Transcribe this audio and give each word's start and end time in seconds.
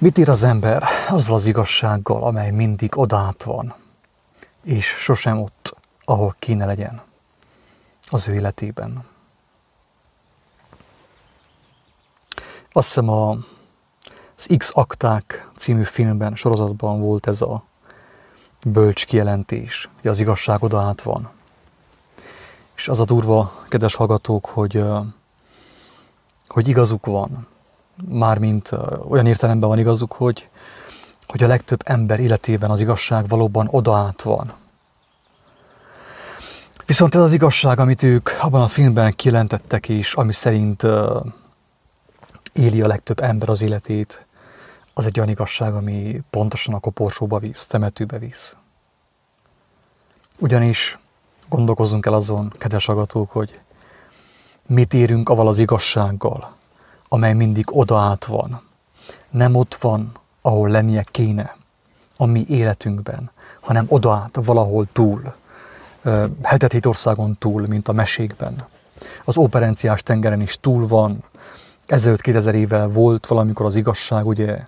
Mit 0.00 0.18
ír 0.18 0.28
az 0.28 0.42
ember 0.42 0.84
azzal 1.08 1.34
az 1.34 1.46
igazsággal, 1.46 2.24
amely 2.24 2.50
mindig 2.50 2.98
odát 2.98 3.42
van, 3.42 3.74
és 4.62 4.86
sosem 4.86 5.40
ott, 5.40 5.76
ahol 6.04 6.34
kéne 6.38 6.66
legyen 6.66 7.02
az 8.10 8.28
ő 8.28 8.34
életében? 8.34 9.04
Azt 12.72 12.86
hiszem 12.86 13.08
a, 13.08 13.30
az 14.36 14.48
X-akták 14.56 15.50
című 15.56 15.84
filmben, 15.84 16.36
sorozatban 16.36 17.00
volt 17.00 17.26
ez 17.26 17.42
a 17.42 17.64
bölcs 18.64 19.06
kijelentés, 19.06 19.88
hogy 20.00 20.10
az 20.10 20.20
igazság 20.20 20.62
odaát 20.62 21.02
van. 21.02 21.30
És 22.74 22.88
az 22.88 23.00
a 23.00 23.04
durva, 23.04 23.64
kedves 23.68 23.94
hallgatók, 23.94 24.46
hogy, 24.46 24.84
hogy 26.48 26.68
igazuk 26.68 27.06
van, 27.06 27.46
mármint 28.08 28.70
olyan 29.08 29.26
értelemben 29.26 29.68
van 29.68 29.78
igazuk, 29.78 30.12
hogy, 30.12 30.48
hogy 31.26 31.42
a 31.42 31.46
legtöbb 31.46 31.80
ember 31.84 32.20
életében 32.20 32.70
az 32.70 32.80
igazság 32.80 33.28
valóban 33.28 33.68
odaát 33.70 34.22
van. 34.22 34.52
Viszont 36.86 37.14
ez 37.14 37.20
az 37.20 37.32
igazság, 37.32 37.78
amit 37.78 38.02
ők 38.02 38.30
abban 38.40 38.60
a 38.60 38.68
filmben 38.68 39.12
kijelentettek, 39.12 39.88
és 39.88 40.14
ami 40.14 40.32
szerint 40.32 40.86
éli 42.52 42.80
a 42.80 42.86
legtöbb 42.86 43.20
ember 43.20 43.48
az 43.48 43.62
életét, 43.62 44.26
az 44.94 45.06
egy 45.06 45.18
olyan 45.18 45.30
igazság, 45.30 45.74
ami 45.74 46.22
pontosan 46.30 46.74
a 46.74 46.78
koporsóba 46.78 47.38
visz, 47.38 47.66
temetőbe 47.66 48.18
visz. 48.18 48.56
Ugyanis 50.38 50.98
gondolkozzunk 51.48 52.06
el 52.06 52.14
azon, 52.14 52.52
kedves 52.58 52.88
agatók, 52.88 53.30
hogy 53.30 53.60
mit 54.66 54.94
érünk 54.94 55.28
avval 55.28 55.48
az 55.48 55.58
igazsággal, 55.58 56.56
amely 57.08 57.32
mindig 57.34 57.76
odaát 57.76 58.24
van. 58.24 58.62
Nem 59.30 59.54
ott 59.54 59.74
van, 59.74 60.12
ahol 60.42 60.68
lennie 60.68 61.02
kéne 61.02 61.56
a 62.16 62.26
mi 62.26 62.44
életünkben, 62.48 63.30
hanem 63.60 63.86
odaát 63.88 64.38
valahol 64.44 64.86
túl, 64.92 65.34
hetet 66.42 66.86
országon 66.86 67.36
túl, 67.38 67.66
mint 67.66 67.88
a 67.88 67.92
mesékben. 67.92 68.66
Az 69.24 69.36
operenciás 69.36 70.02
tengeren 70.02 70.40
is 70.40 70.56
túl 70.60 70.86
van, 70.86 71.24
ezelőtt 71.86 72.20
2000 72.20 72.54
évvel 72.54 72.88
volt 72.88 73.26
valamikor 73.26 73.66
az 73.66 73.76
igazság, 73.76 74.26
ugye, 74.26 74.66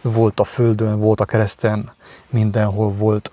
volt 0.00 0.40
a 0.40 0.44
földön, 0.44 0.98
volt 0.98 1.20
a 1.20 1.24
kereszten, 1.24 1.92
mindenhol 2.30 2.90
volt. 2.90 3.32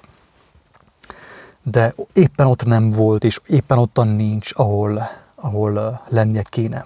De 1.64 1.94
éppen 2.14 2.48
ott 2.48 2.66
nem 2.66 2.90
volt, 2.90 3.24
és 3.24 3.40
éppen 3.48 3.78
ottan 3.78 4.08
nincs, 4.08 4.52
ahol, 4.56 5.02
ahol 5.36 6.02
lennie 6.08 6.42
kéne 6.42 6.86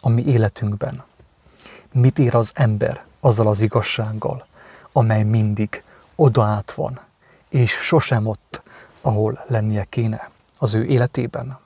a 0.00 0.08
mi 0.08 0.24
életünkben. 0.24 1.02
Mit 1.92 2.18
ér 2.18 2.34
az 2.34 2.52
ember 2.54 3.04
azzal 3.20 3.46
az 3.46 3.60
igazsággal, 3.60 4.46
amely 4.92 5.22
mindig 5.22 5.82
odaát 6.14 6.72
van, 6.72 7.00
és 7.48 7.70
sosem 7.70 8.26
ott, 8.26 8.62
ahol 9.00 9.44
lennie 9.46 9.84
kéne 9.84 10.30
az 10.58 10.74
ő 10.74 10.84
életében. 10.84 11.58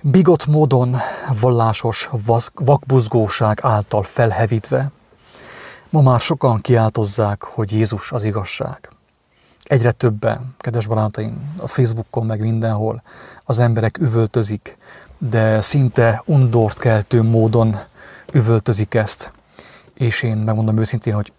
Bigott 0.00 0.46
módon 0.46 0.96
vallásos 1.40 2.10
vakbuzgóság 2.54 3.58
által 3.62 4.02
felhevítve, 4.02 4.90
ma 5.90 6.00
már 6.00 6.20
sokan 6.20 6.60
kiáltozzák, 6.60 7.42
hogy 7.42 7.72
Jézus 7.72 8.12
az 8.12 8.24
igazság. 8.24 8.88
Egyre 9.62 9.90
többen, 9.90 10.54
kedves 10.58 10.86
barátaim, 10.86 11.54
a 11.56 11.66
Facebookon 11.66 12.26
meg 12.26 12.40
mindenhol 12.40 13.02
az 13.44 13.58
emberek 13.58 13.98
üvöltözik, 13.98 14.76
de 15.28 15.60
szinte 15.60 16.22
undort 16.26 16.78
keltő 16.78 17.22
módon 17.22 17.78
üvöltözik 18.32 18.94
ezt. 18.94 19.32
És 19.94 20.22
én 20.22 20.36
megmondom 20.36 20.78
őszintén, 20.78 21.14
hogy 21.14 21.32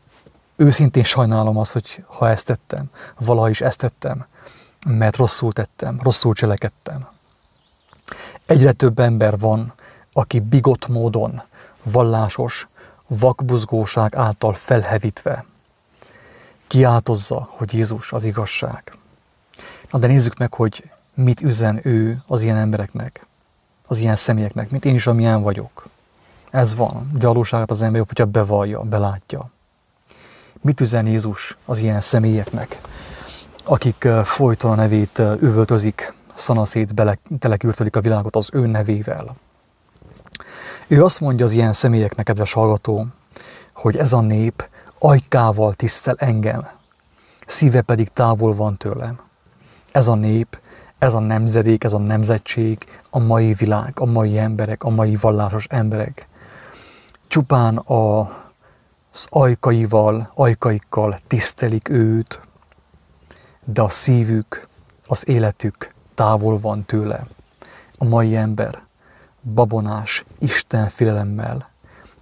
őszintén 0.55 1.03
sajnálom 1.03 1.57
azt, 1.57 1.73
hogy 1.73 2.03
ha 2.07 2.29
ezt 2.29 2.45
tettem, 2.45 2.89
valaha 3.19 3.49
is 3.49 3.61
ezt 3.61 3.77
tettem, 3.77 4.25
mert 4.87 5.15
rosszul 5.15 5.51
tettem, 5.51 5.99
rosszul 6.03 6.33
cselekedtem. 6.33 7.07
Egyre 8.45 8.71
több 8.71 8.99
ember 8.99 9.39
van, 9.39 9.73
aki 10.13 10.39
bigott 10.39 10.87
módon, 10.87 11.41
vallásos, 11.83 12.67
vakbuzgóság 13.07 14.15
által 14.15 14.53
felhevítve 14.53 15.45
kiáltozza, 16.67 17.49
hogy 17.51 17.73
Jézus 17.73 18.11
az 18.11 18.23
igazság. 18.23 18.97
Na 19.91 19.99
de 19.99 20.07
nézzük 20.07 20.37
meg, 20.37 20.53
hogy 20.53 20.89
mit 21.13 21.41
üzen 21.41 21.79
ő 21.83 22.23
az 22.27 22.41
ilyen 22.41 22.57
embereknek, 22.57 23.27
az 23.87 23.97
ilyen 23.99 24.15
személyeknek, 24.15 24.69
mint 24.69 24.85
én 24.85 24.95
is, 24.95 25.07
amilyen 25.07 25.41
vagyok. 25.41 25.87
Ez 26.49 26.75
van, 26.75 27.11
gyalóságot 27.19 27.71
az 27.71 27.81
ember 27.81 28.03
hogyha 28.07 28.25
bevallja, 28.25 28.81
belátja. 28.81 29.49
Mit 30.61 30.81
üzen 30.81 31.07
Jézus 31.07 31.57
az 31.65 31.79
ilyen 31.79 32.01
személyeknek, 32.01 32.81
akik 33.63 34.07
folyton 34.23 34.71
a 34.71 34.75
nevét 34.75 35.19
üvöltözik, 35.19 36.13
szanaszét 36.33 36.93
bele, 36.93 37.17
telekürtölik 37.39 37.95
a 37.95 38.01
világot 38.01 38.35
az 38.35 38.49
ő 38.53 38.65
nevével. 38.65 39.35
Ő 40.87 41.03
azt 41.03 41.19
mondja 41.19 41.45
az 41.45 41.51
ilyen 41.51 41.73
személyeknek, 41.73 42.25
kedves 42.25 42.53
hallgató, 42.53 43.07
hogy 43.73 43.97
ez 43.97 44.13
a 44.13 44.21
nép 44.21 44.69
ajkával 44.99 45.73
tisztel 45.73 46.15
engem, 46.17 46.67
szíve 47.47 47.81
pedig 47.81 48.07
távol 48.07 48.53
van 48.53 48.77
tőlem. 48.77 49.19
Ez 49.91 50.07
a 50.07 50.15
nép, 50.15 50.59
ez 51.03 51.13
a 51.13 51.19
nemzedék, 51.19 51.83
ez 51.83 51.93
a 51.93 51.97
nemzetség, 51.97 52.85
a 53.09 53.19
mai 53.19 53.53
világ, 53.53 53.93
a 53.99 54.05
mai 54.05 54.37
emberek, 54.37 54.83
a 54.83 54.89
mai 54.89 55.15
vallásos 55.15 55.67
emberek 55.69 56.27
csupán 57.27 57.77
a, 57.77 58.19
az 59.11 59.27
ajkaival, 59.29 60.31
ajkaikkal 60.35 61.19
tisztelik 61.27 61.89
őt, 61.89 62.39
de 63.63 63.81
a 63.81 63.89
szívük, 63.89 64.67
az 65.05 65.27
életük 65.27 65.93
távol 66.15 66.57
van 66.59 66.85
tőle. 66.85 67.27
A 67.97 68.05
mai 68.05 68.35
ember 68.35 68.81
babonás 69.53 70.25
Isten 70.39 70.89
félelemmel 70.89 71.69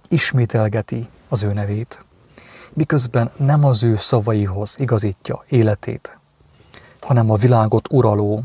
ismételgeti 0.08 1.08
az 1.28 1.42
ő 1.42 1.52
nevét, 1.52 2.04
miközben 2.72 3.30
nem 3.36 3.64
az 3.64 3.82
ő 3.82 3.96
szavaihoz 3.96 4.76
igazítja 4.78 5.42
életét, 5.48 6.18
hanem 7.00 7.30
a 7.30 7.36
világot 7.36 7.92
uraló, 7.92 8.44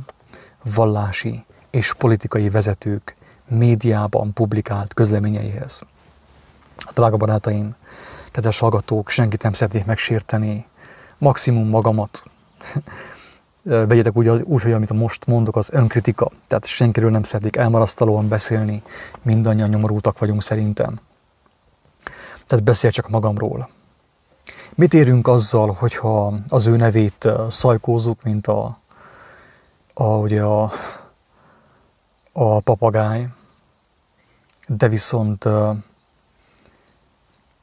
vallási 0.75 1.45
és 1.69 1.93
politikai 1.93 2.49
vezetők 2.49 3.15
médiában 3.47 4.33
publikált 4.33 4.93
közleményeihez. 4.93 5.81
A 6.77 6.91
drága 6.93 7.17
barátaim, 7.17 7.75
kedves 8.31 8.59
hallgatók, 8.59 9.09
senkit 9.09 9.43
nem 9.43 9.53
szeretnék 9.53 9.85
megsérteni, 9.85 10.65
maximum 11.17 11.67
magamat, 11.67 12.23
vegyetek 13.63 14.17
úgy, 14.17 14.27
úgy, 14.27 14.61
hogy 14.61 14.71
amit 14.71 14.93
most 14.93 15.25
mondok, 15.25 15.55
az 15.55 15.69
önkritika. 15.71 16.31
Tehát 16.47 16.65
senkiről 16.65 17.09
nem 17.09 17.23
szeretnék 17.23 17.55
elmarasztalóan 17.55 18.27
beszélni, 18.27 18.81
mindannyian 19.21 19.69
nyomorultak 19.69 20.19
vagyunk 20.19 20.43
szerintem. 20.43 20.99
Tehát 22.45 22.63
beszél 22.63 22.91
csak 22.91 23.09
magamról. 23.09 23.69
Mit 24.75 24.93
érünk 24.93 25.27
azzal, 25.27 25.71
hogyha 25.71 26.33
az 26.47 26.67
ő 26.67 26.75
nevét 26.75 27.27
szajkózunk, 27.49 28.23
mint 28.23 28.47
a, 28.47 28.77
a, 29.97 30.17
ugye 30.17 30.43
a, 30.43 30.71
a 32.31 32.59
papagáj, 32.59 33.27
de 34.67 34.87
viszont 34.87 35.45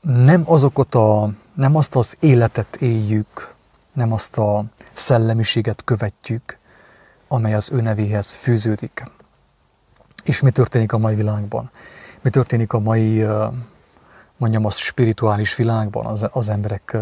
nem 0.01 0.43
azokat 0.45 0.95
a, 0.95 1.31
nem 1.55 1.77
azt 1.77 1.97
az 1.97 2.17
életet 2.21 2.77
éljük, 2.77 3.55
nem 3.93 4.13
azt 4.13 4.39
a 4.39 4.65
szellemiséget 4.93 5.85
követjük, 5.85 6.59
amely 7.29 7.55
az 7.55 7.71
ő 7.73 7.81
nevéhez 7.81 8.33
fűződik. 8.33 9.05
És 10.25 10.41
mi 10.41 10.51
történik 10.51 10.93
a 10.93 10.99
mai 10.99 11.15
világban? 11.15 11.71
Mi 12.21 12.31
történik 12.31 12.73
a 12.73 12.79
mai, 12.79 13.27
mondjam 14.37 14.65
azt, 14.65 14.79
spirituális 14.79 15.57
világban, 15.57 16.07
az, 16.07 16.27
az 16.31 16.49
emberek 16.49 16.97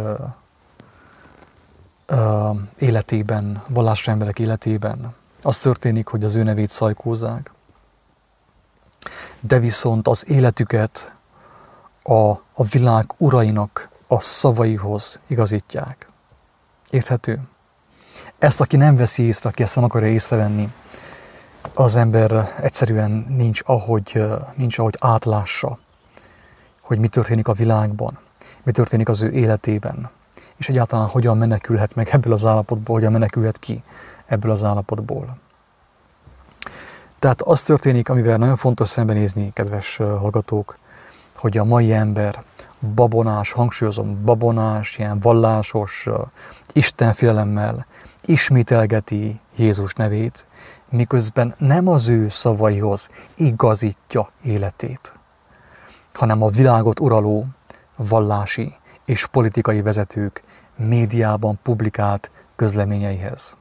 életében, 2.78 3.62
vallásra 3.68 4.12
emberek 4.12 4.38
életében? 4.38 5.14
Az 5.42 5.58
történik, 5.58 6.06
hogy 6.06 6.24
az 6.24 6.34
ő 6.34 6.42
nevét 6.42 6.70
szajkózzák, 6.70 7.52
de 9.40 9.58
viszont 9.58 10.08
az 10.08 10.28
életüket 10.28 11.12
a, 12.02 12.30
a 12.30 12.64
világ 12.70 13.14
urainak 13.16 13.88
a 14.08 14.20
szavaihoz 14.20 15.20
igazítják. 15.26 16.08
Érthető? 16.90 17.40
Ezt, 18.38 18.60
aki 18.60 18.76
nem 18.76 18.96
veszi 18.96 19.22
észre, 19.22 19.48
aki 19.48 19.62
ezt 19.62 19.74
nem 19.74 19.84
akarja 19.84 20.08
észrevenni, 20.08 20.72
az 21.74 21.96
ember 21.96 22.54
egyszerűen 22.60 23.26
nincs 23.28 23.60
ahogy, 23.64 24.24
nincs 24.54 24.78
ahogy 24.78 24.96
átlássa, 24.98 25.78
hogy 26.80 26.98
mi 26.98 27.08
történik 27.08 27.48
a 27.48 27.52
világban, 27.52 28.18
mi 28.62 28.72
történik 28.72 29.08
az 29.08 29.22
ő 29.22 29.30
életében, 29.30 30.10
és 30.56 30.68
egyáltalán 30.68 31.06
hogyan 31.06 31.38
menekülhet 31.38 31.94
meg 31.94 32.08
ebből 32.12 32.32
az 32.32 32.46
állapotból, 32.46 32.94
hogyan 32.94 33.12
menekülhet 33.12 33.58
ki 33.58 33.82
ebből 34.26 34.50
az 34.50 34.64
állapotból. 34.64 35.36
Tehát 37.18 37.42
az 37.42 37.62
történik, 37.62 38.08
amivel 38.08 38.36
nagyon 38.36 38.56
fontos 38.56 38.88
szembenézni, 38.88 39.50
kedves 39.52 39.96
hallgatók, 39.96 40.78
hogy 41.36 41.58
a 41.58 41.64
mai 41.64 41.92
ember 41.92 42.42
babonás, 42.94 43.52
hangsúlyozom, 43.52 44.24
babonás, 44.24 44.98
ilyen 44.98 45.20
vallásos, 45.20 46.08
istenfélelemmel 46.72 47.86
ismételgeti 48.24 49.40
Jézus 49.56 49.92
nevét, 49.92 50.46
miközben 50.90 51.54
nem 51.58 51.88
az 51.88 52.08
ő 52.08 52.28
szavaihoz 52.28 53.08
igazítja 53.34 54.30
életét, 54.42 55.12
hanem 56.12 56.42
a 56.42 56.48
világot 56.48 57.00
uraló 57.00 57.46
vallási 57.96 58.74
és 59.04 59.26
politikai 59.26 59.82
vezetők 59.82 60.42
médiában 60.76 61.58
publikált 61.62 62.30
közleményeihez. 62.56 63.56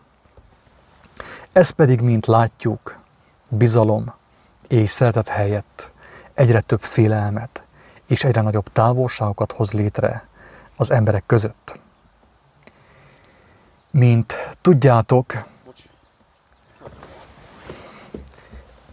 Ez 1.51 1.69
pedig, 1.69 2.01
mint 2.01 2.25
látjuk, 2.25 2.97
bizalom 3.49 4.13
és 4.67 4.89
szeretet 4.89 5.27
helyett 5.27 5.91
egyre 6.33 6.61
több 6.61 6.81
félelmet 6.81 7.63
és 8.05 8.23
egyre 8.23 8.41
nagyobb 8.41 8.71
távolságokat 8.71 9.51
hoz 9.51 9.71
létre 9.71 10.27
az 10.75 10.91
emberek 10.91 11.23
között. 11.25 11.79
Mint 13.91 14.33
tudjátok, 14.61 15.45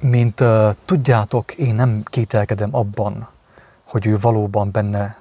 mint 0.01 0.41
uh, 0.41 0.75
tudjátok, 0.85 1.53
én 1.53 1.75
nem 1.75 2.03
kételkedem 2.05 2.75
abban, 2.75 3.29
hogy 3.85 4.07
ő 4.07 4.19
valóban 4.19 4.71
benne 4.71 5.17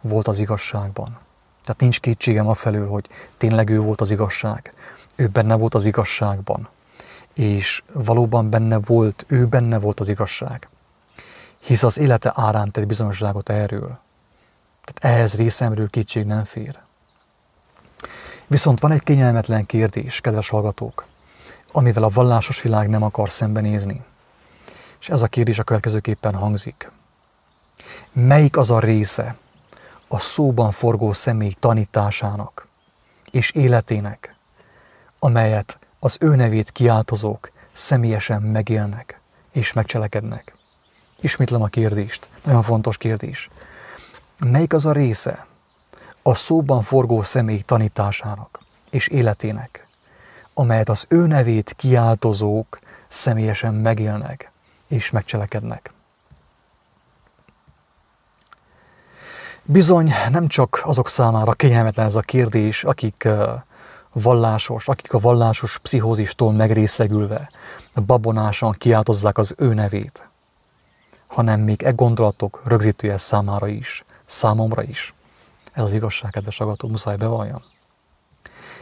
volt 0.00 0.28
az 0.28 0.38
igazságban. 0.38 1.18
Tehát 1.62 1.80
nincs 1.80 2.00
kétségem 2.00 2.48
a 2.48 2.54
felül, 2.54 2.88
hogy 2.88 3.08
tényleg 3.36 3.68
ő 3.68 3.80
volt 3.80 4.00
az 4.00 4.10
igazság. 4.10 4.74
Ő 5.20 5.28
benne 5.28 5.54
volt 5.54 5.74
az 5.74 5.84
igazságban. 5.84 6.68
És 7.34 7.82
valóban 7.92 8.50
benne 8.50 8.78
volt, 8.78 9.24
ő 9.28 9.46
benne 9.46 9.78
volt 9.78 10.00
az 10.00 10.08
igazság. 10.08 10.68
Hisz 11.58 11.82
az 11.82 11.98
élete 11.98 12.32
árán 12.36 12.70
tett 12.70 12.86
bizonyosságot 12.86 13.48
erről. 13.48 13.98
Tehát 14.84 15.16
ehhez 15.16 15.36
részemről 15.36 15.90
kétség 15.90 16.26
nem 16.26 16.44
fér. 16.44 16.78
Viszont 18.46 18.80
van 18.80 18.92
egy 18.92 19.02
kényelmetlen 19.02 19.66
kérdés, 19.66 20.20
kedves 20.20 20.48
hallgatók, 20.48 21.04
amivel 21.72 22.02
a 22.02 22.08
vallásos 22.08 22.62
világ 22.62 22.88
nem 22.88 23.02
akar 23.02 23.30
szembenézni. 23.30 24.04
És 25.00 25.08
ez 25.08 25.22
a 25.22 25.26
kérdés 25.26 25.58
a 25.58 25.64
következőképpen 25.64 26.34
hangzik. 26.34 26.90
Melyik 28.12 28.56
az 28.56 28.70
a 28.70 28.78
része 28.78 29.36
a 30.08 30.18
szóban 30.18 30.70
forgó 30.70 31.12
személy 31.12 31.54
tanításának 31.60 32.66
és 33.30 33.50
életének, 33.50 34.34
amelyet 35.20 35.78
az 35.98 36.16
ő 36.20 36.34
nevét 36.34 36.70
kiáltozók 36.70 37.50
személyesen 37.72 38.42
megélnek 38.42 39.20
és 39.52 39.72
megcselekednek? 39.72 40.54
Ismétlem 41.20 41.62
a 41.62 41.66
kérdést, 41.66 42.28
nagyon 42.44 42.62
fontos 42.62 42.98
kérdés. 42.98 43.50
Melyik 44.38 44.72
az 44.72 44.86
a 44.86 44.92
része 44.92 45.46
a 46.22 46.34
szóban 46.34 46.82
forgó 46.82 47.22
személy 47.22 47.60
tanításának 47.60 48.60
és 48.90 49.08
életének, 49.08 49.86
amelyet 50.54 50.88
az 50.88 51.06
ő 51.08 51.26
nevét 51.26 51.72
kiáltozók 51.76 52.78
személyesen 53.08 53.74
megélnek 53.74 54.50
és 54.88 55.10
megcselekednek? 55.10 55.92
Bizony 59.62 60.12
nem 60.30 60.48
csak 60.48 60.80
azok 60.84 61.08
számára 61.08 61.52
kényelmetlen 61.52 62.06
ez 62.06 62.16
a 62.16 62.20
kérdés, 62.20 62.84
akik 62.84 63.28
vallásos, 64.12 64.88
akik 64.88 65.12
a 65.12 65.18
vallásos 65.18 65.78
pszichózistól 65.78 66.52
megrészegülve 66.52 67.50
babonásan 68.06 68.72
kiáltozzák 68.72 69.38
az 69.38 69.54
ő 69.58 69.74
nevét, 69.74 70.28
hanem 71.26 71.60
még 71.60 71.82
e 71.82 71.90
gondolatok 71.90 72.62
rögzítője 72.64 73.16
számára 73.16 73.66
is, 73.66 74.04
számomra 74.26 74.82
is. 74.82 75.14
Ez 75.72 75.84
az 75.84 75.92
igazság, 75.92 76.30
kedves 76.30 76.60
agató, 76.60 76.88
muszáj 76.88 77.16
bevalljam. 77.16 77.62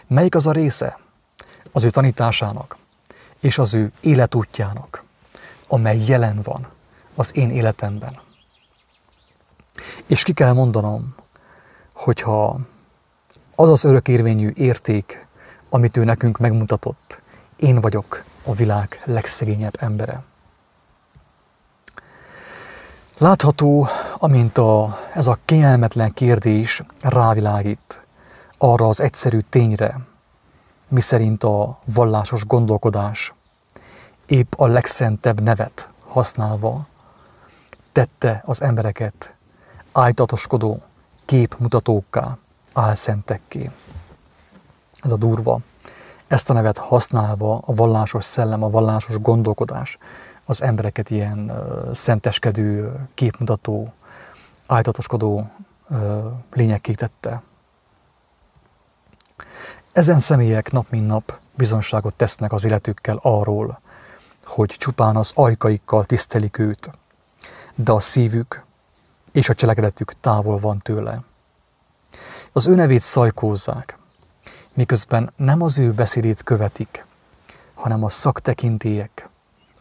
Melyik 0.07 0.35
az 0.35 0.47
a 0.47 0.53
része 0.53 0.99
az 1.73 1.85
ő 1.85 1.91
tanításának 1.91 2.77
és 3.41 3.59
az 3.59 3.75
ő 3.75 3.93
életútjának, 4.01 5.05
amely 5.67 6.05
jelen 6.07 6.41
van 6.43 6.69
az 7.15 7.37
én 7.37 7.51
életemben? 7.51 8.21
És 10.07 10.23
ki 10.23 10.33
kell 10.33 10.53
mondanom, 10.53 11.15
hogyha 11.93 12.59
az 13.61 13.71
az 13.71 13.85
örökérvényű 13.85 14.53
érték, 14.55 15.27
amit 15.71 15.97
ő 15.97 16.05
nekünk 16.05 16.39
megmutatott, 16.39 17.21
én 17.57 17.81
vagyok 17.81 18.25
a 18.45 18.53
világ 18.53 19.03
legszegényebb 19.05 19.77
embere. 19.81 20.23
Látható, 23.19 23.89
amint 24.19 24.59
a, 24.59 24.99
ez 25.15 25.27
a 25.27 25.39
kényelmetlen 25.45 26.13
kérdés 26.13 26.83
rávilágít 27.01 28.03
arra 28.59 28.89
az 28.89 29.01
egyszerű 29.01 29.39
tényre, 29.39 30.01
miszerint 30.89 31.45
a 31.45 31.79
vallásos 31.95 32.47
gondolkodás 32.47 33.35
épp 34.27 34.53
a 34.57 34.67
legszentebb 34.67 35.41
nevet 35.41 35.91
használva 36.07 36.87
tette 37.93 38.43
az 38.45 38.63
embereket 38.63 39.35
ájtatoskodó 39.93 40.83
képmutatókká, 41.25 42.39
álszentekké. 42.79 43.71
Ez 45.01 45.13
a 45.13 45.17
durva. 45.17 45.59
Ezt 46.27 46.51
a 46.51 46.53
nevet 46.53 46.79
használva 46.79 47.63
a 47.65 47.75
vallásos 47.75 48.25
szellem, 48.25 48.63
a 48.63 48.71
vallásos 48.71 49.21
gondolkodás 49.21 49.99
az 50.45 50.63
embereket 50.63 51.11
ilyen 51.11 51.53
szenteskedő, 51.93 53.01
képmutató, 53.15 53.93
ájtatoskodó 54.67 55.51
uh, 55.89 55.99
lényekké 56.53 56.93
tette. 56.93 57.43
Ezen 59.93 60.21
személyek 60.21 60.73
nap 60.73 60.91
mint 60.91 61.07
nap 61.07 61.39
bizonságot 61.55 62.15
tesznek 62.15 62.53
az 62.53 62.65
életükkel 62.65 63.19
arról, 63.23 63.81
hogy 64.45 64.75
csupán 64.79 65.17
az 65.17 65.33
ajkaikkal 65.35 66.05
tisztelik 66.05 66.59
őt, 66.59 66.91
de 67.75 67.93
a 67.93 68.01
szívük 68.01 68.65
és 69.33 69.49
a 69.49 69.55
cselekedetük 69.55 70.13
távol 70.21 70.59
van 70.59 70.79
tőle. 70.79 71.23
Az 72.59 72.67
ő 72.67 72.75
nevét 72.75 73.01
szajkózzák, 73.01 73.99
miközben 74.75 75.33
nem 75.37 75.63
az 75.63 75.79
ő 75.79 75.93
beszédét 75.93 76.43
követik, 76.43 77.05
hanem 77.75 78.05
a 78.05 78.09
szaktekintélyek, 78.09 79.29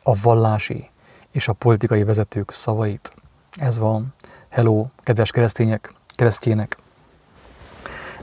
a 0.04 0.16
vallási 0.22 0.90
és 1.32 1.48
a 1.48 1.54
politikai 1.54 2.04
vezetők 2.04 2.52
szavait. 2.52 3.14
Ez 3.56 3.80
van. 3.80 4.14
Hello, 4.50 4.86
kedves 5.04 5.32
keresztények, 5.32 5.94
keresztjének! 6.08 6.78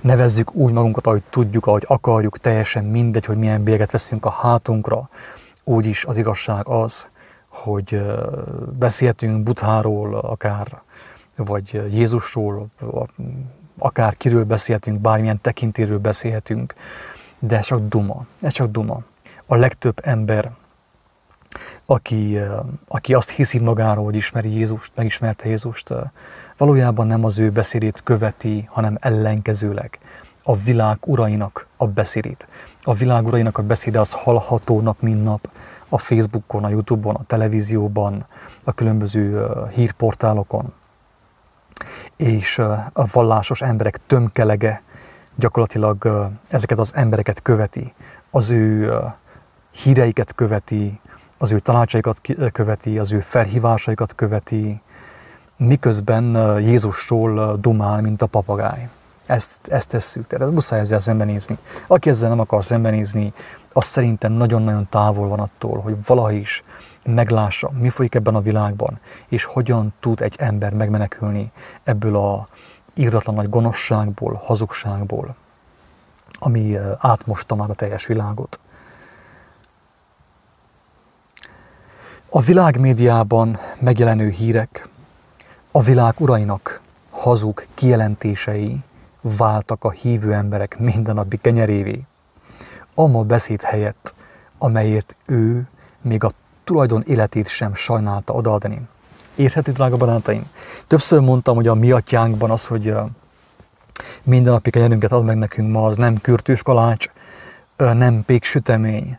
Nevezzük 0.00 0.54
úgy 0.54 0.73
magunkat, 0.73 1.06
ahogy 1.06 1.23
tudjuk, 1.30 1.66
ahogy 1.66 1.84
akarjuk, 1.87 2.38
teljesen 2.38 2.84
mindegy, 2.84 3.25
hogy 3.25 3.38
milyen 3.38 3.62
bélyeget 3.62 3.90
veszünk 3.90 4.25
a 4.25 4.30
hátunkra. 4.30 5.08
Úgyis 5.64 6.04
az 6.04 6.16
igazság 6.16 6.68
az, 6.68 7.08
hogy 7.49 8.02
beszéltünk 8.78 9.42
Butháról, 9.42 10.14
akár 10.14 10.82
vagy 11.37 11.82
Jézusról, 11.90 12.66
akár 13.78 14.16
kiről 14.16 14.44
beszélhetünk, 14.44 15.00
bármilyen 15.00 15.40
tekintéről 15.40 15.98
beszélhetünk, 15.98 16.74
de 17.38 17.56
ez 17.56 17.66
csak 17.66 17.88
duma, 17.88 18.26
ez 18.40 18.52
csak 18.52 18.70
duma. 18.70 19.02
A 19.46 19.54
legtöbb 19.54 20.00
ember, 20.02 20.50
aki, 21.86 22.38
aki 22.88 23.14
azt 23.14 23.30
hiszi 23.30 23.58
magáról, 23.58 24.04
hogy 24.04 24.14
ismeri 24.14 24.50
Jézust, 24.50 24.92
megismerte 24.94 25.48
Jézust, 25.48 25.94
valójában 26.56 27.06
nem 27.06 27.24
az 27.24 27.38
ő 27.38 27.50
beszédét 27.50 28.02
követi, 28.02 28.68
hanem 28.70 28.96
ellenkezőleg 29.00 29.98
a 30.42 30.56
világ 30.56 30.98
urainak 31.00 31.66
a 31.76 31.86
beszédét. 31.86 32.46
A 32.80 32.94
világ 32.94 33.26
urainak 33.26 33.58
a 33.58 33.62
beszéde 33.62 34.00
az 34.00 34.12
hallható 34.12 34.80
nap, 34.80 35.00
mint 35.00 35.24
nap 35.24 35.48
a 35.88 35.98
Facebookon, 35.98 36.64
a 36.64 36.68
Youtube-on, 36.68 37.14
a 37.14 37.24
televízióban, 37.26 38.26
a 38.64 38.72
különböző 38.72 39.46
hírportálokon 39.72 40.72
és 42.16 42.59
a 42.92 43.06
vallásos 43.12 43.61
emberek 43.62 44.00
tömkelege 44.06 44.83
gyakorlatilag 45.37 46.30
ezeket 46.49 46.78
az 46.78 46.92
embereket 46.94 47.42
követi, 47.42 47.94
az 48.30 48.50
ő 48.50 48.92
híreiket 49.83 50.35
követi, 50.35 51.00
az 51.38 51.52
ő 51.52 51.59
tanácsaikat 51.59 52.21
követi, 52.52 52.99
az 52.99 53.12
ő 53.12 53.21
felhívásaikat 53.21 54.14
követi, 54.14 54.80
miközben 55.56 56.59
Jézusról 56.61 57.56
dumál, 57.56 58.00
mint 58.00 58.23
a 58.23 58.26
papagáj. 58.26 58.88
Ezt, 59.26 59.59
ezt 59.68 59.88
tesszük, 59.88 60.26
tehát 60.26 60.50
muszáj 60.50 60.80
ezzel 60.80 60.99
szembenézni. 60.99 61.59
Aki 61.87 62.09
ezzel 62.09 62.28
nem 62.28 62.40
akar 62.40 62.64
szembenézni, 62.64 63.33
az 63.73 63.87
szerintem 63.87 64.33
nagyon-nagyon 64.33 64.87
távol 64.90 65.28
van 65.28 65.40
attól, 65.40 65.80
hogy 65.80 65.97
valaha 66.06 66.30
is 66.30 66.62
meglássa, 67.04 67.70
mi 67.78 67.88
folyik 67.88 68.14
ebben 68.14 68.34
a 68.34 68.40
világban, 68.40 69.00
és 69.28 69.44
hogyan 69.44 69.92
tud 70.00 70.20
egy 70.20 70.34
ember 70.38 70.73
megmenekülni 70.73 71.52
ebből 71.82 72.16
a 72.16 72.49
írdatlan 72.94 73.34
nagy 73.34 73.49
gonoszságból, 73.49 74.40
hazugságból, 74.44 75.34
ami 76.38 76.76
átmosta 76.99 77.54
már 77.54 77.70
a 77.70 77.75
teljes 77.75 78.06
világot. 78.06 78.58
A 82.30 82.40
világ 82.40 82.80
médiában 82.80 83.58
megjelenő 83.80 84.28
hírek 84.28 84.88
a 85.70 85.82
világ 85.82 86.14
urainak 86.18 86.80
hazug 87.11 87.66
kijelentései 87.75 88.82
váltak 89.20 89.84
a 89.84 89.90
hívő 89.90 90.32
emberek 90.32 90.78
mindennapi 90.78 91.37
kenyerévé. 91.37 92.04
Ama 92.94 93.23
beszéd 93.23 93.62
helyett, 93.62 94.14
amelyért 94.58 95.16
ő 95.26 95.68
még 96.00 96.25
a 96.25 96.30
tulajdon 96.64 97.02
életét 97.06 97.49
sem 97.49 97.75
sajnálta 97.75 98.33
odaadni. 98.33 98.78
Érthető, 99.35 99.73
drága 99.73 99.97
barátaim? 99.97 100.50
Többször 100.87 101.21
mondtam, 101.21 101.54
hogy 101.54 101.68
a 101.68 101.75
mi 101.75 101.90
atyánkban 101.90 102.50
az, 102.50 102.66
hogy 102.66 102.94
mindennapi 104.23 104.71
kenyerünket 104.71 105.12
ad 105.12 105.25
meg 105.25 105.37
nekünk 105.37 105.73
ma, 105.73 105.87
az 105.87 105.97
nem 105.97 106.21
kürtős 106.21 106.62
kalács, 106.62 107.06
nem 107.76 108.23
pék 108.26 108.44
sütemény, 108.44 109.18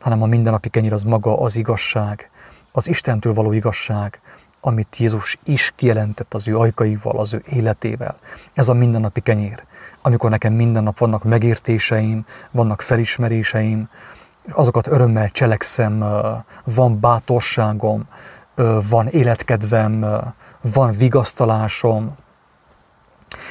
hanem 0.00 0.22
a 0.22 0.26
mindennapi 0.26 0.68
kenyér 0.68 0.92
az 0.92 1.02
maga 1.02 1.40
az 1.40 1.56
igazság, 1.56 2.30
az 2.72 2.88
Istentől 2.88 3.34
való 3.34 3.52
igazság, 3.52 4.20
amit 4.60 4.96
Jézus 4.96 5.38
is 5.44 5.72
kijelentett 5.76 6.34
az 6.34 6.48
ő 6.48 6.58
ajkaival, 6.58 7.18
az 7.18 7.34
ő 7.34 7.42
életével. 7.46 8.16
Ez 8.54 8.68
a 8.68 8.74
mindennapi 8.74 9.20
kenyér. 9.20 9.62
Amikor 10.02 10.30
nekem 10.30 10.52
minden 10.52 10.82
nap 10.82 10.98
vannak 10.98 11.24
megértéseim, 11.24 12.26
vannak 12.50 12.80
felismeréseim, 12.80 13.88
azokat 14.50 14.86
örömmel 14.86 15.30
cselekszem, 15.30 16.04
van 16.64 17.00
bátorságom, 17.00 18.04
van 18.88 19.06
életkedvem, 19.06 20.06
van 20.60 20.90
vigasztalásom. 20.90 22.16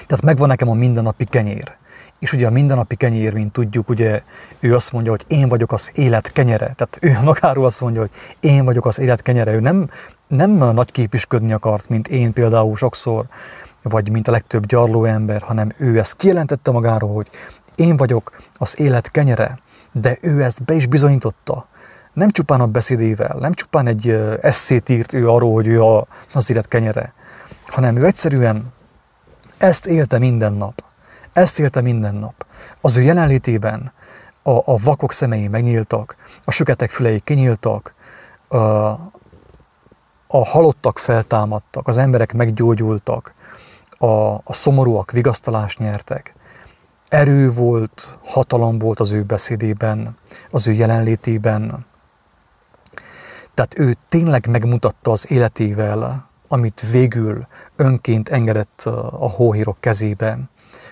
Tehát 0.08 0.24
megvan 0.24 0.48
nekem 0.48 0.70
a 0.70 0.74
mindennapi 0.74 1.26
kenyér. 1.26 1.72
És 2.20 2.34
ugye 2.34 2.48
a 2.48 2.52
mindennapi 2.52 2.96
kenyér, 2.96 3.34
mint 3.34 3.52
tudjuk, 3.52 3.90
ugye 3.90 4.22
ő 4.60 4.76
azt 4.76 4.92
mondja, 4.92 5.12
hogy 5.12 5.26
én 5.28 5.50
vagyok 5.50 5.72
az 5.72 5.92
élet 5.94 6.32
kenyere. 6.32 6.74
Tehát 6.76 6.98
ő 7.02 7.20
magáról 7.24 7.66
azt 7.66 7.82
mondja, 7.82 8.02
hogy 8.02 8.12
én 8.40 8.66
vagyok 8.66 8.86
az 8.86 9.00
élet 9.00 9.22
kenyere. 9.22 9.54
Ő 9.54 9.60
nem, 9.60 9.90
nem 10.28 10.52
nagy 10.52 10.92
képisködni 10.92 11.54
akart, 11.54 11.90
mint 11.90 12.08
én 12.08 12.34
például 12.34 12.76
sokszor, 12.76 13.26
vagy 13.82 14.10
mint 14.10 14.28
a 14.28 14.32
legtöbb 14.32 14.66
gyarló 14.66 15.04
ember, 15.04 15.42
hanem 15.42 15.72
ő 15.78 15.98
ezt 16.00 16.16
kijelentette 16.16 16.72
magáról, 16.72 17.14
hogy 17.14 17.30
én 17.76 17.98
vagyok 17.98 18.32
az 18.54 18.80
élet 18.80 19.12
kenyere, 19.12 19.58
de 19.94 20.18
ő 20.22 20.44
ezt 20.44 20.64
be 20.64 20.74
is 20.74 20.86
bizonyította. 20.86 21.68
Nem 22.14 22.30
csupán 22.30 22.62
a 22.62 22.68
beszédével, 22.68 23.38
nem 23.40 23.54
csupán 23.54 23.88
egy 23.88 24.10
eszét 24.42 24.90
írt 24.90 25.14
ő 25.14 25.30
arról, 25.30 25.54
hogy 25.54 25.68
ő 25.68 25.84
a, 25.84 26.08
az 26.34 26.50
élet 26.50 26.68
kenyere, 26.68 27.14
hanem 27.68 27.96
ő 27.96 28.06
egyszerűen 28.06 28.74
ezt 29.58 29.86
élte 29.86 30.18
minden 30.18 30.54
nap. 30.54 30.84
Ezt 31.34 31.60
élte 31.60 31.82
minden 31.82 32.16
nap. 32.16 32.46
Az 32.82 32.98
ő 32.98 33.02
jelenlétében 33.02 33.92
a, 34.42 34.52
a 34.52 34.78
vakok 34.84 35.14
szemei 35.14 35.48
megnyíltak, 35.48 36.16
a 36.44 36.52
süketek 36.52 36.90
fülei 36.90 37.20
kinyíltak, 37.20 37.94
a, 38.48 38.58
a 40.28 40.46
halottak 40.46 41.00
feltámadtak, 41.00 41.88
az 41.88 41.98
emberek 41.98 42.34
meggyógyultak, 42.34 43.34
a, 43.98 44.34
a 44.34 44.54
szomorúak 44.54 45.12
vigasztalást 45.12 45.80
nyertek. 45.80 46.34
Erő 47.14 47.52
volt, 47.52 48.18
hatalom 48.24 48.80
volt 48.80 49.00
az 49.00 49.12
ő 49.12 49.24
beszédében, 49.24 50.16
az 50.50 50.68
ő 50.68 50.72
jelenlétében. 50.72 51.86
Tehát 53.54 53.80
ő 53.80 53.96
tényleg 54.10 54.48
megmutatta 54.48 55.12
az 55.12 55.32
életével, 55.32 56.30
amit 56.48 56.84
végül 56.92 57.48
önként 57.76 58.30
engedett 58.30 58.82
a 59.12 59.30
hóhírok 59.30 59.78
kezébe, 59.80 60.40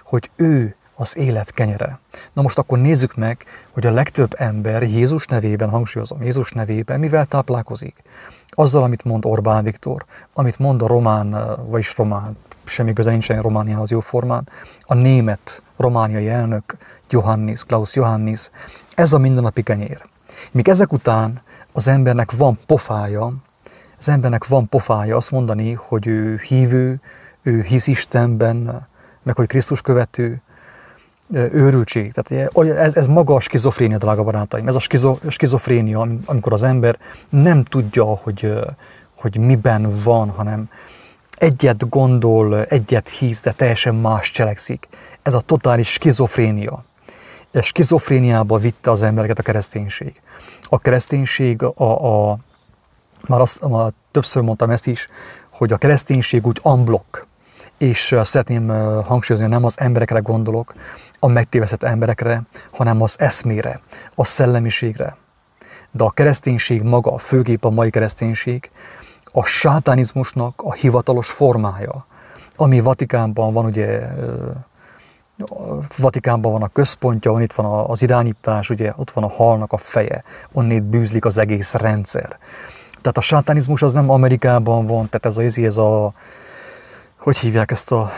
hogy 0.04 0.30
ő 0.36 0.76
az 0.96 1.18
élet 1.18 1.52
kenyere. 1.52 2.00
Na 2.34 2.42
most 2.42 2.58
akkor 2.58 2.80
nézzük 2.80 3.16
meg, 3.16 3.46
hogy 3.72 3.88
a 3.88 3.92
legtöbb 3.92 4.34
ember 4.38 4.84
Jézus 4.84 5.26
nevében, 5.26 5.70
hangsúlyozom, 5.70 6.24
Jézus 6.24 6.52
nevében 6.52 7.00
mivel 7.00 7.26
táplálkozik. 7.26 8.02
Azzal, 8.50 8.84
amit 8.84 9.04
mond 9.04 9.26
Orbán 9.26 9.64
Viktor, 9.64 10.06
amit 10.34 10.60
mond 10.60 10.82
a 10.82 10.88
román, 10.88 11.58
vagyis 11.70 11.98
román, 11.98 12.38
semmi 12.72 12.94
köze 12.94 13.10
nincsen 13.10 13.42
Romániához 13.42 13.92
jó 13.92 14.00
formán, 14.00 14.50
a 14.82 14.94
német 14.94 15.62
romániai 15.78 16.30
elnök 16.30 16.78
Johannis, 17.10 17.64
Klaus 17.64 17.96
Johannis, 17.96 18.50
ez 18.96 19.14
a 19.14 19.18
mindennapi 19.18 19.64
kenyér. 19.64 20.02
Míg 20.52 20.68
ezek 20.68 20.94
után 20.94 21.42
az 21.72 21.88
embernek 21.88 22.32
van 22.32 22.60
pofája, 22.66 23.34
az 23.98 24.10
embernek 24.10 24.48
van 24.48 24.70
pofája 24.70 25.16
azt 25.16 25.32
mondani, 25.32 25.74
hogy 25.74 26.08
ő 26.08 26.40
hívő, 26.48 27.02
ő 27.42 27.62
hisz 27.62 27.88
Istenben, 27.88 28.88
meg 29.24 29.36
hogy 29.36 29.48
Krisztus 29.48 29.82
követő, 29.82 30.42
őrültség. 31.34 32.14
Tehát 32.14 32.52
ez, 32.78 32.96
ez 32.96 33.08
maga 33.08 33.36
a 33.36 33.40
skizofrénia, 33.40 33.98
drága 33.98 34.24
barátaim. 34.24 34.68
Ez 34.68 34.76
a 34.76 34.80
skizo, 34.80 35.18
skizofrénia, 35.28 36.08
amikor 36.26 36.54
az 36.54 36.64
ember 36.64 36.98
nem 37.30 37.64
tudja, 37.64 38.06
hogy, 38.06 38.54
hogy 39.16 39.38
miben 39.38 39.88
van, 40.04 40.30
hanem 40.30 40.70
egyet 41.42 41.90
gondol, 41.90 42.66
egyet 42.66 43.10
hisz, 43.10 43.42
de 43.42 43.52
teljesen 43.52 43.96
más 43.96 44.32
cselekszik. 44.32 44.88
Ez 45.22 45.34
a 45.34 45.40
totális 45.40 45.92
skizofrénia. 45.92 46.84
És 47.52 47.66
skizofréniába 47.66 48.58
vitte 48.58 48.92
az 48.92 49.04
embereket 49.04 49.40
a 49.40 49.42
kereszténység. 49.42 50.22
A 50.70 50.80
kereszténység, 50.80 51.64
a, 51.64 52.32
a, 52.32 52.38
már, 53.28 53.40
azt, 53.42 53.68
már 53.68 53.92
többször 54.12 54.44
mondtam 54.44 54.70
ezt 54.70 54.88
is, 54.88 55.08
hogy 55.50 55.72
a 55.72 55.78
kereszténység 55.78 56.46
úgy 56.46 56.60
unblock, 56.64 57.28
és 57.78 58.16
szeretném 58.24 58.68
hangsúlyozni, 59.06 59.50
nem 59.50 59.66
az 59.66 59.80
emberekre 59.80 60.20
gondolok, 60.20 60.74
a 61.20 61.28
megtévesztett 61.28 61.84
emberekre, 61.84 62.42
hanem 62.72 63.02
az 63.02 63.16
eszmére, 63.20 63.82
a 64.16 64.26
szellemiségre. 64.26 65.18
De 65.92 66.04
a 66.04 66.10
kereszténység 66.10 66.82
maga, 66.82 67.18
főképp 67.18 67.64
a 67.64 67.70
mai 67.70 67.90
kereszténység, 67.90 68.72
a 69.32 69.44
sátánizmusnak 69.44 70.62
a 70.64 70.74
hivatalos 70.74 71.30
formája, 71.30 72.06
ami 72.56 72.80
Vatikánban 72.80 73.54
van, 73.54 73.66
ugye 73.66 74.10
Vatikánban 75.98 76.52
van 76.52 76.62
a 76.62 76.68
központja, 76.68 77.32
on 77.32 77.42
itt 77.42 77.54
van 77.54 77.90
az 77.90 78.02
irányítás, 78.02 78.70
ugye 78.70 78.94
ott 78.96 79.12
van 79.12 79.24
a 79.24 79.30
halnak 79.30 79.74
a 79.74 79.78
feje, 79.78 80.24
onnét 80.52 80.84
bűzlik 80.84 81.26
az 81.26 81.38
egész 81.38 81.74
rendszer. 81.74 82.38
Tehát 83.02 83.18
a 83.18 83.22
sátánizmus 83.22 83.82
az 83.82 83.94
nem 83.94 84.10
Amerikában 84.10 84.86
van, 84.86 85.10
tehát 85.10 85.38
ez 85.38 85.58
a, 85.58 85.62
ez 85.64 85.78
a 85.78 86.14
hogy 87.18 87.38
hívják 87.38 87.72
ezt 87.72 87.92
a, 87.92 88.12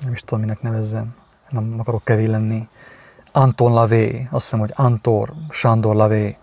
nem 0.00 0.12
is 0.12 0.20
tudom, 0.20 0.40
minek 0.40 0.62
nevezzem, 0.62 1.14
nem 1.50 1.74
akarok 1.78 2.04
kevés 2.04 2.28
lenni, 2.28 2.68
Anton 3.32 3.72
Lavé, 3.72 4.28
azt 4.30 4.44
hiszem, 4.44 4.58
hogy 4.58 4.72
Antor 4.74 5.32
Sándor 5.50 5.94
Lavé, 5.94 6.36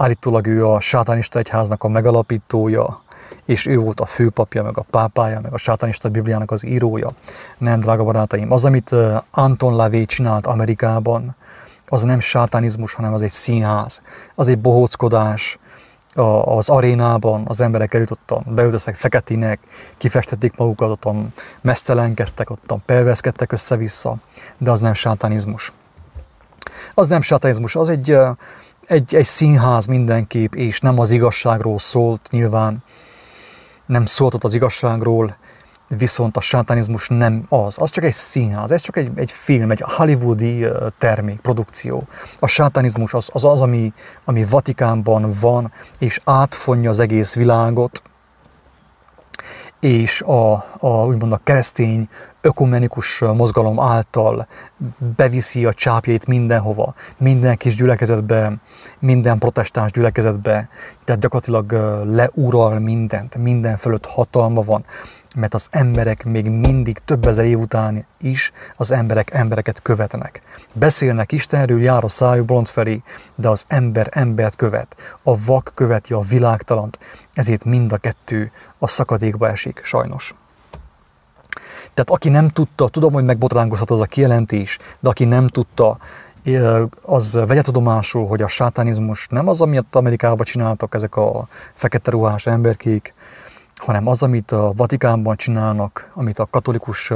állítólag 0.00 0.46
ő 0.46 0.66
a 0.66 0.80
sátánista 0.80 1.38
egyháznak 1.38 1.84
a 1.84 1.88
megalapítója, 1.88 3.02
és 3.44 3.66
ő 3.66 3.76
volt 3.78 4.00
a 4.00 4.06
főpapja, 4.06 4.62
meg 4.62 4.78
a 4.78 4.84
pápája, 4.90 5.40
meg 5.40 5.52
a 5.52 5.56
sátánista 5.56 6.08
Bibliának 6.08 6.50
az 6.50 6.64
írója. 6.64 7.12
Nem, 7.58 7.80
drága 7.80 8.04
barátaim, 8.04 8.52
az, 8.52 8.64
amit 8.64 8.94
Anton 9.30 9.76
Lavé 9.76 10.04
csinált 10.04 10.46
Amerikában, 10.46 11.36
az 11.86 12.02
nem 12.02 12.20
sátánizmus, 12.20 12.94
hanem 12.94 13.14
az 13.14 13.22
egy 13.22 13.30
színház, 13.30 14.02
az 14.34 14.48
egy 14.48 14.58
bohóckodás, 14.58 15.58
az 16.44 16.68
arénában 16.68 17.44
az 17.46 17.60
emberek 17.60 17.94
elutottan 17.94 18.44
beöltöztek 18.46 18.94
feketének, 18.94 19.60
kifestették 19.98 20.56
magukat, 20.56 20.90
ottan 20.90 21.34
mesztelenkedtek, 21.60 22.50
ottan 22.50 22.82
perveszkedtek 22.86 23.52
össze-vissza, 23.52 24.16
de 24.58 24.70
az 24.70 24.80
nem 24.80 24.94
sátánizmus. 24.94 25.72
Az 26.94 27.08
nem 27.08 27.22
sátánizmus, 27.22 27.76
az 27.76 27.88
egy, 27.88 28.16
egy, 28.90 29.14
egy 29.14 29.26
színház 29.26 29.86
mindenképp, 29.86 30.54
és 30.54 30.80
nem 30.80 30.98
az 30.98 31.10
igazságról 31.10 31.78
szólt 31.78 32.28
nyilván, 32.30 32.84
nem 33.86 34.06
szólt 34.06 34.44
az 34.44 34.54
igazságról, 34.54 35.36
viszont 35.88 36.36
a 36.36 36.40
sátánizmus 36.40 37.08
nem 37.08 37.46
az. 37.48 37.76
Az 37.78 37.90
csak 37.90 38.04
egy 38.04 38.12
színház, 38.12 38.70
ez 38.70 38.80
csak 38.82 38.96
egy, 38.96 39.10
egy 39.14 39.32
film, 39.32 39.70
egy 39.70 39.80
hollywoodi 39.80 40.66
termék, 40.98 41.40
produkció. 41.40 42.06
A 42.38 42.46
sátánizmus 42.46 43.14
az 43.14 43.28
az, 43.32 43.44
az 43.44 43.60
ami, 43.60 43.92
ami 44.24 44.44
Vatikánban 44.44 45.32
van, 45.40 45.72
és 45.98 46.20
átfonja 46.24 46.90
az 46.90 47.00
egész 47.00 47.34
világot, 47.34 48.02
és 49.80 50.20
a, 50.20 50.52
a, 50.78 51.04
úgymond 51.06 51.32
a 51.32 51.40
keresztény 51.44 52.08
ökumenikus 52.40 53.18
mozgalom 53.18 53.80
által 53.80 54.46
beviszi 55.16 55.64
a 55.64 55.72
csápjait 55.72 56.26
mindenhova, 56.26 56.94
minden 57.16 57.56
kis 57.56 57.74
gyülekezetbe, 57.74 58.52
minden 58.98 59.38
protestáns 59.38 59.90
gyülekezetbe, 59.90 60.68
tehát 61.04 61.20
gyakorlatilag 61.20 61.72
leúral 62.14 62.78
mindent, 62.78 63.36
minden 63.36 63.76
fölött 63.76 64.06
hatalma 64.06 64.62
van 64.62 64.84
mert 65.36 65.54
az 65.54 65.68
emberek 65.70 66.24
még 66.24 66.48
mindig 66.48 66.98
több 66.98 67.26
ezer 67.26 67.44
év 67.44 67.58
után 67.58 68.06
is 68.20 68.52
az 68.76 68.90
emberek 68.90 69.30
embereket 69.32 69.82
követnek. 69.82 70.42
Beszélnek 70.72 71.32
Istenről, 71.32 71.82
jár 71.82 72.04
a 72.04 72.08
szájú 72.08 72.44
bolond 72.44 72.68
felé, 72.68 73.02
de 73.34 73.48
az 73.48 73.64
ember 73.68 74.08
embert 74.10 74.56
követ. 74.56 74.96
A 75.22 75.44
vak 75.44 75.72
követi 75.74 76.12
a 76.12 76.20
világtalant, 76.20 76.98
ezért 77.34 77.64
mind 77.64 77.92
a 77.92 77.96
kettő 77.96 78.52
a 78.78 78.88
szakadékba 78.88 79.48
esik, 79.48 79.80
sajnos. 79.84 80.34
Tehát 81.94 82.10
aki 82.10 82.28
nem 82.28 82.48
tudta, 82.48 82.88
tudom, 82.88 83.12
hogy 83.12 83.24
megbotránkozhat 83.24 83.90
az 83.90 84.00
a 84.00 84.04
kijelentés, 84.04 84.78
de 85.00 85.08
aki 85.08 85.24
nem 85.24 85.46
tudta, 85.46 85.98
az 87.02 87.38
vegye 87.46 87.62
tudomásul, 87.62 88.26
hogy 88.26 88.42
a 88.42 88.46
sátánizmus 88.46 89.26
nem 89.30 89.48
az, 89.48 89.60
amit 89.60 89.94
Amerikában 89.96 90.44
csináltak 90.44 90.94
ezek 90.94 91.16
a 91.16 91.48
fekete 91.74 92.10
ruhás 92.10 92.46
emberkék, 92.46 93.14
hanem 93.76 94.06
az, 94.06 94.22
amit 94.22 94.50
a 94.50 94.72
Vatikánban 94.76 95.36
csinálnak, 95.36 96.10
amit 96.14 96.38
a 96.38 96.46
katolikus 96.50 97.12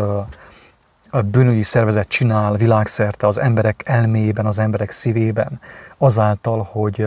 bűnügyi 1.25 1.63
szervezet 1.63 2.09
csinál 2.09 2.57
világszerte 2.57 3.27
az 3.27 3.39
emberek 3.39 3.83
elméjében, 3.85 4.47
az 4.47 4.59
emberek 4.59 4.91
szívében, 4.91 5.61
azáltal, 5.99 6.69
hogy, 6.71 7.07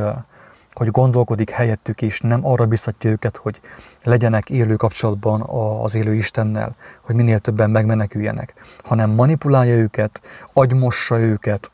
hogy 0.77 0.91
gondolkodik 0.91 1.49
helyettük, 1.49 2.01
és 2.01 2.19
nem 2.19 2.45
arra 2.45 2.65
biztatja 2.65 3.09
őket, 3.09 3.37
hogy 3.37 3.59
legyenek 4.03 4.49
élő 4.49 4.75
kapcsolatban 4.75 5.41
az 5.81 5.95
élő 5.95 6.15
Istennel, 6.15 6.75
hogy 7.01 7.15
minél 7.15 7.39
többen 7.39 7.69
megmeneküljenek, 7.69 8.53
hanem 8.83 9.09
manipulálja 9.09 9.75
őket, 9.75 10.21
agymossa 10.53 11.19
őket, 11.19 11.71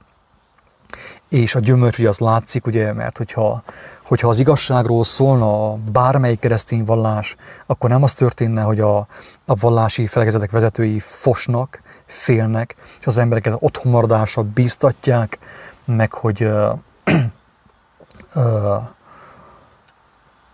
és 1.29 1.55
a 1.55 1.59
gyümölcs 1.59 1.97
ugye 1.97 2.09
az 2.09 2.19
látszik, 2.19 2.65
ugye, 2.65 2.93
mert 2.93 3.17
hogyha, 3.17 3.63
hogyha 4.03 4.27
az 4.27 4.39
igazságról 4.39 5.03
szólna 5.03 5.73
bármelyik 5.73 6.39
keresztény 6.39 6.83
vallás, 6.83 7.35
akkor 7.65 7.89
nem 7.89 8.03
az 8.03 8.13
történne, 8.13 8.61
hogy 8.61 8.79
a, 8.79 8.97
a 9.45 9.55
vallási 9.55 10.07
felekezetek 10.07 10.51
vezetői 10.51 10.99
fosnak, 10.99 11.81
félnek, 12.05 12.75
és 12.99 13.07
az 13.07 13.17
embereket 13.17 13.55
otthonmaradásra 13.59 14.43
bíztatják, 14.43 15.39
meg 15.85 16.13
hogy 16.13 16.49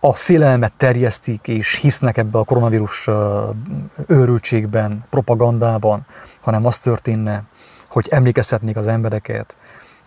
a 0.00 0.14
félelmet 0.14 0.72
terjesztik, 0.76 1.48
és 1.48 1.74
hisznek 1.74 2.16
ebbe 2.16 2.38
a 2.38 2.44
koronavírus 2.44 3.08
őrültségben, 4.06 5.04
propagandában, 5.10 6.06
hanem 6.40 6.66
az 6.66 6.78
történne, 6.78 7.42
hogy 7.88 8.06
emlékeztetnék 8.10 8.76
az 8.76 8.86
embereket 8.86 9.56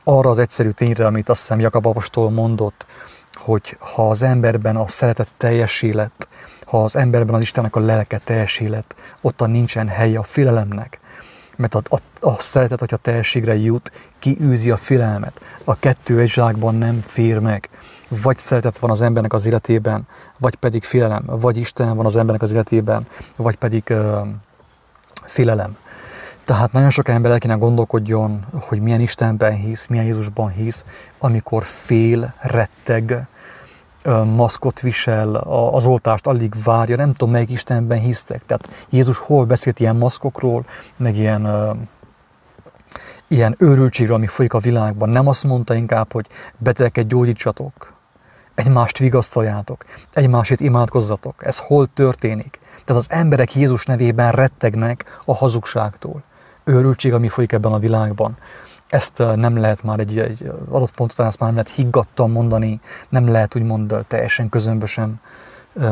arra 0.03 0.29
az 0.29 0.39
egyszerű 0.39 0.69
tényre, 0.69 1.05
amit 1.05 1.29
azt 1.29 1.39
hiszem 1.39 1.59
Jakab 1.59 1.85
Apostol 1.85 2.29
mondott, 2.29 2.85
hogy 3.33 3.77
ha 3.79 4.09
az 4.09 4.21
emberben 4.21 4.75
a 4.75 4.87
szeretet 4.87 5.33
teljes 5.37 5.81
élet, 5.81 6.27
ha 6.65 6.83
az 6.83 6.95
emberben 6.95 7.35
az 7.35 7.41
Istennek 7.41 7.75
a 7.75 7.79
lelke 7.79 8.17
teljes 8.17 8.59
élet, 8.59 8.95
ottan 9.21 9.49
nincsen 9.49 9.87
helye 9.87 10.19
a 10.19 10.23
félelemnek, 10.23 10.99
mert 11.55 11.75
a, 11.75 11.81
a, 11.89 12.27
a 12.27 12.39
szeretet, 12.39 12.79
hogyha 12.79 12.97
teljességre 12.97 13.55
jut, 13.55 13.91
kiűzi 14.19 14.71
a 14.71 14.77
félelmet. 14.77 15.41
A 15.63 15.75
kettő 15.75 16.19
egy 16.19 16.29
zsákban 16.29 16.75
nem 16.75 17.01
fér 17.05 17.39
meg. 17.39 17.69
Vagy 18.07 18.37
szeretet 18.37 18.77
van 18.77 18.89
az 18.89 19.01
embernek 19.01 19.33
az 19.33 19.45
életében, 19.45 20.07
vagy 20.37 20.55
pedig 20.55 20.83
félelem. 20.83 21.23
Vagy 21.25 21.57
Isten 21.57 21.95
van 21.95 22.05
az 22.05 22.15
embernek 22.15 22.41
az 22.41 22.51
életében, 22.51 23.07
vagy 23.37 23.55
pedig 23.55 23.83
uh, 23.89 24.27
félelem. 25.23 25.77
Tehát 26.45 26.71
nagyon 26.71 26.89
sok 26.89 27.07
ember 27.07 27.31
el 27.31 27.39
kéne 27.39 27.53
gondolkodjon, 27.53 28.45
hogy 28.51 28.81
milyen 28.81 28.99
Istenben 28.99 29.55
hisz, 29.55 29.87
milyen 29.87 30.05
Jézusban 30.05 30.49
hisz, 30.49 30.85
amikor 31.17 31.63
fél, 31.63 32.33
retteg, 32.39 33.27
maszkot 34.35 34.79
visel, 34.79 35.35
az 35.71 35.85
oltást 35.85 36.27
alig 36.27 36.53
várja, 36.63 36.95
nem 36.95 37.13
tudom, 37.13 37.33
melyik 37.33 37.49
Istenben 37.49 37.99
hisztek. 37.99 38.45
Tehát 38.45 38.69
Jézus 38.89 39.17
hol 39.17 39.45
beszélt 39.45 39.79
ilyen 39.79 39.95
maszkokról, 39.95 40.65
meg 40.97 41.17
ilyen, 41.17 41.47
ilyen 43.27 43.55
őrültségről, 43.59 44.15
ami 44.15 44.27
folyik 44.27 44.53
a 44.53 44.59
világban. 44.59 45.09
Nem 45.09 45.27
azt 45.27 45.43
mondta 45.43 45.75
inkább, 45.75 46.11
hogy 46.11 46.27
betegeket 46.57 47.07
gyógyítsatok, 47.07 47.93
egymást 48.55 48.97
vigasztaljátok, 48.97 49.85
egymásét 50.13 50.59
imádkozzatok. 50.59 51.45
Ez 51.45 51.57
hol 51.57 51.87
történik? 51.87 52.59
Tehát 52.85 53.01
az 53.01 53.07
emberek 53.09 53.55
Jézus 53.55 53.85
nevében 53.85 54.31
rettegnek 54.31 55.21
a 55.25 55.35
hazugságtól. 55.35 56.23
Őrültség, 56.63 57.13
ami 57.13 57.27
folyik 57.27 57.51
ebben 57.51 57.73
a 57.73 57.79
világban 57.79 58.37
ezt 58.93 59.17
nem 59.35 59.57
lehet 59.57 59.83
már 59.83 59.99
egy, 59.99 60.19
egy 60.19 60.51
adott 60.69 60.91
pont 60.91 61.11
után 61.11 61.27
ezt 61.27 61.39
már 61.39 61.53
nem 61.53 61.57
lehet 61.57 61.75
higgadtan 61.75 62.31
mondani, 62.31 62.79
nem 63.09 63.27
lehet 63.27 63.55
úgymond 63.55 64.05
teljesen 64.07 64.49
közömbösen 64.49 65.21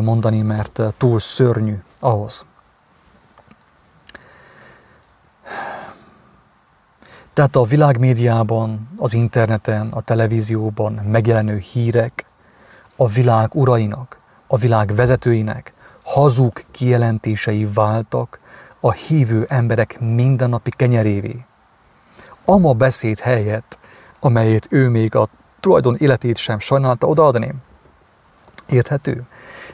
mondani, 0.01 0.41
mert 0.41 0.81
túl 0.97 1.19
szörnyű 1.19 1.81
ahhoz. 1.99 2.45
Tehát 7.33 7.55
a 7.55 7.63
világmédiában, 7.63 8.89
az 8.97 9.13
interneten, 9.13 9.87
a 9.87 10.01
televízióban 10.01 10.93
megjelenő 10.93 11.57
hírek 11.57 12.25
a 12.95 13.07
világ 13.07 13.55
urainak, 13.55 14.19
a 14.47 14.57
világ 14.57 14.95
vezetőinek 14.95 15.73
hazug 16.03 16.63
kijelentései 16.71 17.67
váltak 17.73 18.39
a 18.79 18.91
hívő 18.91 19.45
emberek 19.49 19.99
mindennapi 19.99 20.69
kenyerévé 20.69 21.45
ama 22.45 22.73
beszéd 22.73 23.19
helyett, 23.19 23.79
amelyet 24.19 24.67
ő 24.69 24.89
még 24.89 25.15
a 25.15 25.27
tulajdon 25.59 25.95
életét 25.95 26.37
sem 26.37 26.59
sajnálta 26.59 27.07
odaadni. 27.07 27.53
Érthető? 28.69 29.23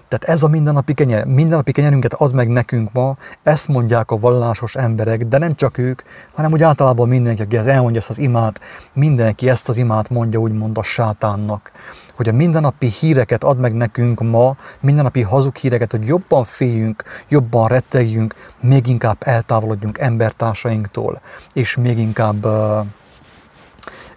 Tehát 0.08 0.36
ez 0.36 0.44
a 0.44 0.48
mindennapi 0.48 0.94
kenyer, 0.94 1.26
mindennapi 1.26 1.72
kenyerünket 1.72 2.14
ad 2.14 2.34
meg 2.34 2.48
nekünk 2.48 2.92
ma, 2.92 3.16
ezt 3.44 3.68
mondják 3.68 4.12
a 4.12 4.18
vallásos 4.18 4.76
emberek, 4.76 5.26
de 5.26 5.38
nem 5.38 5.56
csak 5.56 5.78
ők, 5.78 6.02
hanem 6.34 6.52
úgy 6.52 6.62
általában 6.62 7.08
mindenki, 7.08 7.42
aki 7.42 7.58
ezt 7.58 7.68
elmondja 7.68 8.00
ezt 8.00 8.10
az 8.10 8.18
imát, 8.18 8.62
mindenki 8.94 9.50
ezt 9.50 9.70
az 9.70 9.78
imát 9.78 10.10
mondja 10.10 10.40
úgymond 10.40 10.78
a 10.78 10.84
sátánnak. 10.84 11.72
Hogy 12.16 12.28
a 12.28 12.32
mindennapi 12.32 12.88
híreket 12.88 13.44
ad 13.44 13.60
meg 13.60 13.74
nekünk 13.74 14.22
ma, 14.22 14.56
mindennapi 14.80 15.22
hazug 15.22 15.56
híreket, 15.56 15.92
hogy 15.92 16.08
jobban 16.08 16.44
féljünk, 16.44 17.04
jobban 17.28 17.68
rettegjünk, 17.68 18.36
még 18.62 18.88
inkább 18.88 19.18
eltávolodjunk 19.20 19.98
embertársainktól, 19.98 21.22
és 21.54 21.76
még 21.76 21.98
inkább 21.98 22.46
uh, 22.46 22.86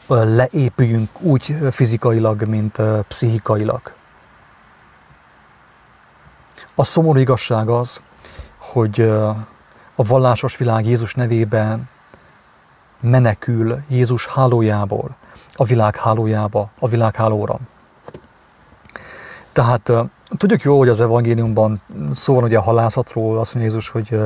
leépüljünk 0.07 1.09
úgy 1.21 1.57
fizikailag, 1.71 2.43
mint 2.43 2.77
pszichikailag. 3.09 3.99
A 6.81 6.85
szomorú 6.85 7.19
igazság 7.19 7.69
az, 7.69 8.01
hogy 8.59 9.01
a 9.95 10.05
vallásos 10.05 10.57
világ 10.57 10.87
Jézus 10.87 11.15
nevében 11.15 11.89
menekül 13.01 13.79
Jézus 13.89 14.27
hálójából 14.27 15.17
a 15.55 15.65
világ 15.65 15.97
hálójába, 15.97 16.71
a 16.79 16.89
világ 16.89 17.17
hálóra. 17.17 17.59
Tehát 19.53 19.93
tudjuk 20.37 20.63
jó, 20.63 20.79
hogy 20.79 20.89
az 20.89 21.01
evangéliumban 21.01 21.83
szó 22.13 22.35
van 22.35 22.45
ugye 22.45 22.59
a 22.59 22.63
halászatról, 22.63 23.39
azt 23.39 23.55
mondja 23.55 23.73
Jézus, 23.73 23.89
hogy 23.89 24.19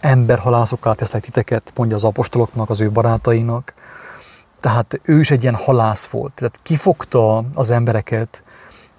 emberhalászokká 0.00 0.92
teszek 0.92 1.22
titeket, 1.22 1.72
mondja 1.76 1.96
az 1.96 2.04
apostoloknak, 2.04 2.70
az 2.70 2.80
ő 2.80 2.90
barátainak. 2.90 3.74
Tehát 4.60 5.00
ő 5.02 5.20
is 5.20 5.30
egy 5.30 5.42
ilyen 5.42 5.56
halász 5.56 6.06
volt. 6.06 6.32
Tehát 6.32 6.58
kifogta 6.62 7.44
az 7.54 7.70
embereket 7.70 8.42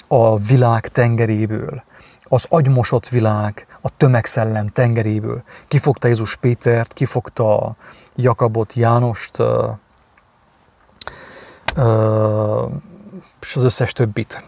a 0.07 0.37
világ 0.37 0.87
tengeréből 0.87 1.83
az 2.23 2.45
agymosott 2.49 3.07
világ, 3.07 3.67
a 3.81 3.97
tömegszellem 3.97 4.67
tengeréből. 4.67 5.43
Kifogta 5.67 6.07
Jézus 6.07 6.35
Pétert, 6.35 6.93
kifogta 6.93 7.75
Jakabot, 8.15 8.73
Jánost, 8.73 9.37
és 13.41 13.55
az 13.55 13.63
összes 13.63 13.93
többit. 13.93 14.47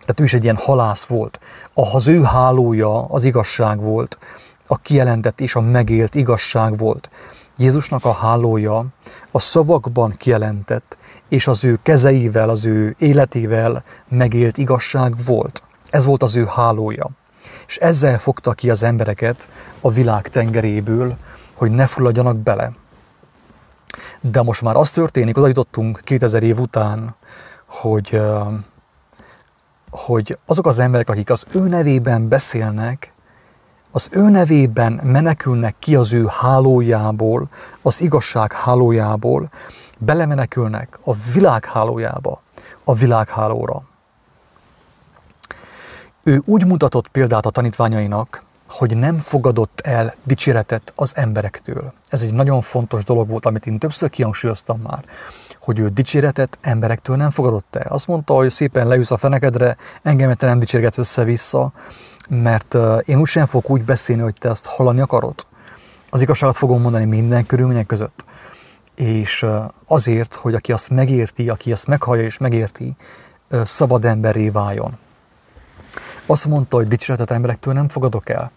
Tehát 0.00 0.20
ő 0.20 0.24
is 0.24 0.34
egy 0.34 0.42
ilyen 0.42 0.56
halász 0.56 1.04
volt. 1.04 1.40
Az 1.74 2.06
ő 2.06 2.22
hálója 2.22 3.04
az 3.04 3.24
igazság 3.24 3.80
volt, 3.80 4.18
a 4.66 4.76
kijelentett 4.76 5.40
és 5.40 5.54
a 5.54 5.60
megélt 5.60 6.14
igazság 6.14 6.76
volt. 6.76 7.10
Jézusnak 7.56 8.04
a 8.04 8.12
hálója 8.12 8.84
a 9.30 9.38
szavakban 9.38 10.10
kijelentett, 10.10 10.96
és 11.28 11.46
az 11.46 11.64
ő 11.64 11.78
kezeivel, 11.82 12.48
az 12.48 12.64
ő 12.64 12.94
életével 12.98 13.84
megélt 14.08 14.58
igazság 14.58 15.14
volt. 15.24 15.62
Ez 15.90 16.04
volt 16.04 16.22
az 16.22 16.36
ő 16.36 16.46
hálója. 16.46 17.08
És 17.66 17.76
ezzel 17.76 18.18
fogta 18.18 18.52
ki 18.52 18.70
az 18.70 18.82
embereket 18.82 19.48
a 19.80 19.90
világ 19.90 20.28
tengeréből, 20.28 21.16
hogy 21.54 21.70
ne 21.70 21.86
fulladjanak 21.86 22.36
bele. 22.36 22.72
De 24.20 24.42
most 24.42 24.62
már 24.62 24.76
az 24.76 24.90
történik, 24.90 25.36
oda 25.36 25.46
jutottunk 25.46 26.00
2000 26.04 26.42
év 26.42 26.58
után, 26.58 27.14
hogy, 27.66 28.20
hogy 29.90 30.38
azok 30.46 30.66
az 30.66 30.78
emberek, 30.78 31.08
akik 31.08 31.30
az 31.30 31.44
ő 31.52 31.60
nevében 31.68 32.28
beszélnek, 32.28 33.12
az 33.90 34.08
ő 34.10 34.28
nevében 34.28 35.00
menekülnek 35.02 35.74
ki 35.78 35.96
az 35.96 36.12
ő 36.12 36.26
hálójából, 36.28 37.48
az 37.82 38.00
igazság 38.00 38.52
hálójából, 38.52 39.50
belemenekülnek 39.98 40.98
a 41.04 41.12
világ 41.34 41.64
hálójába, 41.64 42.42
a 42.84 42.94
világhálóra. 42.94 43.82
Ő 46.28 46.42
úgy 46.44 46.66
mutatott 46.66 47.08
példát 47.08 47.46
a 47.46 47.50
tanítványainak, 47.50 48.42
hogy 48.68 48.96
nem 48.96 49.18
fogadott 49.18 49.80
el 49.80 50.14
dicséretet 50.24 50.92
az 50.96 51.16
emberektől. 51.16 51.92
Ez 52.08 52.22
egy 52.22 52.32
nagyon 52.32 52.60
fontos 52.60 53.04
dolog 53.04 53.28
volt, 53.28 53.46
amit 53.46 53.66
én 53.66 53.78
többször 53.78 54.10
kihangsúlyoztam 54.10 54.80
már, 54.80 55.04
hogy 55.60 55.78
ő 55.78 55.88
dicséretet 55.88 56.58
emberektől 56.60 57.16
nem 57.16 57.30
fogadott 57.30 57.76
el. 57.76 57.86
Azt 57.92 58.06
mondta, 58.06 58.34
hogy 58.34 58.50
szépen 58.50 58.86
leülsz 58.86 59.10
a 59.10 59.16
fenekedre, 59.16 59.76
engem 60.02 60.34
te 60.34 60.46
nem 60.46 60.58
dicsérgetsz 60.58 60.98
össze-vissza, 60.98 61.72
mert 62.28 62.76
én 63.04 63.18
úgy 63.18 63.26
sem 63.26 63.46
fogok 63.46 63.70
úgy 63.70 63.84
beszélni, 63.84 64.22
hogy 64.22 64.34
te 64.38 64.50
azt 64.50 64.66
hallani 64.66 65.00
akarod. 65.00 65.46
Az 66.10 66.20
igazságot 66.20 66.56
fogom 66.56 66.80
mondani 66.80 67.04
minden 67.04 67.46
körülmények 67.46 67.86
között. 67.86 68.24
És 68.94 69.46
azért, 69.86 70.34
hogy 70.34 70.54
aki 70.54 70.72
azt 70.72 70.90
megérti, 70.90 71.48
aki 71.48 71.72
azt 71.72 71.86
meghallja 71.86 72.22
és 72.22 72.38
megérti, 72.38 72.96
szabad 73.64 74.04
emberré 74.04 74.48
váljon. 74.48 74.98
Azt 76.26 76.46
mondta, 76.46 76.76
hogy 76.76 76.88
dicséretet 76.88 77.30
emberektől 77.30 77.74
nem 77.74 77.88
fogadok 77.88 78.28
el. 78.28 78.50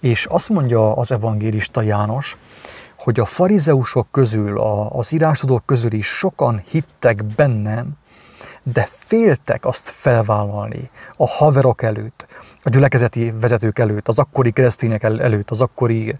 És 0.00 0.26
azt 0.26 0.48
mondja 0.48 0.96
az 0.96 1.12
evangélista 1.12 1.82
János, 1.82 2.36
hogy 2.98 3.20
a 3.20 3.24
farizeusok 3.24 4.06
közül, 4.10 4.60
az 4.88 5.12
írástudók 5.12 5.66
közül 5.66 5.92
is 5.92 6.06
sokan 6.06 6.62
hittek 6.70 7.24
bennem, 7.24 7.90
de 8.62 8.88
féltek 8.90 9.66
azt 9.66 9.88
felvállalni 9.88 10.90
a 11.16 11.28
haverok 11.28 11.82
előtt, 11.82 12.26
a 12.62 12.68
gyülekezeti 12.70 13.32
vezetők 13.40 13.78
előtt, 13.78 14.08
az 14.08 14.18
akkori 14.18 14.50
keresztények 14.50 15.02
előtt, 15.02 15.50
az 15.50 15.60
akkori 15.60 16.16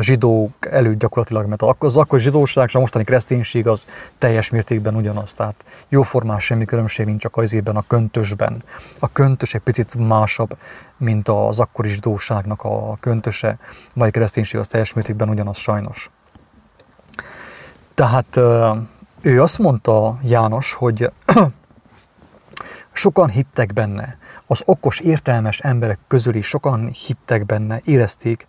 zsidók 0.00 0.66
előtt 0.70 0.98
gyakorlatilag, 0.98 1.46
mert 1.46 1.62
az 1.78 1.96
akkori 1.96 2.22
zsidóság 2.22 2.66
és 2.68 2.74
a 2.74 2.78
mostani 2.78 3.04
kereszténység 3.04 3.66
az 3.66 3.86
teljes 4.18 4.50
mértékben 4.50 4.94
ugyanaz. 4.94 5.32
Tehát 5.32 5.64
jóformán 5.88 6.38
semmi 6.38 6.64
különbség 6.64 7.06
nincs 7.06 7.20
csak 7.20 7.36
az 7.36 7.56
a 7.64 7.84
köntösben. 7.86 8.62
A 8.98 9.12
köntös 9.12 9.54
egy 9.54 9.60
picit 9.60 9.94
másabb, 9.94 10.56
mint 10.96 11.28
az 11.28 11.60
akkori 11.60 11.88
zsidóságnak 11.88 12.62
a 12.62 12.96
köntöse, 13.00 13.58
vagy 13.94 14.10
kereszténység 14.10 14.60
az 14.60 14.66
teljes 14.66 14.92
mértékben 14.92 15.28
ugyanaz 15.28 15.56
sajnos. 15.56 16.10
Tehát 17.94 18.36
ő 19.20 19.42
azt 19.42 19.58
mondta 19.58 20.18
János, 20.22 20.72
hogy 20.72 21.10
sokan 22.92 23.28
hittek 23.28 23.72
benne, 23.72 24.18
az 24.46 24.62
okos, 24.64 25.00
értelmes 25.00 25.60
emberek 25.60 25.98
közül 26.08 26.34
is 26.34 26.46
sokan 26.46 26.88
hittek 26.88 27.46
benne, 27.46 27.80
érezték, 27.84 28.46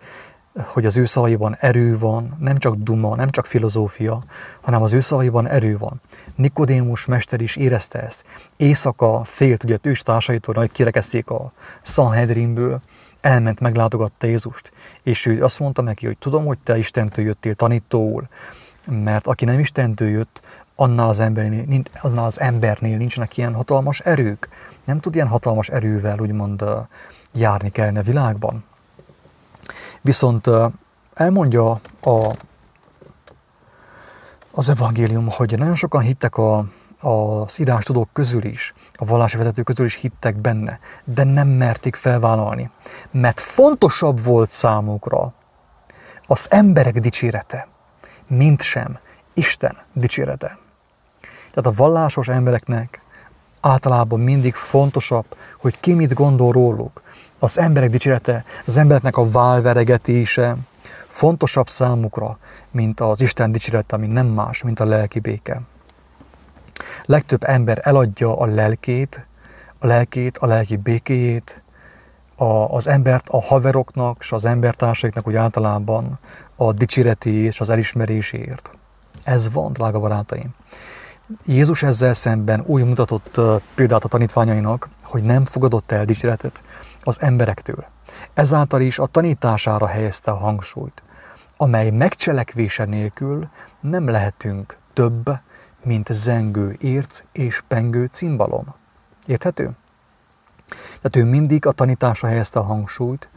hogy 0.55 0.85
az 0.85 0.97
ő 0.97 1.05
szavaiban 1.05 1.55
erő 1.59 1.97
van, 1.97 2.37
nem 2.39 2.57
csak 2.57 2.75
duma, 2.75 3.15
nem 3.15 3.29
csak 3.29 3.45
filozófia, 3.45 4.23
hanem 4.61 4.81
az 4.81 4.93
ő 4.93 4.99
szavaiban 4.99 5.47
erő 5.47 5.77
van. 5.77 6.01
Nikodémus 6.35 7.05
mester 7.05 7.41
is 7.41 7.55
érezte 7.55 7.99
ezt. 7.99 8.23
Éjszaka 8.57 9.23
félt, 9.23 9.63
ugye 9.63 9.77
ős 9.81 10.01
társaitól, 10.01 10.55
hogy 10.55 10.71
kirekesszék 10.71 11.29
a 11.29 11.51
Sanhedrinből, 11.81 12.81
elment, 13.21 13.59
meglátogatta 13.59 14.27
Jézust, 14.27 14.71
és 15.03 15.25
ő 15.25 15.43
azt 15.43 15.59
mondta 15.59 15.81
neki, 15.81 16.05
hogy 16.05 16.17
tudom, 16.17 16.45
hogy 16.45 16.57
te 16.57 16.77
Istentől 16.77 17.25
jöttél 17.25 17.53
tanítóul, 17.53 18.27
mert 18.89 19.27
aki 19.27 19.45
nem 19.45 19.59
Istentől 19.59 20.09
jött, 20.09 20.41
annál 20.75 21.07
az, 21.07 21.19
embernél, 21.19 21.81
annál 22.01 22.25
az 22.25 22.39
embernél 22.39 22.97
nincsenek 22.97 23.37
ilyen 23.37 23.53
hatalmas 23.53 23.99
erők. 23.99 24.49
Nem 24.85 24.99
tud 24.99 25.15
ilyen 25.15 25.27
hatalmas 25.27 25.69
erővel 25.69 26.19
úgymond 26.19 26.63
járni 27.33 27.69
kellene 27.69 27.99
a 27.99 28.03
világban. 28.03 28.63
Viszont 30.01 30.49
elmondja 31.13 31.79
a, 32.01 32.35
az 34.51 34.69
evangélium, 34.69 35.29
hogy 35.29 35.57
nagyon 35.57 35.75
sokan 35.75 36.01
hittek 36.01 36.37
a, 36.37 36.65
a 37.01 37.47
szírás 37.47 37.83
tudók 37.83 38.09
közül 38.13 38.45
is, 38.45 38.73
a 38.93 39.05
vallási 39.05 39.37
vezetők 39.37 39.65
közül 39.65 39.85
is 39.85 39.95
hittek 39.95 40.37
benne, 40.37 40.79
de 41.03 41.23
nem 41.23 41.47
merték 41.47 41.95
felvállalni, 41.95 42.69
mert 43.11 43.39
fontosabb 43.39 44.23
volt 44.23 44.51
számukra 44.51 45.33
az 46.27 46.47
emberek 46.49 46.99
dicsérete, 46.99 47.67
mint 48.27 48.61
sem 48.61 48.99
Isten 49.33 49.77
dicsérete. 49.93 50.57
Tehát 51.53 51.65
a 51.65 51.83
vallásos 51.83 52.27
embereknek 52.27 53.01
általában 53.61 54.19
mindig 54.19 54.53
fontosabb, 54.53 55.25
hogy 55.57 55.79
ki 55.79 55.93
mit 55.93 56.13
gondol 56.13 56.51
róluk. 56.51 57.00
Az 57.43 57.57
emberek 57.57 57.89
dicsérete, 57.89 58.45
az 58.65 58.77
embereknek 58.77 59.17
a 59.17 59.29
válveregetése 59.31 60.57
fontosabb 61.07 61.69
számukra, 61.69 62.37
mint 62.71 62.99
az 62.99 63.21
Isten 63.21 63.51
dicsérete, 63.51 63.95
ami 63.95 64.07
nem 64.07 64.27
más, 64.27 64.63
mint 64.63 64.79
a 64.79 64.85
lelki 64.85 65.19
béke. 65.19 65.61
Legtöbb 67.05 67.43
ember 67.43 67.79
eladja 67.81 68.37
a 68.37 68.45
lelkét, 68.45 69.25
a 69.79 69.87
lelkét, 69.87 70.37
a 70.37 70.45
lelki 70.45 70.75
békéjét, 70.75 71.61
a, 72.35 72.45
az 72.45 72.87
embert 72.87 73.29
a 73.29 73.41
haveroknak 73.41 74.17
és 74.19 74.31
az 74.31 74.45
embertársaiknak 74.45 75.27
úgy 75.27 75.35
általában 75.35 76.19
a 76.55 76.73
dicséreti 76.73 77.33
és 77.33 77.59
az 77.59 77.69
elismerésért. 77.69 78.71
Ez 79.23 79.51
van, 79.51 79.73
drága 79.73 79.99
barátaim. 79.99 80.49
Jézus 81.45 81.83
ezzel 81.83 82.13
szemben 82.13 82.63
úgy 82.65 82.83
mutatott 82.83 83.39
példát 83.75 84.03
a 84.03 84.07
tanítványainak, 84.07 84.89
hogy 85.03 85.23
nem 85.23 85.45
fogadott 85.45 85.91
el 85.91 86.05
dicséretet 86.05 86.61
az 87.03 87.21
emberektől. 87.21 87.85
Ezáltal 88.33 88.81
is 88.81 88.99
a 88.99 89.05
tanítására 89.05 89.87
helyezte 89.87 90.31
a 90.31 90.37
hangsúlyt, 90.37 91.03
amely 91.57 91.89
megcselekvése 91.89 92.85
nélkül 92.85 93.49
nem 93.79 94.09
lehetünk 94.09 94.77
több, 94.93 95.29
mint 95.83 96.07
zengő 96.11 96.75
érc 96.79 97.23
és 97.31 97.63
pengő 97.67 98.05
cimbalom. 98.05 98.75
Érthető? 99.25 99.71
Tehát 101.01 101.15
ő 101.15 101.29
mindig 101.29 101.65
a 101.65 101.71
tanításra 101.71 102.27
helyezte 102.27 102.59
a 102.59 102.63
hangsúlyt, 102.63 103.29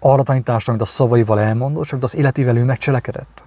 arra 0.00 0.20
a 0.20 0.24
tanításra, 0.24 0.72
amit 0.72 0.84
a 0.84 0.88
szavaival 0.88 1.40
elmondott, 1.40 1.84
és 1.84 1.92
amit 1.92 2.04
az 2.04 2.14
életével 2.14 2.56
ő 2.56 2.64
megcselekedett. 2.64 3.44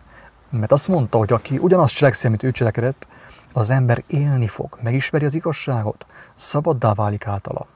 Mert 0.50 0.72
azt 0.72 0.88
mondta, 0.88 1.18
hogy 1.18 1.34
aki 1.34 1.58
ugyanazt 1.58 1.96
cselekszi, 1.96 2.28
amit 2.28 2.44
ő 2.44 2.52
cselekedett, 2.52 3.08
az 3.54 3.70
ember 3.70 4.04
élni 4.08 4.48
fog, 4.48 4.78
megismeri 4.82 5.26
az 5.26 5.36
igazságot, 5.36 6.06
szabaddá 6.36 6.94
válik 6.94 7.28
általa. 7.28 7.68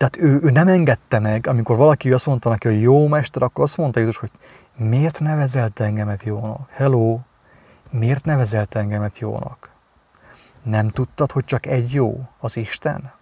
Tehát 0.00 0.16
ő, 0.16 0.40
ő 0.42 0.50
nem 0.50 0.68
engedte 0.68 1.18
meg, 1.18 1.46
amikor 1.46 1.76
valaki 1.76 2.12
azt 2.12 2.26
mondta 2.26 2.48
neki, 2.48 2.68
hogy 2.68 2.80
jó 2.80 3.08
mester, 3.08 3.42
akkor 3.42 3.64
azt 3.64 3.76
mondta 3.76 3.98
Jézus, 3.98 4.16
hogy 4.16 4.30
miért 4.76 5.20
nevezelt 5.20 5.80
engemet 5.80 6.22
jónak? 6.22 6.68
Hello, 6.70 7.18
miért 7.90 8.24
nevezelt 8.24 8.74
engemet 8.74 9.18
jónak? 9.18 9.70
Nem 10.62 10.88
tudtad, 10.88 11.32
hogy 11.32 11.44
csak 11.44 11.66
egy 11.66 11.92
jó, 11.92 12.28
az 12.38 12.56
Isten? 12.56 13.12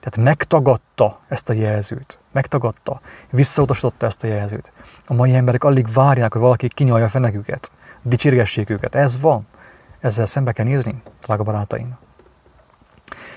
Tehát 0.00 0.16
megtagadta 0.16 1.20
ezt 1.28 1.48
a 1.48 1.52
jelzőt, 1.52 2.18
megtagadta, 2.32 3.00
visszautasította 3.30 4.06
ezt 4.06 4.24
a 4.24 4.26
jelzőt. 4.26 4.72
A 5.06 5.14
mai 5.14 5.34
emberek 5.34 5.64
alig 5.64 5.92
várják, 5.92 6.32
hogy 6.32 6.42
valaki 6.42 6.68
kinyalja 6.68 7.08
feneküket, 7.08 7.70
dicsérgessék 8.02 8.70
őket. 8.70 8.94
Ez 8.94 9.20
van. 9.20 9.46
Ezzel 10.00 10.26
szembe 10.26 10.52
kell 10.52 10.66
nézni, 10.66 11.02
drága 11.22 11.42
barátaim. 11.42 11.96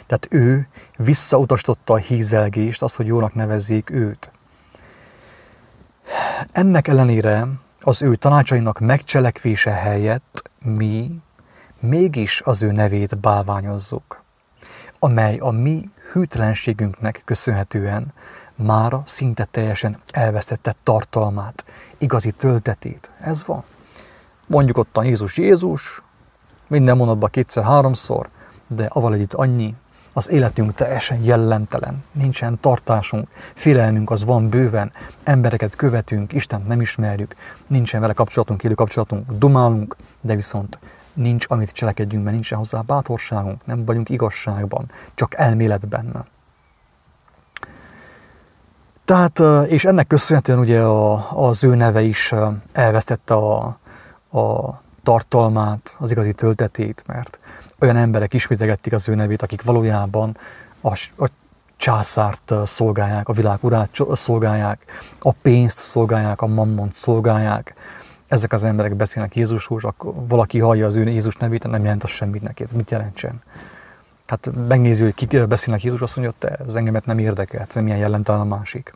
Tehát 0.09 0.27
ő 0.29 0.67
visszautasította 0.97 1.93
a 1.93 1.97
hízelgést, 1.97 2.81
azt, 2.81 2.95
hogy 2.95 3.07
jónak 3.07 3.33
nevezzék 3.33 3.89
őt. 3.89 4.31
Ennek 6.51 6.87
ellenére 6.87 7.47
az 7.81 8.01
ő 8.01 8.15
tanácsainak 8.15 8.79
megcselekvése 8.79 9.71
helyett 9.71 10.51
mi 10.63 11.11
mégis 11.79 12.41
az 12.41 12.63
ő 12.63 12.71
nevét 12.71 13.17
bálványozzuk, 13.17 14.23
amely 14.99 15.37
a 15.37 15.49
mi 15.49 15.89
hűtlenségünknek 16.11 17.21
köszönhetően 17.25 18.13
mára 18.55 19.01
szinte 19.05 19.43
teljesen 19.43 19.97
elvesztette 20.11 20.75
tartalmát, 20.83 21.65
igazi 21.97 22.31
töltetét. 22.31 23.11
Ez 23.19 23.45
van. 23.45 23.63
Mondjuk 24.47 24.77
ott 24.77 24.97
a 24.97 25.03
Jézus 25.03 25.37
Jézus, 25.37 26.01
minden 26.67 26.97
mondatban 26.97 27.29
kétszer-háromszor, 27.29 28.29
de 28.67 28.85
aval 28.85 29.13
együtt 29.13 29.33
annyi, 29.33 29.75
az 30.13 30.29
életünk 30.29 30.75
teljesen 30.75 31.23
jellemtelen, 31.23 32.03
nincsen 32.11 32.59
tartásunk, 32.59 33.27
félelmünk 33.53 34.09
az 34.09 34.25
van 34.25 34.49
bőven, 34.49 34.91
embereket 35.23 35.75
követünk, 35.75 36.33
Istent 36.33 36.67
nem 36.67 36.81
ismerjük, 36.81 37.33
nincsen 37.67 38.01
vele 38.01 38.13
kapcsolatunk, 38.13 38.63
élő 38.63 38.73
kapcsolatunk, 38.73 39.31
dumálunk, 39.31 39.95
de 40.21 40.35
viszont 40.35 40.79
nincs, 41.13 41.45
amit 41.49 41.71
cselekedjünk, 41.71 42.23
mert 42.23 42.35
nincsen 42.35 42.57
hozzá 42.57 42.81
bátorságunk, 42.81 43.65
nem 43.65 43.85
vagyunk 43.85 44.09
igazságban, 44.09 44.91
csak 45.15 45.35
elméletben. 45.35 46.25
Tehát, 49.05 49.41
és 49.67 49.85
ennek 49.85 50.07
köszönhetően 50.07 50.59
ugye 50.59 50.81
a, 50.81 51.31
az 51.47 51.63
ő 51.63 51.75
neve 51.75 52.01
is 52.01 52.33
elvesztette 52.71 53.33
a, 53.33 53.77
a 54.31 54.81
tartalmát, 55.03 55.95
az 55.99 56.11
igazi 56.11 56.33
töltetét, 56.33 57.03
mert 57.07 57.39
olyan 57.79 57.95
emberek 57.95 58.33
ismételgették 58.33 58.93
az 58.93 59.09
ő 59.09 59.15
nevét, 59.15 59.41
akik 59.41 59.61
valójában 59.61 60.37
a, 60.81 60.93
a 61.17 61.29
császárt 61.77 62.53
szolgálják, 62.63 63.29
a 63.29 63.33
világ 63.33 63.57
urát 63.61 63.89
szolgálják, 64.13 64.85
a 65.19 65.31
pénzt 65.31 65.77
szolgálják, 65.77 66.41
a 66.41 66.47
mammont 66.47 66.93
szolgálják. 66.93 67.73
Ezek 68.27 68.53
az 68.53 68.63
emberek 68.63 68.95
beszélnek 68.95 69.35
Jézusról, 69.35 69.77
és 69.77 69.83
akkor 69.83 70.13
valaki 70.27 70.59
hallja 70.59 70.85
az 70.85 70.95
ő 70.95 71.03
Jézus 71.09 71.35
nevét, 71.35 71.63
nem 71.63 71.83
jelent 71.83 72.03
az 72.03 72.09
semmit 72.09 72.41
neki. 72.41 72.65
Mit 72.75 72.91
jelentsen? 72.91 73.41
Hát 74.25 74.49
megnézi, 74.67 75.03
hogy 75.03 75.13
kik 75.13 75.47
beszélnek 75.47 75.83
Jézus, 75.83 76.01
azt 76.01 76.15
mondja, 76.15 76.33
te, 76.39 76.47
ez 76.67 76.75
engemet 76.75 77.05
nem 77.05 77.19
érdekel, 77.19 77.67
nem 77.73 77.85
ilyen 77.85 77.97
jellemtelen 77.97 78.41
a 78.41 78.55
másik. 78.55 78.93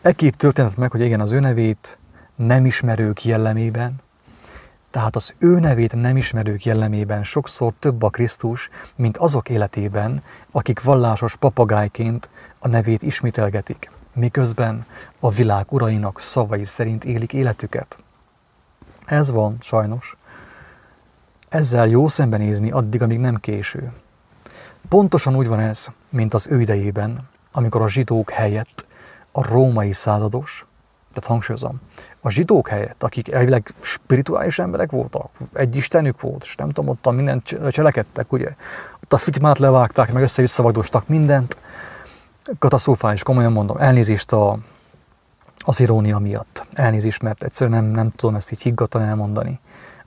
Ekkép 0.00 0.36
történet 0.36 0.76
meg, 0.76 0.90
hogy 0.90 1.00
igen, 1.00 1.20
az 1.20 1.32
ő 1.32 1.40
nevét 1.40 1.98
nem 2.34 2.66
ismerők 2.66 3.24
jellemében, 3.24 4.01
tehát 4.92 5.16
az 5.16 5.34
ő 5.38 5.58
nevét 5.58 5.94
nem 5.94 6.16
ismerők 6.16 6.64
jellemében 6.64 7.24
sokszor 7.24 7.72
több 7.78 8.02
a 8.02 8.10
Krisztus, 8.10 8.68
mint 8.96 9.16
azok 9.16 9.48
életében, 9.48 10.22
akik 10.50 10.82
vallásos 10.82 11.36
papagájként 11.36 12.28
a 12.58 12.68
nevét 12.68 13.02
ismételgetik, 13.02 13.90
miközben 14.14 14.86
a 15.20 15.30
világ 15.30 15.72
urainak 15.72 16.20
szavai 16.20 16.64
szerint 16.64 17.04
élik 17.04 17.32
életüket. 17.32 17.98
Ez 19.04 19.30
van, 19.30 19.56
sajnos. 19.60 20.16
Ezzel 21.48 21.88
jó 21.88 22.08
szembenézni 22.08 22.70
addig, 22.70 23.02
amíg 23.02 23.18
nem 23.18 23.36
késő. 23.36 23.92
pontosan 24.88 25.36
úgy 25.36 25.48
van 25.48 25.60
ez, 25.60 25.86
mint 26.08 26.34
az 26.34 26.46
ő 26.50 26.60
idejében, 26.60 27.28
amikor 27.52 27.80
a 27.82 27.88
zsidók 27.88 28.30
helyett 28.30 28.86
a 29.32 29.48
római 29.48 29.92
százados, 29.92 30.66
tehát 31.12 31.28
hangsúlyozom, 31.28 31.80
a 32.24 32.30
zsidók 32.30 32.68
helyett, 32.68 33.02
akik 33.02 33.30
elvileg 33.30 33.74
spirituális 33.80 34.58
emberek 34.58 34.90
voltak, 34.90 35.30
egy 35.52 35.76
istenük 35.76 36.20
volt, 36.20 36.42
és 36.42 36.54
nem 36.54 36.70
tudom, 36.70 36.88
ott 36.88 37.14
mindent 37.14 37.58
cselekedtek, 37.70 38.32
ugye, 38.32 38.54
ott 39.02 39.12
a 39.12 39.16
fitimát 39.16 39.58
levágták, 39.58 40.12
meg 40.12 40.22
össze-vissza 40.22 40.72
mindent, 41.06 41.56
katasztrofális, 42.58 43.22
komolyan 43.22 43.52
mondom, 43.52 43.76
elnézést 43.76 44.32
a, 44.32 44.58
az 45.58 45.80
irónia 45.80 46.18
miatt. 46.18 46.66
Elnézést, 46.72 47.22
mert 47.22 47.42
egyszerűen 47.42 47.84
nem, 47.84 47.92
nem 47.92 48.10
tudom 48.16 48.34
ezt 48.34 48.52
így 48.52 48.62
higgadtan 48.62 49.02
elmondani. 49.02 49.60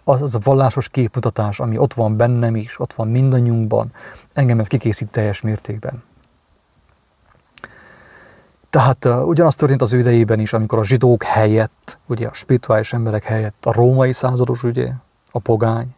Az, 0.04 0.22
az 0.22 0.36
a 0.36 0.40
vallásos 0.44 0.90
képmutatás, 0.90 1.60
ami 1.60 1.78
ott 1.78 1.94
van 1.94 2.18
bennem 2.18 2.56
is, 2.56 2.80
ott 2.80 2.94
van 2.94 3.08
mindannyiunkban, 3.08 3.92
engemet 4.34 4.68
kikészít 4.68 5.12
teljes 5.12 5.42
mértékben. 5.42 6.04
Tehát 8.76 9.06
uh, 9.06 9.28
ugyanaz 9.28 9.56
történt 9.56 9.82
az 9.82 9.94
ő 9.94 10.00
idejében 10.00 10.40
is, 10.40 10.54
amikor 10.54 10.80
a 10.80 10.84
zsidók 10.84 11.24
helyett, 11.24 12.00
ugye 12.06 12.28
a 12.28 12.34
spirituális 12.34 12.94
emberek 12.94 13.24
helyett, 13.24 13.66
a 13.66 13.74
római 13.74 14.14
százados, 14.14 14.64
ugye, 14.64 14.92
a 15.32 15.40
pogány, 15.40 15.96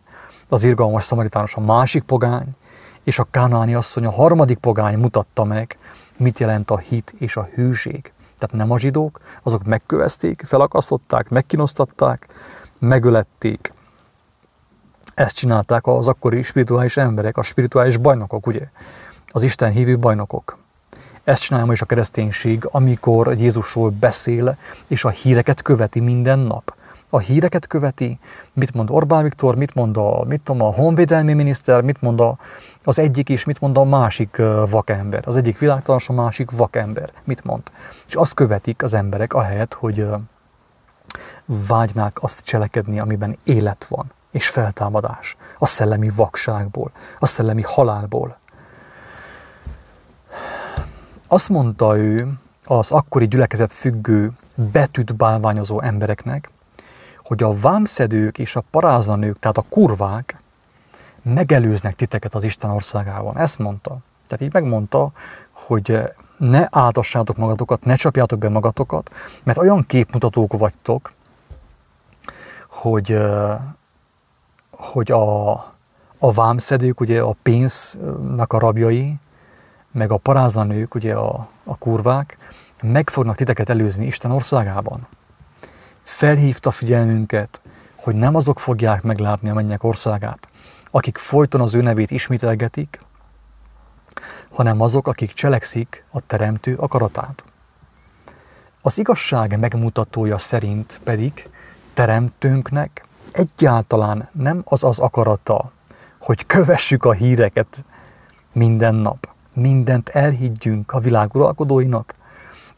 az 0.50 0.64
irgalmas 0.64 1.04
szamaritános 1.04 1.56
a 1.56 1.60
másik 1.60 2.04
pogány, 2.04 2.56
és 3.04 3.20
a 3.20 3.28
kánáni 3.32 3.74
asszony 3.74 4.06
a 4.06 4.12
harmadik 4.12 4.58
pogány 4.58 4.98
mutatta 4.98 5.44
meg, 5.44 5.78
mit 6.18 6.40
jelent 6.40 6.72
a 6.72 6.78
hit 6.78 7.14
és 7.18 7.38
a 7.38 7.50
hűség. 7.54 8.12
Tehát 8.38 8.56
nem 8.56 8.72
a 8.72 8.80
zsidók, 8.80 9.20
azok 9.44 9.64
megkövezték, 9.64 10.44
felakasztották, 10.46 11.30
megkinosztatták, 11.30 12.28
megölették. 12.80 13.74
Ezt 15.14 15.36
csinálták 15.36 15.88
az 15.88 16.08
akkori 16.08 16.42
spirituális 16.42 16.98
emberek, 16.98 17.38
a 17.38 17.44
spirituális 17.44 17.98
bajnokok, 17.98 18.48
ugye? 18.48 18.70
Az 19.28 19.44
Isten 19.44 19.72
hívő 19.72 19.98
bajnokok. 19.98 20.66
Ezt 21.28 21.42
csinálja 21.42 21.72
is 21.72 21.82
a 21.82 21.86
kereszténység, 21.86 22.68
amikor 22.72 23.34
Jézusról 23.38 23.90
beszél, 23.90 24.58
és 24.88 25.04
a 25.04 25.10
híreket 25.10 25.62
követi 25.62 26.00
minden 26.00 26.40
nap. 26.40 26.76
A 27.10 27.20
híreket 27.20 27.68
követi, 27.68 28.20
mit 28.54 28.74
mond 28.74 28.90
Orbán 28.92 29.24
Viktor, 29.24 29.56
mit 29.56 29.74
mond 29.74 29.98
a, 29.98 30.24
mit 30.28 30.42
tudom, 30.42 30.68
a 30.68 30.72
honvédelmi 30.72 31.34
miniszter, 31.34 31.82
mit 31.82 32.02
mond 32.02 32.20
a, 32.20 32.38
az 32.84 33.00
egyik 33.00 33.30
és 33.30 33.44
mit 33.44 33.60
mond 33.60 33.78
a 33.78 33.84
másik 33.84 34.42
vakember. 34.70 35.24
Az 35.26 35.38
egyik 35.38 35.58
világtalan, 35.58 36.02
a 36.08 36.14
másik 36.14 36.52
vakember. 36.52 37.12
Mit 37.24 37.44
mond? 37.44 37.64
És 38.08 38.16
azt 38.16 38.34
követik 38.34 38.84
az 38.84 38.94
emberek 38.94 39.34
ahelyett, 39.34 39.74
hogy 39.74 40.08
vágynák 41.46 42.24
azt 42.24 42.40
cselekedni, 42.44 43.00
amiben 43.00 43.38
élet 43.46 43.86
van, 43.86 44.12
és 44.32 44.50
feltámadás. 44.50 45.36
A 45.58 45.66
szellemi 45.66 46.10
vakságból, 46.16 46.92
a 47.20 47.26
szellemi 47.26 47.64
halálból. 47.66 48.38
Azt 51.28 51.50
mondta 51.50 51.98
ő 51.98 52.34
az 52.66 52.92
akkori 52.92 53.28
gyülekezet 53.28 53.72
függő, 53.72 54.32
betűt 54.56 55.16
bálványozó 55.16 55.82
embereknek, 55.82 56.50
hogy 57.24 57.44
a 57.44 57.54
vámszedők 57.60 58.38
és 58.38 58.56
a 58.56 58.64
parázanők, 58.72 59.40
tehát 59.40 59.58
a 59.58 59.66
kurvák 59.70 60.42
megelőznek 61.22 61.96
titeket 61.96 62.36
az 62.36 62.44
Isten 62.44 62.70
országában. 62.70 63.38
Ezt 63.38 63.60
mondta. 63.60 63.98
Tehát 64.28 64.44
így 64.44 64.54
megmondta, 64.54 65.12
hogy 65.52 66.02
ne 66.38 66.68
áldassátok 66.70 67.38
magatokat, 67.38 67.86
ne 67.86 67.96
csapjátok 67.96 68.40
be 68.40 68.50
magatokat, 68.50 69.12
mert 69.44 69.58
olyan 69.58 69.86
képmutatók 69.86 70.58
vagytok, 70.58 71.12
hogy, 72.70 73.20
hogy 74.72 75.12
a, 75.12 75.52
a 76.18 76.32
vámszedők, 76.34 77.00
ugye 77.00 77.22
a 77.22 77.36
pénznek 77.42 78.54
a 78.54 78.60
rabjai, 78.60 79.20
meg 79.92 80.12
a 80.12 80.18
parázanők, 80.18 80.96
ugye 80.96 81.14
a, 81.14 81.48
a 81.64 81.78
kurvák, 81.78 82.38
meg 82.82 83.10
fognak 83.10 83.36
titeket 83.36 83.70
előzni 83.70 84.06
Isten 84.06 84.32
országában. 84.32 85.08
Felhívta 86.02 86.72
figyelmünket, 86.72 87.62
hogy 87.96 88.16
nem 88.16 88.36
azok 88.36 88.60
fogják 88.60 89.02
meglátni 89.02 89.50
a 89.50 89.54
mennyek 89.54 89.84
országát, 89.84 90.48
akik 90.92 91.18
folyton 91.18 91.62
az 91.62 91.74
ő 91.74 91.82
nevét 91.82 92.12
ismételgetik, 92.12 93.00
hanem 94.52 94.82
azok, 94.82 95.08
akik 95.08 95.32
cselekszik 95.32 96.04
a 96.12 96.20
teremtő 96.20 96.76
akaratát. 96.76 97.44
Az 98.82 98.98
igazság 98.98 99.60
megmutatója 99.60 100.38
szerint 100.38 101.00
pedig 101.04 101.50
teremtőnknek 101.94 103.06
egyáltalán 103.32 104.30
nem 104.32 104.62
az 104.66 104.84
az 104.84 105.00
akarata, 105.00 105.72
hogy 106.22 106.46
kövessük 106.46 107.06
a 107.06 107.12
híreket 107.12 107.84
minden 108.52 108.96
nap, 108.96 109.28
mindent 109.58 110.10
elhiggyünk 110.10 110.92
a 110.92 111.00
világ 111.00 111.36
uralkodóinak, 111.36 112.16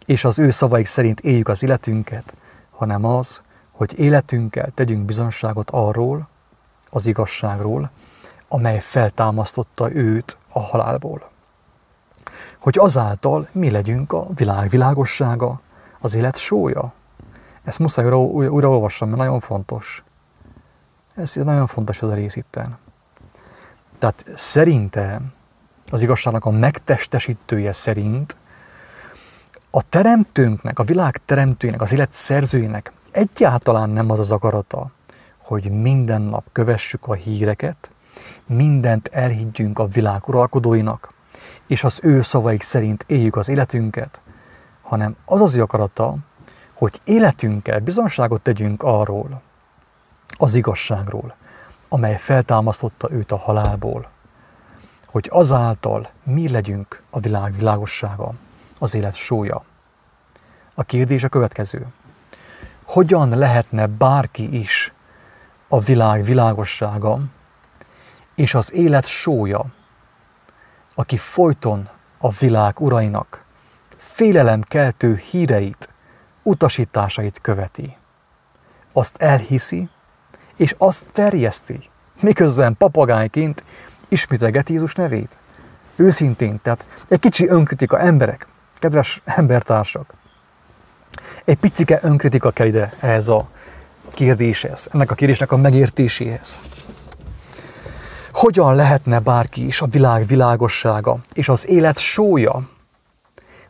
és 0.06 0.24
az 0.26 0.40
ő 0.40 0.50
szavaik 0.50 0.86
szerint 0.86 1.20
éljük 1.20 1.48
az 1.48 1.64
életünket, 1.64 2.34
hanem 2.72 3.06
az, 3.06 3.42
hogy 3.72 4.00
életünkkel 4.00 4.72
tegyünk 4.74 5.06
bizonságot 5.06 5.70
arról, 5.70 6.28
az 6.90 7.06
igazságról, 7.06 7.92
amely 8.48 8.80
feltámasztotta 8.80 9.94
őt 9.94 10.38
a 10.52 10.60
halálból. 10.60 11.30
Hogy 12.60 12.78
azáltal 12.78 13.48
mi 13.52 13.72
legyünk 13.72 14.14
a 14.14 14.28
világ 14.36 14.70
világossága, 14.70 15.62
az 16.00 16.16
élet 16.16 16.38
sója. 16.38 16.94
Ezt 17.64 17.80
muszáj 17.80 18.06
újra, 18.06 18.50
újra, 18.52 18.70
olvassam, 18.70 19.08
mert 19.08 19.20
nagyon 19.22 19.40
fontos. 19.40 20.04
Ez 21.16 21.34
nagyon 21.34 21.68
fontos 21.68 22.02
ez 22.02 22.10
a 22.10 22.14
rész 22.14 22.36
itten. 22.36 22.78
Tehát 23.98 24.26
szerintem 24.36 25.34
az 25.92 26.02
igazságnak 26.02 26.46
a 26.46 26.50
megtestesítője 26.50 27.74
szerint 27.74 28.36
a 29.72 29.82
teremtőnknek, 29.90 30.80
a 30.80 30.84
világ 30.84 31.18
teremtőjének, 31.26 31.82
az 31.82 31.92
élet 31.92 32.12
szerzőjének 32.12 32.92
egyáltalán 33.12 33.90
nem 33.90 34.12
az 34.12 34.20
az 34.20 34.32
akarata, 34.32 34.92
hogy 35.38 35.72
minden 35.72 36.22
nap 36.22 36.46
kövessük 36.52 37.08
a 37.08 37.14
híreket, 37.14 37.92
mindent 38.46 39.08
elhiggyünk 39.08 39.80
a 39.80 39.88
világ 39.88 40.28
uralkodóinak, 40.28 41.14
és 41.68 41.84
az 41.84 42.00
ő 42.04 42.22
szavaik 42.22 42.62
szerint 42.62 43.04
éljük 43.08 43.36
az 43.36 43.50
életünket, 43.50 44.22
hanem 44.82 45.16
az 45.26 45.42
az 45.42 45.56
ő 45.56 45.62
akarata, 45.62 46.16
hogy 46.74 47.02
életünkkel 47.04 47.80
bizonságot 47.80 48.42
tegyünk 48.42 48.84
arról, 48.84 49.42
az 50.38 50.54
igazságról, 50.54 51.36
amely 51.90 52.18
feltámasztotta 52.18 53.12
őt 53.12 53.32
a 53.32 53.38
halálból 53.38 54.10
hogy 55.12 55.28
azáltal 55.32 56.10
mi 56.24 56.50
legyünk 56.50 57.02
a 57.10 57.20
világ 57.20 57.56
világossága, 57.56 58.34
az 58.80 58.94
élet 58.94 59.16
sója. 59.16 59.64
A 60.74 60.84
kérdés 60.84 61.24
a 61.24 61.30
következő. 61.30 61.88
Hogyan 62.84 63.38
lehetne 63.38 63.88
bárki 63.88 64.60
is 64.60 64.94
a 65.68 65.80
világ 65.80 66.24
világossága 66.24 67.20
és 68.36 68.54
az 68.54 68.74
élet 68.74 69.06
sója, 69.06 69.66
aki 70.96 71.18
folyton 71.18 71.90
a 72.18 72.30
világ 72.30 72.80
urainak 72.80 73.44
félelemkeltő 73.98 75.16
híreit, 75.16 75.90
utasításait 76.44 77.42
követi. 77.42 77.98
Azt 78.94 79.22
elhiszi, 79.22 79.90
és 80.56 80.76
azt 80.78 81.06
terjeszti, 81.12 81.90
miközben 82.22 82.78
papagájként 82.78 83.64
ismételget 84.10 84.70
Jézus 84.70 84.94
nevét. 84.94 85.38
Őszintén, 85.96 86.60
tehát 86.62 86.86
egy 87.08 87.20
kicsi 87.20 87.48
önkritika, 87.48 88.00
emberek, 88.00 88.48
kedves 88.74 89.22
embertársak. 89.26 90.14
Egy 91.46 91.58
picike 91.58 92.00
önkritika 92.02 92.52
kell 92.52 92.68
ide 92.68 92.94
ehhez 93.00 93.28
a 93.28 93.50
kérdéshez, 94.14 94.88
ennek 94.92 95.12
a 95.12 95.16
kérdésnek 95.16 95.52
a 95.52 95.58
megértéséhez. 95.58 96.60
Hogyan 98.32 98.76
lehetne 98.76 99.20
bárki 99.20 99.66
is 99.66 99.82
a 99.82 99.86
világ 99.86 100.26
világossága 100.26 101.20
és 101.34 101.50
az 101.50 101.68
élet 101.68 101.98
sója, 101.98 102.70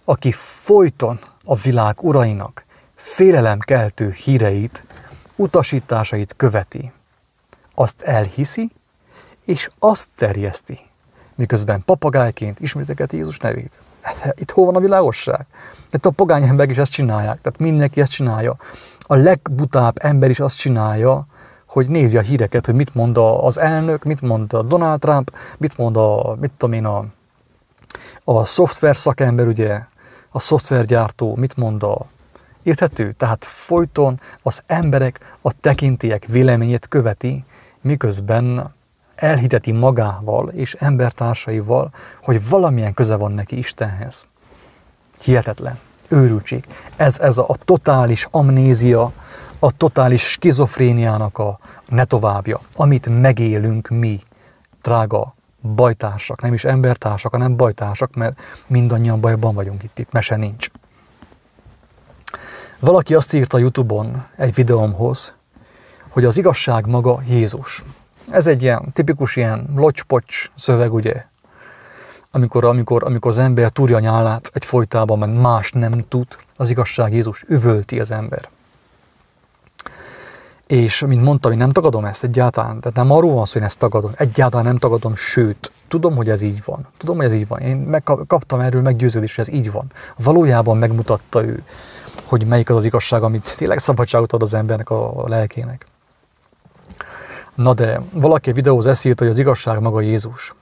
aki 0.06 0.32
folyton 0.32 1.20
a 1.44 1.56
világ 1.56 2.04
urainak 2.04 2.66
félelemkeltő 2.96 4.12
híreit, 4.12 4.84
utasításait 5.36 6.34
követi, 6.38 6.92
azt 7.76 8.02
elhiszi, 8.02 8.72
és 9.50 9.70
azt 9.80 10.08
terjeszti, 10.16 10.80
miközben 11.36 11.84
papagájként 11.86 12.60
ismételgeti 12.60 13.16
Jézus 13.16 13.38
nevét. 13.38 13.74
Itt 14.42 14.52
hol 14.52 14.66
van 14.66 14.76
a 14.76 14.80
világosság? 14.80 15.46
Itt 15.92 16.06
a 16.06 16.10
pogány 16.10 16.44
emberek 16.44 16.72
is 16.72 16.78
ezt 16.78 16.92
csinálják, 16.92 17.42
tehát 17.42 17.60
mindenki 17.60 18.02
ezt 18.02 18.12
csinálja. 18.12 18.58
A 19.00 19.16
legbutább 19.16 19.98
ember 20.02 20.30
is 20.30 20.40
azt 20.40 20.58
csinálja, 20.58 21.28
hogy 21.68 21.88
nézi 21.88 22.18
a 22.18 22.22
híreket, 22.22 22.66
hogy 22.66 22.76
mit 22.76 22.96
mond 22.96 23.18
az 23.18 23.60
elnök, 23.60 24.04
mit 24.04 24.22
mond 24.22 24.54
a 24.54 24.62
Donald 24.62 25.00
Trump, 25.00 25.36
mit 25.58 25.78
mond 25.78 25.98
a, 25.98 26.36
mit 26.40 26.52
tudom 26.58 26.76
én, 26.76 26.86
a, 26.86 27.06
a 28.24 28.46
szoftver 28.46 28.96
szakember, 28.96 29.48
ugye, 29.48 29.80
a 30.30 30.40
szoftvergyártó, 30.40 31.36
mit 31.36 31.58
mond 31.58 31.84
a, 31.84 32.06
érthető? 32.64 33.12
Tehát 33.12 33.46
folyton 33.46 34.20
az 34.42 34.62
emberek 34.66 35.38
a 35.42 35.60
tekintélyek 35.62 36.26
véleményét 36.26 36.88
követi, 36.88 37.46
miközben 37.82 38.78
elhiteti 39.20 39.72
magával 39.72 40.48
és 40.48 40.74
embertársaival, 40.74 41.92
hogy 42.24 42.50
valamilyen 42.50 42.94
köze 42.94 43.16
van 43.16 43.32
neki 43.32 43.58
Istenhez. 43.58 44.26
Hihetetlen. 45.22 45.80
Őrültség. 46.08 46.66
Ez, 46.96 47.20
ez 47.20 47.38
a, 47.38 47.46
a 47.48 47.56
totális 47.56 48.28
amnézia, 48.32 49.12
a 49.60 49.78
totális 49.78 50.22
skizofréniának 50.22 51.38
a 51.38 51.60
ne 51.88 52.06
továbbja, 52.06 52.60
amit 52.76 53.22
megélünk 53.22 53.88
mi, 53.88 54.22
drága 54.82 55.36
bajtársak, 55.62 56.42
nem 56.42 56.54
is 56.54 56.64
embertársak, 56.64 57.32
hanem 57.32 57.56
bajtársak, 57.56 58.16
mert 58.16 58.40
mindannyian 58.68 59.20
bajban 59.20 59.56
vagyunk 59.56 59.84
itt, 59.84 60.00
itt 60.00 60.12
mese 60.12 60.36
nincs. 60.36 60.68
Valaki 62.80 63.16
azt 63.16 63.34
írta 63.34 63.58
Youtube-on 63.58 64.26
egy 64.36 64.54
videómhoz, 64.54 65.34
hogy 66.10 66.26
az 66.26 66.38
igazság 66.38 66.86
maga 66.86 67.22
Jézus. 67.28 67.84
Ez 68.32 68.48
egy 68.48 68.62
ilyen 68.62 68.92
tipikus 68.94 69.36
ilyen 69.36 69.70
locspocs 69.76 70.52
szöveg, 70.56 70.94
ugye? 70.94 71.26
Amikor, 72.32 72.66
amikor, 72.66 73.04
amikor 73.04 73.32
az 73.32 73.38
ember 73.38 73.70
túrja 73.70 74.00
nyálát 74.00 74.50
egy 74.54 74.66
folytában, 74.66 75.20
mert 75.20 75.42
más 75.42 75.72
nem 75.72 76.06
tud, 76.08 76.28
az 76.56 76.70
igazság 76.70 77.14
Jézus 77.14 77.44
üvölti 77.48 78.00
az 78.00 78.12
ember. 78.12 78.50
És, 80.68 81.04
mint 81.08 81.24
mondtam, 81.24 81.52
én 81.52 81.58
nem 81.58 81.70
tagadom 81.70 82.06
ezt 82.06 82.24
egyáltalán, 82.24 82.80
tehát 82.80 82.98
nem 82.98 83.12
arról 83.12 83.34
van 83.34 83.46
szó, 83.46 83.52
hogy 83.52 83.62
én 83.62 83.68
ezt 83.68 83.78
tagadom, 83.78 84.12
egyáltalán 84.16 84.66
nem 84.66 84.78
tagadom, 84.78 85.16
sőt, 85.16 85.72
tudom, 85.88 86.16
hogy 86.16 86.30
ez 86.30 86.42
így 86.42 86.62
van. 86.66 86.88
Tudom, 86.98 87.16
hogy 87.16 87.26
ez 87.26 87.34
így 87.34 87.48
van. 87.48 87.60
Én 87.60 87.78
megkaptam 87.78 88.60
erről 88.60 88.82
meggyőződést, 88.82 89.36
hogy 89.36 89.48
ez 89.48 89.54
így 89.54 89.72
van. 89.72 89.92
Valójában 90.18 90.78
megmutatta 90.78 91.46
ő, 91.46 91.64
hogy 92.26 92.46
melyik 92.46 92.70
az 92.70 92.76
az 92.76 92.84
igazság, 92.84 93.24
amit 93.24 93.56
tényleg 93.58 93.78
szabadságot 93.78 94.34
ad 94.34 94.42
az 94.42 94.54
embernek 94.54 94.90
a 94.90 95.24
lelkének. 95.28 95.86
Na 97.60 97.74
de 97.74 98.02
valaki 98.12 98.52
videóz 98.52 98.86
ezt 98.86 99.06
írt, 99.06 99.20
hogy 99.20 99.28
az 99.28 99.38
igazság 99.38 99.80
maga 99.80 100.02
Jézus. 100.02 100.56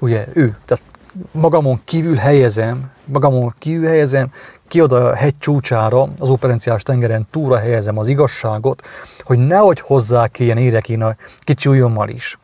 Ugye 0.00 0.26
ő, 0.32 0.56
tehát 0.64 0.82
magamon 1.30 1.80
kívül 1.84 2.14
helyezem, 2.14 2.90
magamon 3.04 3.54
kívül 3.58 3.86
helyezem, 3.86 4.32
ki 4.68 4.80
oda 4.80 5.08
a 5.08 5.14
hegy 5.14 5.38
csúcsára, 5.38 6.08
az 6.18 6.28
operenciás 6.28 6.82
tengeren 6.82 7.26
túra 7.30 7.58
helyezem 7.58 7.98
az 7.98 8.08
igazságot, 8.08 8.82
hogy 9.20 9.38
nehogy 9.38 9.80
hozzá 9.80 10.28
ilyen 10.36 10.56
érjek 10.56 10.88
én 10.88 11.02
a 11.02 11.16
kicsi 11.38 11.68
ujjommal 11.68 12.08
is. 12.08 12.38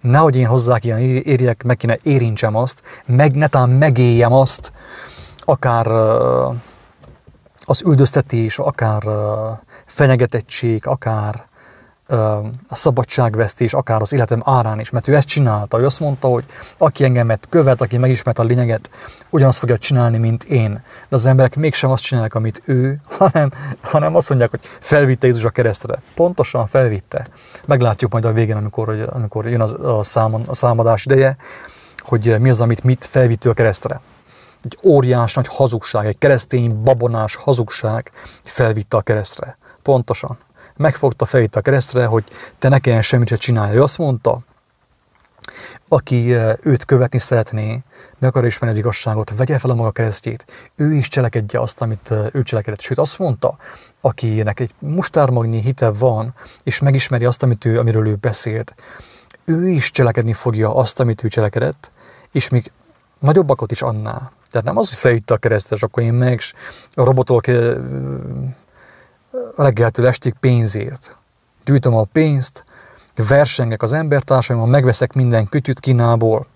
Nehogy 0.00 0.36
én 0.36 0.46
hozzá 0.46 0.76
ilyen 0.80 0.98
érjek, 0.98 1.62
meg 1.62 1.76
kéne 1.76 1.98
érintsem 2.02 2.56
azt, 2.56 2.82
meg 3.06 3.34
netán 3.34 3.70
megéljem 3.70 4.32
azt, 4.32 4.72
akár 5.38 5.86
az 7.64 7.82
üldöztetés, 7.86 8.58
akár 8.58 9.02
fenyegetettség, 9.86 10.86
akár 10.86 11.46
a 12.68 12.74
szabadságvesztés, 12.74 13.74
akár 13.74 14.00
az 14.00 14.12
életem 14.12 14.42
árán 14.44 14.80
is, 14.80 14.90
mert 14.90 15.08
ő 15.08 15.14
ezt 15.14 15.26
csinálta. 15.26 15.80
Ő 15.80 15.84
azt 15.84 16.00
mondta, 16.00 16.28
hogy 16.28 16.44
aki 16.78 17.04
engemet 17.04 17.46
követ, 17.48 17.80
aki 17.80 17.96
megismert 17.96 18.38
a 18.38 18.42
lényeget, 18.42 18.90
ugyanazt 19.30 19.58
fogja 19.58 19.78
csinálni, 19.78 20.18
mint 20.18 20.44
én. 20.44 20.72
De 21.08 21.16
az 21.16 21.26
emberek 21.26 21.56
mégsem 21.56 21.90
azt 21.90 22.02
csinálják, 22.02 22.34
amit 22.34 22.62
ő, 22.64 23.00
hanem, 23.18 23.50
hanem 23.80 24.14
azt 24.14 24.28
mondják, 24.28 24.50
hogy 24.50 24.60
felvitte 24.80 25.26
Jézus 25.26 25.44
a 25.44 25.50
keresztre. 25.50 26.02
Pontosan 26.14 26.66
felvitte. 26.66 27.28
Meglátjuk 27.64 28.12
majd 28.12 28.24
a 28.24 28.32
végén, 28.32 28.56
amikor, 28.56 29.08
amikor 29.12 29.46
jön 29.46 29.60
a, 29.60 29.98
a, 29.98 30.02
számon, 30.02 30.44
a 30.46 30.54
számadás 30.54 31.04
ideje, 31.04 31.36
hogy 31.98 32.36
mi 32.40 32.48
az, 32.48 32.60
amit 32.60 32.84
mit 32.84 33.04
felvittő 33.04 33.50
a 33.50 33.54
keresztre. 33.54 34.00
Egy 34.62 34.78
óriás 34.84 35.34
nagy 35.34 35.46
hazugság, 35.48 36.06
egy 36.06 36.18
keresztény 36.18 36.82
babonás 36.82 37.34
hazugság 37.34 38.10
felvitte 38.44 38.96
a 38.96 39.00
keresztre. 39.00 39.58
Pontosan 39.82 40.38
megfogta 40.76 41.24
fejét 41.24 41.56
a 41.56 41.60
keresztre, 41.60 42.06
hogy 42.06 42.24
te 42.58 42.68
ne 42.68 42.78
kelljen 42.78 43.02
semmit 43.02 43.28
se 43.28 43.36
csinálni. 43.36 43.76
Ő 43.76 43.82
azt 43.82 43.98
mondta, 43.98 44.38
aki 45.88 46.34
őt 46.62 46.84
követni 46.84 47.18
szeretné, 47.18 47.82
meg 48.18 48.30
akar 48.30 48.44
ismerni 48.44 48.74
az 48.74 48.80
igazságot, 48.80 49.32
vegye 49.36 49.58
fel 49.58 49.70
a 49.70 49.74
maga 49.74 49.90
keresztjét, 49.90 50.44
ő 50.76 50.92
is 50.92 51.08
cselekedje 51.08 51.60
azt, 51.60 51.80
amit 51.80 52.12
ő 52.32 52.42
cselekedett. 52.42 52.80
Sőt, 52.80 52.98
azt 52.98 53.18
mondta, 53.18 53.56
akinek 54.00 54.60
egy 54.60 54.74
mustármagnyi 54.78 55.60
hite 55.60 55.90
van, 55.90 56.34
és 56.62 56.80
megismeri 56.80 57.24
azt, 57.24 57.42
amit 57.42 57.64
ő, 57.64 57.78
amiről 57.78 58.08
ő 58.08 58.14
beszélt, 58.14 58.74
ő 59.44 59.68
is 59.68 59.90
cselekedni 59.90 60.32
fogja 60.32 60.74
azt, 60.74 61.00
amit 61.00 61.24
ő 61.24 61.28
cselekedett, 61.28 61.90
és 62.32 62.48
még 62.48 62.72
nagyobbakat 63.18 63.70
is 63.70 63.82
annál. 63.82 64.32
Tehát 64.50 64.66
nem 64.66 64.76
az, 64.76 64.88
hogy 64.88 64.98
felütte 64.98 65.34
a 65.34 65.36
keresztre, 65.36 65.76
és 65.76 65.82
akkor 65.82 66.02
én 66.02 66.12
meg 66.12 66.40
robotolok 66.94 67.46
reggeltől 69.56 70.06
estig 70.06 70.34
pénzért. 70.40 71.16
Gyűjtöm 71.64 71.96
a 71.96 72.04
pénzt, 72.04 72.64
versengek 73.28 73.82
az 73.82 73.92
embertársaimmal, 73.92 74.66
megveszek 74.66 75.12
minden 75.12 75.48
kütyüt 75.48 75.80
Kínából, 75.80 76.46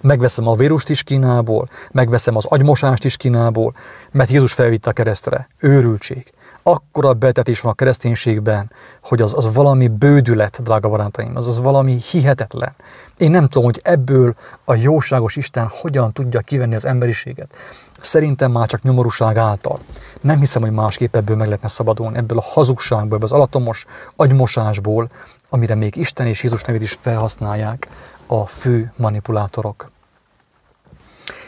megveszem 0.00 0.46
a 0.46 0.54
vírust 0.54 0.88
is 0.88 1.02
Kínából, 1.02 1.68
megveszem 1.92 2.36
az 2.36 2.44
agymosást 2.44 3.04
is 3.04 3.16
Kínából, 3.16 3.74
mert 4.10 4.30
Jézus 4.30 4.52
felvitte 4.52 4.90
a 4.90 4.92
keresztre. 4.92 5.48
Őrültség. 5.58 6.32
Akkora 6.62 7.12
betetés 7.12 7.60
van 7.60 7.72
a 7.72 7.74
kereszténységben, 7.74 8.70
hogy 9.02 9.22
az, 9.22 9.34
az 9.36 9.54
valami 9.54 9.88
bődület, 9.88 10.62
drága 10.62 10.88
barátaim, 10.88 11.36
az 11.36 11.46
az 11.46 11.58
valami 11.58 11.96
hihetetlen. 12.10 12.74
Én 13.18 13.30
nem 13.30 13.48
tudom, 13.48 13.64
hogy 13.64 13.80
ebből 13.84 14.34
a 14.64 14.74
jóságos 14.74 15.36
Isten 15.36 15.68
hogyan 15.70 16.12
tudja 16.12 16.40
kivenni 16.40 16.74
az 16.74 16.84
emberiséget. 16.84 17.54
Szerintem 18.02 18.50
már 18.50 18.66
csak 18.66 18.82
nyomorúság 18.82 19.36
által. 19.36 19.80
Nem 20.20 20.38
hiszem, 20.38 20.62
hogy 20.62 20.70
másképp 20.70 21.16
ebből 21.16 21.36
meg 21.36 21.46
lehetne 21.46 21.68
szabadulni, 21.68 22.16
ebből 22.16 22.38
a 22.38 22.42
hazugságból, 22.42 23.14
ebből 23.14 23.28
az 23.28 23.32
alatomos 23.32 23.86
agymosásból, 24.16 25.10
amire 25.48 25.74
még 25.74 25.96
Isten 25.96 26.26
és 26.26 26.42
Jézus 26.42 26.62
nevét 26.62 26.82
is 26.82 26.92
felhasználják 26.92 27.88
a 28.26 28.46
fő 28.46 28.92
manipulátorok. 28.96 29.90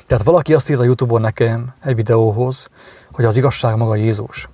Tehát 0.07 0.25
valaki 0.25 0.55
azt 0.55 0.71
írt 0.71 0.81
a 0.81 0.85
Youtube-on 0.85 1.21
nekem 1.21 1.75
egy 1.85 1.95
videóhoz, 1.95 2.69
hogy 3.13 3.25
az 3.25 3.37
igazság 3.37 3.77
maga 3.77 3.95
Jézus. 3.95 4.49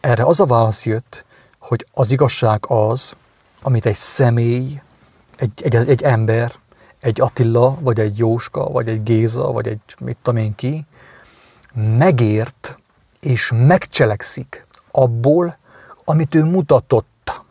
Erre 0.00 0.24
az 0.24 0.40
a 0.40 0.46
válasz 0.46 0.86
jött, 0.86 1.24
hogy 1.58 1.86
az 1.92 2.10
igazság 2.10 2.64
az, 2.68 3.12
amit 3.62 3.86
egy 3.86 3.94
személy, 3.94 4.80
egy, 5.36 5.62
egy, 5.62 5.74
egy 5.74 6.02
ember, 6.02 6.52
egy 7.00 7.20
Attila, 7.20 7.76
vagy 7.80 8.00
egy 8.00 8.18
Jóska, 8.18 8.68
vagy 8.68 8.88
egy 8.88 9.02
Géza, 9.02 9.52
vagy 9.52 9.66
egy 9.66 9.80
mit 10.00 10.16
tudom 10.22 10.40
én 10.40 10.54
ki, 10.54 10.86
megért 11.76 12.78
és 13.20 13.52
megcselekszik 13.54 14.66
abból, 14.90 15.58
amit 16.04 16.34
ő 16.34 16.44
mutatott. 16.44 17.42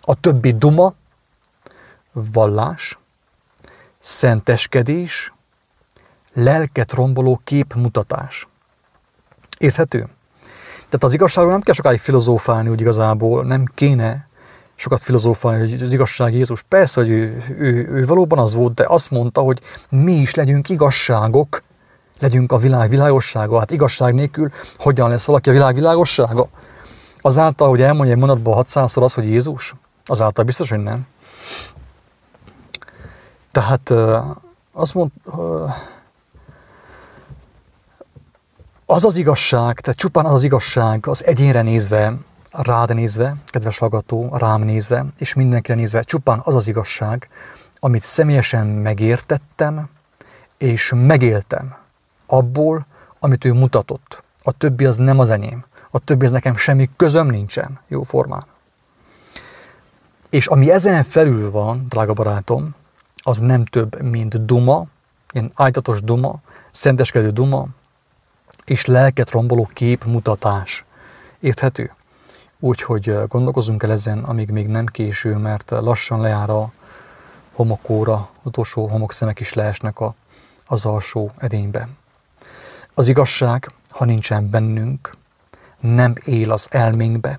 A 0.00 0.20
többi 0.20 0.52
duma, 0.52 0.94
vallás, 2.12 2.98
szenteskedés, 3.98 5.32
lelket 6.32 6.92
romboló 6.92 7.40
képmutatás. 7.44 8.48
Érthető? 9.58 10.08
Tehát 10.74 11.04
az 11.04 11.14
igazságról 11.14 11.52
nem 11.52 11.62
kell 11.62 11.74
sokáig 11.74 11.98
filozófálni, 11.98 12.68
úgy 12.68 12.80
igazából 12.80 13.44
nem 13.44 13.64
kéne 13.74 14.28
sokat 14.74 15.00
filozófálni, 15.00 15.58
hogy 15.70 15.82
az 15.82 15.92
igazság 15.92 16.34
Jézus. 16.34 16.62
Persze, 16.62 17.00
hogy 17.00 17.10
ő, 17.10 17.42
ő, 17.58 17.88
ő 17.88 18.06
valóban 18.06 18.38
az 18.38 18.54
volt, 18.54 18.74
de 18.74 18.84
azt 18.88 19.10
mondta, 19.10 19.40
hogy 19.40 19.60
mi 19.90 20.12
is 20.12 20.34
legyünk 20.34 20.68
igazságok, 20.68 21.62
legyünk 22.18 22.52
a 22.52 22.58
világ 22.58 22.88
világossága. 22.88 23.58
Hát 23.58 23.70
igazság 23.70 24.14
nélkül 24.14 24.50
hogyan 24.76 25.08
lesz 25.08 25.24
valaki 25.24 25.48
a 25.48 25.52
világ 25.52 25.74
világossága? 25.74 26.48
Azáltal, 27.20 27.68
hogy 27.68 27.82
elmondja 27.82 28.12
egy 28.14 28.18
mondatban 28.20 28.64
600-szor 28.68 29.02
az, 29.02 29.14
hogy 29.14 29.24
Jézus? 29.24 29.74
Azáltal 30.04 30.44
biztos, 30.44 30.70
hogy 30.70 30.82
nem. 30.82 31.06
Tehát 33.52 33.92
azt 34.72 34.94
mond, 34.94 35.10
az 38.86 39.04
az 39.04 39.16
igazság, 39.16 39.80
tehát 39.80 39.98
csupán 39.98 40.24
az 40.24 40.32
az 40.32 40.42
igazság 40.42 41.06
az 41.06 41.24
egyénre 41.24 41.62
nézve, 41.62 42.18
rád 42.50 42.94
nézve, 42.94 43.34
kedves 43.46 43.78
hallgató, 43.78 44.36
rám 44.36 44.62
nézve, 44.62 45.06
és 45.18 45.34
mindenkire 45.34 45.76
nézve, 45.76 46.02
csupán 46.02 46.40
az 46.44 46.54
az 46.54 46.68
igazság, 46.68 47.28
amit 47.78 48.04
személyesen 48.04 48.66
megértettem, 48.66 49.88
és 50.58 50.92
megéltem 50.96 51.76
abból, 52.26 52.86
amit 53.18 53.44
ő 53.44 53.52
mutatott. 53.52 54.22
A 54.42 54.52
többi 54.52 54.84
az 54.84 54.96
nem 54.96 55.18
az 55.18 55.30
enyém. 55.30 55.64
A 55.90 55.98
többi 55.98 56.24
az 56.24 56.30
nekem 56.30 56.56
semmi 56.56 56.90
közöm 56.96 57.26
nincsen, 57.26 57.80
jó 57.88 58.02
formán. 58.02 58.44
És 60.30 60.46
ami 60.46 60.70
ezen 60.70 61.02
felül 61.02 61.50
van, 61.50 61.86
drága 61.88 62.12
barátom, 62.12 62.74
az 63.16 63.38
nem 63.38 63.64
több, 63.64 64.02
mint 64.02 64.44
duma, 64.44 64.86
ilyen 65.32 65.50
ájtatos 65.54 66.02
duma, 66.02 66.40
szenteskedő 66.70 67.30
duma, 67.30 67.66
és 68.64 68.84
lelket 68.84 69.30
romboló 69.30 69.70
képmutatás. 69.72 70.84
Érthető? 71.40 71.94
Úgyhogy 72.60 73.18
gondolkozunk 73.28 73.82
el 73.82 73.90
ezen, 73.90 74.18
amíg 74.18 74.50
még 74.50 74.66
nem 74.66 74.86
késő, 74.86 75.36
mert 75.36 75.70
lassan 75.70 76.20
lejár 76.20 76.50
a 76.50 76.72
homokóra, 77.52 78.28
utolsó 78.42 78.86
homokszemek 78.86 79.40
is 79.40 79.52
leesnek 79.52 80.00
a, 80.00 80.14
az 80.66 80.86
alsó 80.86 81.30
edénybe. 81.36 81.88
Az 82.98 83.08
igazság, 83.08 83.70
ha 83.88 84.04
nincsen 84.04 84.50
bennünk, 84.50 85.10
nem 85.80 86.12
él 86.24 86.50
az 86.50 86.66
elménkbe, 86.70 87.38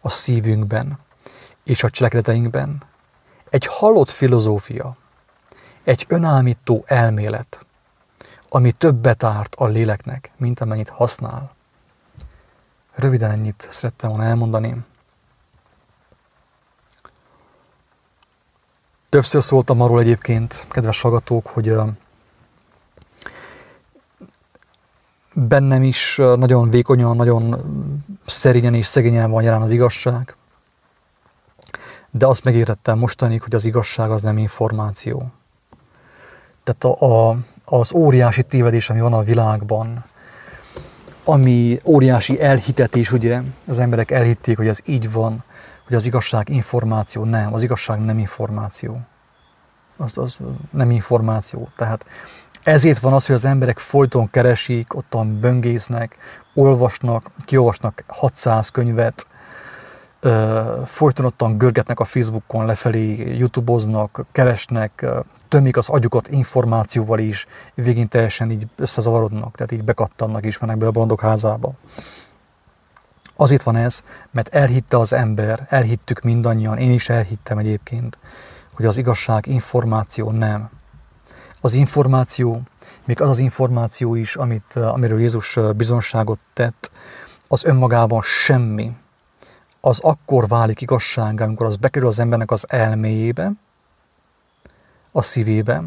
a 0.00 0.10
szívünkben 0.10 0.98
és 1.64 1.82
a 1.82 1.90
cselekedeteinkben, 1.90 2.82
Egy 3.50 3.66
halott 3.66 4.10
filozófia, 4.10 4.96
egy 5.82 6.04
önállító 6.08 6.84
elmélet, 6.86 7.66
ami 8.48 8.72
többet 8.72 9.22
árt 9.22 9.54
a 9.54 9.66
léleknek, 9.66 10.30
mint 10.36 10.60
amennyit 10.60 10.88
használ. 10.88 11.54
Röviden 12.94 13.30
ennyit 13.30 13.68
szerettem 13.70 14.10
volna 14.10 14.24
elmondani. 14.24 14.84
Többször 19.08 19.42
szóltam 19.42 19.80
arról 19.80 20.00
egyébként, 20.00 20.66
kedves 20.68 21.00
hallgatók, 21.00 21.46
hogy 21.46 21.68
bennem 25.34 25.82
is 25.82 26.16
nagyon 26.16 26.70
vékonyan, 26.70 27.16
nagyon 27.16 27.56
szerényen 28.26 28.74
és 28.74 28.86
szegényen 28.86 29.30
van 29.30 29.42
jelen 29.42 29.62
az 29.62 29.70
igazság. 29.70 30.36
De 32.10 32.26
azt 32.26 32.44
megértettem 32.44 32.98
mostanig, 32.98 33.42
hogy 33.42 33.54
az 33.54 33.64
igazság 33.64 34.10
az 34.10 34.22
nem 34.22 34.38
információ. 34.38 35.30
Tehát 36.62 36.98
a, 36.98 37.30
a, 37.30 37.36
az 37.64 37.92
óriási 37.92 38.42
tévedés, 38.42 38.90
ami 38.90 39.00
van 39.00 39.12
a 39.12 39.22
világban, 39.22 40.04
ami 41.24 41.78
óriási 41.84 42.40
elhitetés, 42.40 43.12
ugye, 43.12 43.42
az 43.66 43.78
emberek 43.78 44.10
elhitték, 44.10 44.56
hogy 44.56 44.68
ez 44.68 44.78
így 44.84 45.12
van, 45.12 45.44
hogy 45.86 45.96
az 45.96 46.04
igazság 46.04 46.48
információ. 46.48 47.24
Nem, 47.24 47.54
az 47.54 47.62
igazság 47.62 48.04
nem 48.04 48.18
információ. 48.18 49.00
Az, 49.96 50.18
az 50.18 50.42
nem 50.70 50.90
információ. 50.90 51.68
Tehát 51.76 52.06
ezért 52.64 52.98
van 52.98 53.12
az, 53.12 53.26
hogy 53.26 53.34
az 53.34 53.44
emberek 53.44 53.78
folyton 53.78 54.30
keresik, 54.30 54.94
ottan 54.94 55.40
böngésznek, 55.40 56.16
olvasnak, 56.54 57.30
kiolvasnak 57.44 58.02
600 58.06 58.68
könyvet, 58.68 59.26
folyton 60.86 61.24
ottan 61.24 61.58
görgetnek 61.58 62.00
a 62.00 62.04
Facebookon 62.04 62.66
lefelé, 62.66 63.36
youtuboznak, 63.36 64.24
keresnek, 64.32 65.06
tömik 65.48 65.76
az 65.76 65.88
agyukat 65.88 66.28
információval 66.28 67.18
is, 67.18 67.46
végén 67.74 68.08
teljesen 68.08 68.50
így 68.50 68.66
összezavarodnak, 68.76 69.56
tehát 69.56 69.72
így 69.72 69.84
bekattannak 69.84 70.44
is, 70.44 70.58
mennek 70.58 70.78
be 70.78 70.86
a 70.86 70.90
bolondok 70.90 71.20
házába. 71.20 71.72
Azért 73.36 73.62
van 73.62 73.76
ez, 73.76 74.02
mert 74.30 74.54
elhitte 74.54 74.98
az 74.98 75.12
ember, 75.12 75.66
elhittük 75.68 76.20
mindannyian, 76.20 76.78
én 76.78 76.92
is 76.92 77.08
elhittem 77.08 77.58
egyébként, 77.58 78.18
hogy 78.74 78.86
az 78.86 78.96
igazság 78.96 79.46
információ 79.46 80.30
nem. 80.30 80.70
Az 81.64 81.74
információ, 81.74 82.62
még 83.04 83.20
az 83.20 83.28
az 83.28 83.38
információ 83.38 84.14
is, 84.14 84.36
amit, 84.36 84.76
amiről 84.76 85.20
Jézus 85.20 85.58
bizonságot 85.76 86.40
tett, 86.52 86.90
az 87.48 87.64
önmagában 87.64 88.22
semmi. 88.22 88.96
Az 89.80 90.00
akkor 90.00 90.48
válik 90.48 90.80
igazság, 90.80 91.40
amikor 91.40 91.66
az 91.66 91.76
bekerül 91.76 92.08
az 92.08 92.18
embernek 92.18 92.50
az 92.50 92.64
elméjébe, 92.68 93.52
a 95.12 95.22
szívébe, 95.22 95.84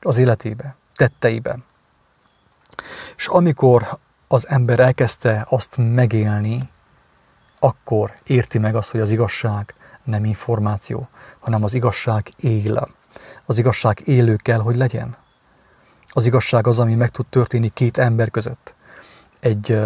az 0.00 0.18
életébe, 0.18 0.76
tetteibe. 0.94 1.58
És 3.16 3.26
amikor 3.26 3.98
az 4.28 4.48
ember 4.48 4.80
elkezdte 4.80 5.46
azt 5.48 5.76
megélni, 5.76 6.70
akkor 7.58 8.14
érti 8.24 8.58
meg 8.58 8.74
azt, 8.74 8.90
hogy 8.90 9.00
az 9.00 9.10
igazság 9.10 9.74
nem 10.04 10.24
információ, 10.24 11.08
hanem 11.38 11.62
az 11.62 11.74
igazság 11.74 12.32
él. 12.36 12.88
Az 13.46 13.58
igazság 13.58 14.00
élő 14.04 14.36
kell, 14.36 14.58
hogy 14.60 14.76
legyen. 14.76 15.16
Az 16.08 16.26
igazság 16.26 16.66
az, 16.66 16.78
ami 16.78 16.94
meg 16.94 17.10
tud 17.10 17.26
történni 17.26 17.68
két 17.68 17.98
ember 17.98 18.30
között. 18.30 18.74
Egy, 19.40 19.80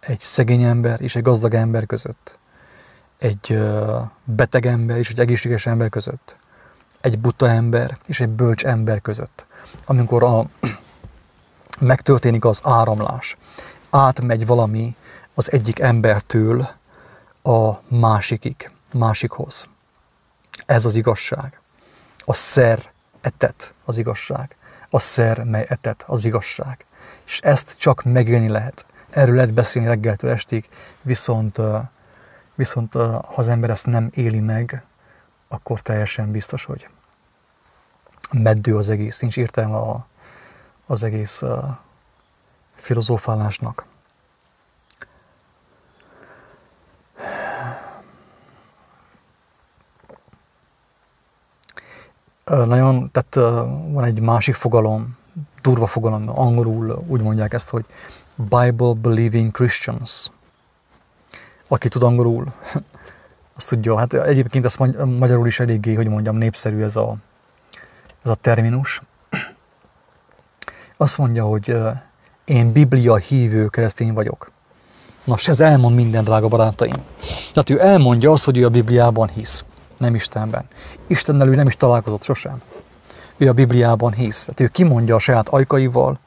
egy 0.00 0.20
szegény 0.20 0.62
ember 0.62 1.00
és 1.00 1.16
egy 1.16 1.22
gazdag 1.22 1.54
ember 1.54 1.86
között. 1.86 2.38
Egy 3.18 3.58
beteg 4.24 4.66
ember 4.66 4.98
és 4.98 5.10
egy 5.10 5.20
egészséges 5.20 5.66
ember 5.66 5.88
között 5.88 6.36
egy 7.04 7.18
buta 7.18 7.48
ember 7.48 7.98
és 8.06 8.20
egy 8.20 8.28
bölcs 8.28 8.64
ember 8.64 9.00
között. 9.00 9.46
Amikor 9.86 10.22
a, 10.22 10.48
megtörténik 11.80 12.44
az 12.44 12.60
áramlás, 12.64 13.36
átmegy 13.90 14.46
valami 14.46 14.96
az 15.34 15.52
egyik 15.52 15.78
embertől 15.78 16.68
a 17.42 17.72
másikig, 17.88 18.70
másikhoz. 18.92 19.66
Ez 20.66 20.84
az 20.84 20.94
igazság. 20.94 21.60
A 22.24 22.34
szer 22.34 22.92
etet 23.24 23.74
az 23.84 23.98
igazság. 23.98 24.56
A 24.90 24.98
szer, 24.98 25.44
mely 25.44 25.66
etet 25.68 26.04
az 26.06 26.24
igazság. 26.24 26.84
És 27.24 27.38
ezt 27.38 27.74
csak 27.78 28.04
megélni 28.04 28.48
lehet. 28.48 28.86
Erről 29.10 29.34
lehet 29.34 29.52
beszélni 29.52 29.88
reggeltől 29.88 30.30
estig, 30.30 30.68
viszont, 31.02 31.58
viszont 32.54 32.92
ha 32.92 33.32
az 33.36 33.48
ember 33.48 33.70
ezt 33.70 33.86
nem 33.86 34.10
éli 34.14 34.40
meg, 34.40 34.84
akkor 35.48 35.80
teljesen 35.80 36.30
biztos, 36.30 36.64
hogy 36.64 36.88
meddő 38.32 38.76
az 38.76 38.88
egész, 38.88 39.20
nincs 39.20 39.36
értelme 39.36 39.76
a, 39.76 40.06
az 40.86 41.02
egész 41.02 41.42
uh, 41.42 41.64
filozófálásnak. 42.76 43.84
Nagyon, 52.44 53.10
tehát 53.12 53.34
van 53.92 54.04
egy 54.04 54.20
másik 54.20 54.54
fogalom, 54.54 55.16
durva 55.62 55.86
fogalom, 55.86 56.38
angolul 56.38 57.04
úgy 57.06 57.20
mondják 57.20 57.52
ezt, 57.52 57.70
hogy 57.70 57.84
Bible 58.36 58.92
believing 58.92 59.50
Christians. 59.50 60.30
Aki 61.68 61.88
tud 61.88 62.02
angolul, 62.02 62.52
azt 63.56 63.68
tudja. 63.68 63.98
Hát 63.98 64.12
egyébként 64.12 64.64
ezt 64.64 64.78
magyarul 65.18 65.46
is 65.46 65.60
eléggé, 65.60 65.94
hogy 65.94 66.08
mondjam, 66.08 66.36
népszerű 66.36 66.82
ez 66.82 66.96
a, 66.96 67.16
ez 68.24 68.30
a 68.30 68.34
terminus. 68.34 69.02
Azt 70.96 71.18
mondja, 71.18 71.44
hogy 71.44 71.76
én 72.44 72.72
Biblia 72.72 73.16
hívő 73.16 73.68
keresztény 73.68 74.12
vagyok. 74.12 74.50
Nos, 75.24 75.48
ez 75.48 75.60
elmond 75.60 75.94
minden, 75.94 76.24
drága 76.24 76.48
barátaim. 76.48 76.96
Tehát 77.52 77.70
ő 77.70 77.80
elmondja 77.80 78.30
azt, 78.30 78.44
hogy 78.44 78.58
ő 78.58 78.64
a 78.64 78.68
Bibliában 78.68 79.28
hisz, 79.28 79.64
nem 80.04 80.14
Istenben. 80.14 80.66
Istennel 81.06 81.48
ő 81.48 81.54
nem 81.54 81.66
is 81.66 81.76
találkozott 81.76 82.22
sosem. 82.22 82.62
Ő 83.36 83.48
a 83.48 83.52
Bibliában 83.52 84.12
hisz. 84.12 84.40
Tehát 84.40 84.60
ő 84.60 84.68
kimondja 84.68 85.14
a 85.14 85.18
saját 85.18 85.48
ajkaival, 85.48 86.18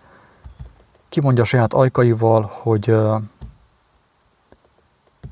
kimondja 1.09 1.43
a 1.43 1.45
saját 1.45 1.73
ajkaival, 1.73 2.49
hogy 2.51 2.95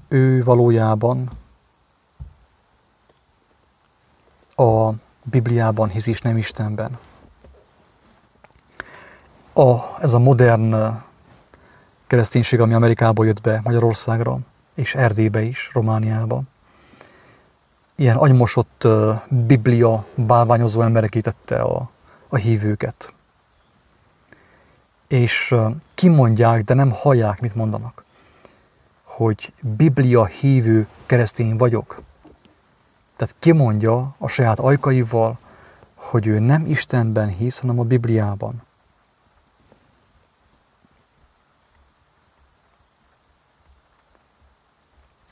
ő 0.07 0.43
valójában 0.43 1.29
a 4.55 4.89
Bibliában 5.23 5.89
hisz 5.89 6.07
is, 6.07 6.21
nem 6.21 6.37
Istenben. 6.37 6.97
A, 9.53 9.75
ez 9.99 10.13
a 10.13 10.19
modern 10.19 10.75
kereszténység, 12.07 12.59
ami 12.59 12.73
Amerikából 12.73 13.25
jött 13.25 13.41
be 13.41 13.61
Magyarországra, 13.63 14.37
és 14.73 14.95
Erdélybe 14.95 15.41
is, 15.41 15.69
Romániába, 15.73 16.41
ilyen 17.95 18.15
agymosott 18.15 18.87
biblia 19.29 20.05
bálványozó 20.15 20.81
emberekítette 20.81 21.61
a, 21.61 21.89
a 22.29 22.35
hívőket. 22.35 23.13
És 25.07 25.55
kimondják, 25.93 26.63
de 26.63 26.73
nem 26.73 26.91
hallják, 26.91 27.41
mit 27.41 27.55
mondanak. 27.55 28.03
Hogy 29.03 29.53
biblia 29.61 30.25
hívő 30.25 30.87
keresztény 31.05 31.57
vagyok. 31.57 32.01
Tehát 33.15 33.35
kimondja 33.39 34.15
a 34.17 34.27
saját 34.27 34.59
ajkaival, 34.59 35.37
hogy 35.95 36.27
ő 36.27 36.39
nem 36.39 36.65
Istenben 36.65 37.27
hisz, 37.27 37.59
hanem 37.59 37.79
a 37.79 37.83
Bibliában. 37.83 38.63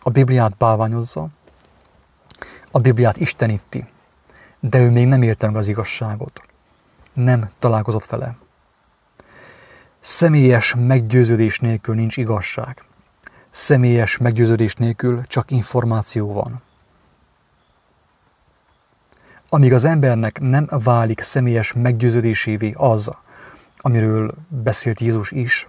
A 0.03 0.09
Bibliát 0.09 0.57
bálványozza, 0.57 1.27
a 2.75 2.79
Bibliát 2.79 3.17
isteníti, 3.17 3.85
de 4.59 4.79
ő 4.79 4.89
még 4.89 5.07
nem 5.07 5.21
érte 5.21 5.45
meg 5.45 5.55
az 5.55 5.67
igazságot. 5.67 6.41
Nem 7.13 7.49
találkozott 7.59 8.05
vele. 8.05 8.35
Személyes 9.99 10.75
meggyőződés 10.77 11.59
nélkül 11.59 11.95
nincs 11.95 12.17
igazság. 12.17 12.83
Személyes 13.49 14.17
meggyőződés 14.17 14.75
nélkül 14.75 15.25
csak 15.27 15.51
információ 15.51 16.33
van 16.33 16.61
amíg 19.53 19.73
az 19.73 19.83
embernek 19.83 20.39
nem 20.39 20.67
válik 20.69 21.21
személyes 21.21 21.73
meggyőződésévé 21.73 22.73
az, 22.77 23.11
amiről 23.77 24.33
beszélt 24.47 24.99
Jézus 24.99 25.31
is, 25.31 25.67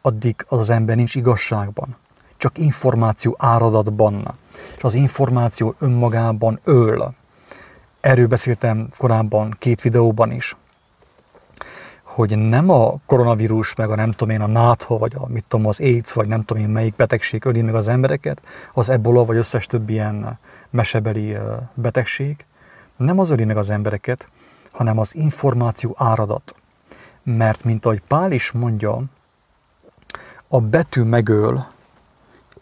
addig 0.00 0.44
az 0.48 0.58
az 0.58 0.70
ember 0.70 0.96
nincs 0.96 1.14
igazságban, 1.14 1.96
csak 2.44 2.58
információ 2.58 3.34
áradatban, 3.38 4.34
és 4.76 4.82
az 4.82 4.94
információ 4.94 5.74
önmagában 5.78 6.60
öl. 6.64 7.14
Erről 8.00 8.26
beszéltem 8.26 8.88
korábban 8.98 9.56
két 9.58 9.80
videóban 9.80 10.30
is, 10.30 10.56
hogy 12.02 12.38
nem 12.38 12.70
a 12.70 12.94
koronavírus, 13.06 13.74
meg 13.74 13.90
a 13.90 13.94
nem 13.94 14.10
tudom 14.10 14.34
én, 14.34 14.40
a 14.40 14.46
nátha, 14.46 14.98
vagy 14.98 15.14
a, 15.16 15.28
mit 15.28 15.44
tudom, 15.48 15.66
az 15.66 15.80
AIDS, 15.80 16.12
vagy 16.12 16.28
nem 16.28 16.42
tudom 16.42 16.62
én 16.62 16.68
melyik 16.68 16.96
betegség 16.96 17.44
öli 17.44 17.62
meg 17.62 17.74
az 17.74 17.88
embereket, 17.88 18.42
az 18.74 18.88
ebola, 18.88 19.24
vagy 19.24 19.36
összes 19.36 19.66
több 19.66 19.88
ilyen 19.88 20.38
mesebeli 20.70 21.36
betegség, 21.74 22.44
Nem 22.96 23.18
az 23.18 23.30
öli 23.30 23.44
meg 23.44 23.56
az 23.56 23.70
embereket, 23.70 24.28
hanem 24.72 24.98
az 24.98 25.14
információ 25.14 25.94
áradat. 25.98 26.54
Mert, 27.22 27.64
mint 27.64 27.84
ahogy 27.84 28.02
Pál 28.08 28.32
is 28.32 28.52
mondja, 28.52 29.02
a 30.48 30.60
betű 30.60 31.02
megöl, 31.02 31.72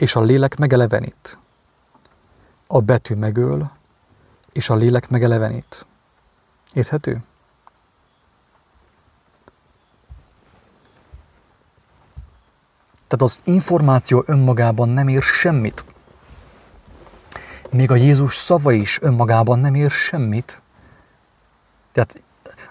és 0.03 0.14
a 0.14 0.20
lélek 0.20 0.57
megelevenít. 0.57 1.38
A 2.66 2.80
betű 2.80 3.14
megöl, 3.14 3.70
és 4.53 4.70
a 4.70 4.74
lélek 4.74 5.09
megelevenít. 5.09 5.86
Érthető? 6.72 7.22
Tehát 13.07 13.22
az 13.22 13.40
információ 13.44 14.22
önmagában 14.26 14.88
nem 14.88 15.09
ér 15.09 15.22
semmit. 15.22 15.84
Még 17.70 17.90
a 17.90 17.94
Jézus 17.94 18.36
szava 18.36 18.72
is 18.72 18.98
önmagában 19.03 19.59
nem 19.59 19.74
ér 19.74 19.90
semmit. 19.90 20.61
Tehát 21.92 22.24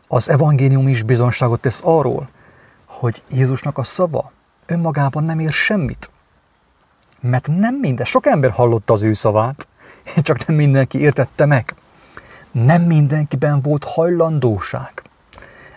az 0.08 0.30
evangélium 0.30 0.88
is 0.88 1.04
bizonságot 1.04 1.60
tesz 1.60 1.82
arról, 1.84 2.30
hogy 2.86 3.24
Jézusnak 3.30 3.78
a 3.78 3.84
szava 3.84 4.32
önmagában 4.66 5.24
nem 5.24 5.40
ér 5.40 5.52
semmit. 5.52 6.10
Mert 7.22 7.48
nem 7.48 7.76
minden, 7.76 8.06
sok 8.06 8.26
ember 8.26 8.52
hallotta 8.52 8.94
az 8.94 9.04
ő 9.04 9.14
szavát, 9.14 9.68
csak 10.22 10.46
nem 10.46 10.58
mindenki 10.58 11.00
értette 11.00 11.46
meg. 11.46 11.76
Nem 12.52 12.82
mindenkiben 12.82 13.60
volt 13.60 13.84
hajlandóság. 13.84 15.02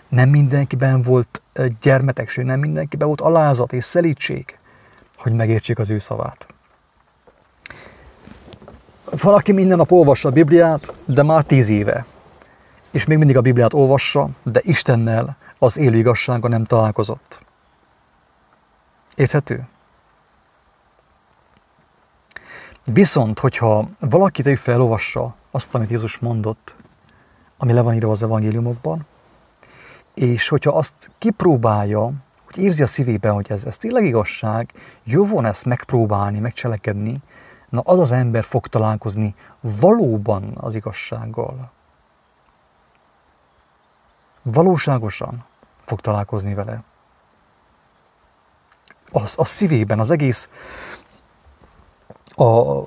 Nem 0.07 0.29
mindenkiben 0.29 1.01
volt 1.01 1.41
gyermetegség, 1.81 2.45
nem 2.45 2.59
mindenkiben 2.59 3.07
volt 3.07 3.21
alázat 3.21 3.73
és 3.73 3.83
szelítség, 3.83 4.57
hogy 5.15 5.33
megértsék 5.33 5.79
az 5.79 5.89
ő 5.89 5.99
szavát. 5.99 6.47
Valaki 9.21 9.51
minden 9.51 9.77
nap 9.77 9.91
olvassa 9.91 10.29
a 10.29 10.31
Bibliát, 10.31 10.93
de 11.07 11.23
már 11.23 11.43
tíz 11.43 11.69
éve. 11.69 12.05
És 12.91 13.05
még 13.05 13.17
mindig 13.17 13.37
a 13.37 13.41
Bibliát 13.41 13.73
olvassa, 13.73 14.29
de 14.43 14.59
Istennel 14.63 15.37
az 15.59 15.77
élő 15.77 15.97
igazsága 15.97 16.47
nem 16.47 16.63
találkozott. 16.63 17.39
Érthető? 19.15 19.67
Viszont, 22.93 23.39
hogyha 23.39 23.87
valaki 23.99 24.41
tegyük 24.41 24.57
felolvassa 24.57 25.35
azt, 25.51 25.75
amit 25.75 25.89
Jézus 25.89 26.17
mondott, 26.17 26.75
ami 27.57 27.73
le 27.73 27.81
van 27.81 27.93
írva 27.93 28.11
az 28.11 28.23
evangéliumokban, 28.23 29.05
és 30.13 30.47
hogyha 30.47 30.71
azt 30.71 30.93
kipróbálja, 31.17 32.11
hogy 32.45 32.57
érzi 32.57 32.83
a 32.83 32.87
szívében, 32.87 33.33
hogy 33.33 33.51
ez, 33.51 33.65
ez 33.65 33.77
tényleg 33.77 34.03
igazság, 34.03 34.73
jó 35.03 35.25
volna 35.25 35.47
ezt 35.47 35.65
megpróbálni, 35.65 36.39
megcselekedni, 36.39 37.21
na 37.69 37.79
az 37.79 37.99
az 37.99 38.11
ember 38.11 38.43
fog 38.43 38.67
találkozni 38.67 39.35
valóban 39.61 40.57
az 40.59 40.75
igazsággal. 40.75 41.71
Valóságosan 44.41 45.45
fog 45.85 46.01
találkozni 46.01 46.53
vele. 46.53 46.83
Az, 49.11 49.33
a 49.37 49.45
szívében, 49.45 49.99
az 49.99 50.11
egész, 50.11 50.49
a, 52.35 52.79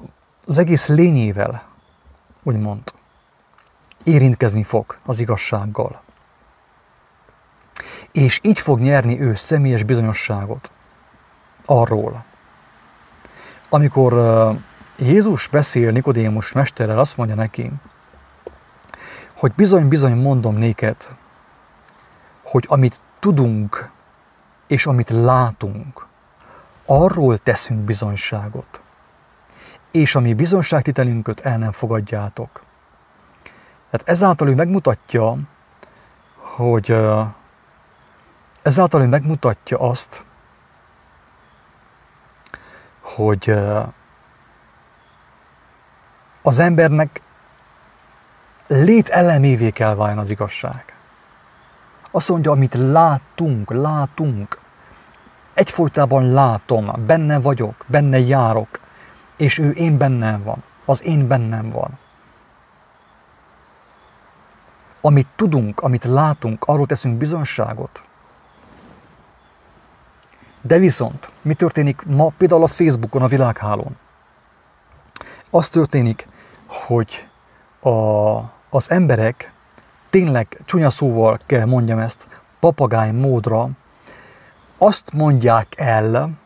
az 0.47 0.59
egész 0.59 0.89
lényével, 0.89 1.63
úgymond, 2.43 2.93
érintkezni 4.05 4.63
fog 4.63 4.99
az 5.05 5.21
igazsággal. 5.21 6.03
És 8.13 8.41
így 8.43 8.59
fog 8.59 8.81
nyerni 8.81 9.21
ő 9.21 9.35
személyes 9.35 9.83
bizonyosságot 9.83 10.71
arról. 11.65 12.25
Amikor 13.69 14.13
Jézus 14.99 15.49
beszél 15.49 15.91
Nikodémus 15.91 16.53
mesterrel, 16.53 16.99
azt 16.99 17.17
mondja 17.17 17.35
neki, 17.35 17.73
hogy 19.37 19.53
bizony-bizony 19.53 20.17
mondom 20.17 20.55
néked, 20.55 20.97
hogy 22.43 22.65
amit 22.69 23.01
tudunk 23.19 23.91
és 24.67 24.87
amit 24.87 25.11
látunk, 25.11 26.07
arról 26.87 27.39
teszünk 27.39 27.81
bizonyságot. 27.81 28.81
És 29.91 30.15
ami 30.15 30.35
bizonyságtitelünket 30.35 31.41
el 31.41 31.59
nem 31.59 31.73
fogadjátok. 31.73 32.63
Tehát 33.91 34.09
ezáltal 34.09 34.49
ő 34.49 34.55
megmutatja, 34.55 35.39
hogy 36.37 36.97
ezáltal 38.63 39.03
ő 39.03 39.07
megmutatja 39.07 39.79
azt, 39.79 40.23
hogy 43.01 43.55
az 46.43 46.59
embernek 46.59 47.21
lételemévé 48.67 49.71
kell 49.71 49.95
váljon 49.95 50.19
az 50.19 50.31
igazság. 50.31 50.85
Azt 52.11 52.29
mondja, 52.29 52.51
amit 52.51 52.75
látunk, 52.75 53.71
látunk, 53.71 54.59
egyfolytában 55.55 56.33
látom, 56.33 56.91
benne 57.07 57.41
vagyok, 57.41 57.85
benne 57.87 58.19
járok, 58.19 58.81
és 59.39 59.59
ő 59.59 59.71
én 59.71 59.99
bennem 59.99 60.43
van, 60.43 60.63
az 60.85 61.03
én 61.03 61.27
bennem 61.27 61.71
van. 61.71 61.99
Amit 65.01 65.27
tudunk, 65.37 65.81
amit 65.81 66.05
látunk, 66.05 66.65
arról 66.65 66.87
teszünk 66.87 67.17
bizonságot. 67.17 68.03
De 70.61 70.79
viszont, 70.79 71.31
mi 71.43 71.55
történik 71.55 72.03
ma 72.07 72.33
például 72.37 72.63
a 72.63 72.67
Facebookon, 72.67 73.23
a 73.23 73.27
világhálón? 73.27 73.97
Az 75.51 75.69
történik, 75.69 76.29
hogy 76.67 77.29
a, 77.81 77.91
az 78.71 78.91
emberek 78.91 79.53
tényleg 80.11 80.61
csúnya 80.65 80.91
szóval 80.91 81.39
kell 81.47 81.65
mondjam 81.65 81.99
ezt, 81.99 82.27
papagáj 82.61 83.11
módra 83.11 83.69
azt 84.79 85.13
mondják 85.13 85.75
el 85.77 86.39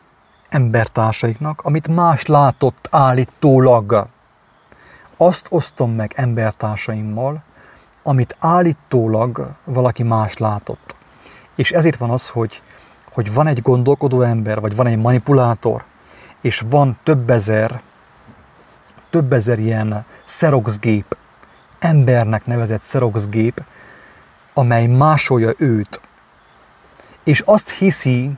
embertársaiknak, 0.53 1.61
amit 1.61 1.87
más 1.87 2.25
látott 2.25 2.87
állítólag. 2.91 4.07
Azt 5.17 5.47
osztom 5.49 5.91
meg 5.91 6.11
embertársaimmal, 6.15 7.43
amit 8.03 8.35
állítólag 8.39 9.55
valaki 9.63 10.03
más 10.03 10.37
látott. 10.37 10.95
És 11.55 11.71
ezért 11.71 11.97
van 11.97 12.09
az, 12.09 12.29
hogy, 12.29 12.61
hogy 13.13 13.33
van 13.33 13.47
egy 13.47 13.61
gondolkodó 13.61 14.21
ember, 14.21 14.61
vagy 14.61 14.75
van 14.75 14.87
egy 14.87 14.97
manipulátor, 14.97 15.83
és 16.41 16.63
van 16.69 16.97
több 17.03 17.29
ezer, 17.29 17.81
több 19.09 19.33
ezer 19.33 19.59
ilyen 19.59 20.05
szeroxgép, 20.23 21.17
embernek 21.79 22.45
nevezett 22.45 22.81
szeroxgép, 22.81 23.63
amely 24.53 24.85
másolja 24.85 25.53
őt, 25.57 26.01
és 27.23 27.39
azt 27.39 27.69
hiszi, 27.69 28.31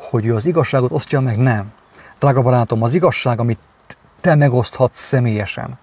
hogy 0.00 0.26
ő 0.26 0.34
az 0.34 0.46
igazságot 0.46 0.90
osztja 0.90 1.20
meg, 1.20 1.38
nem. 1.38 1.72
Drága 2.18 2.42
barátom, 2.42 2.82
az 2.82 2.94
igazság, 2.94 3.40
amit 3.40 3.66
te 4.20 4.34
megoszthatsz 4.34 5.00
személyesen, 5.00 5.78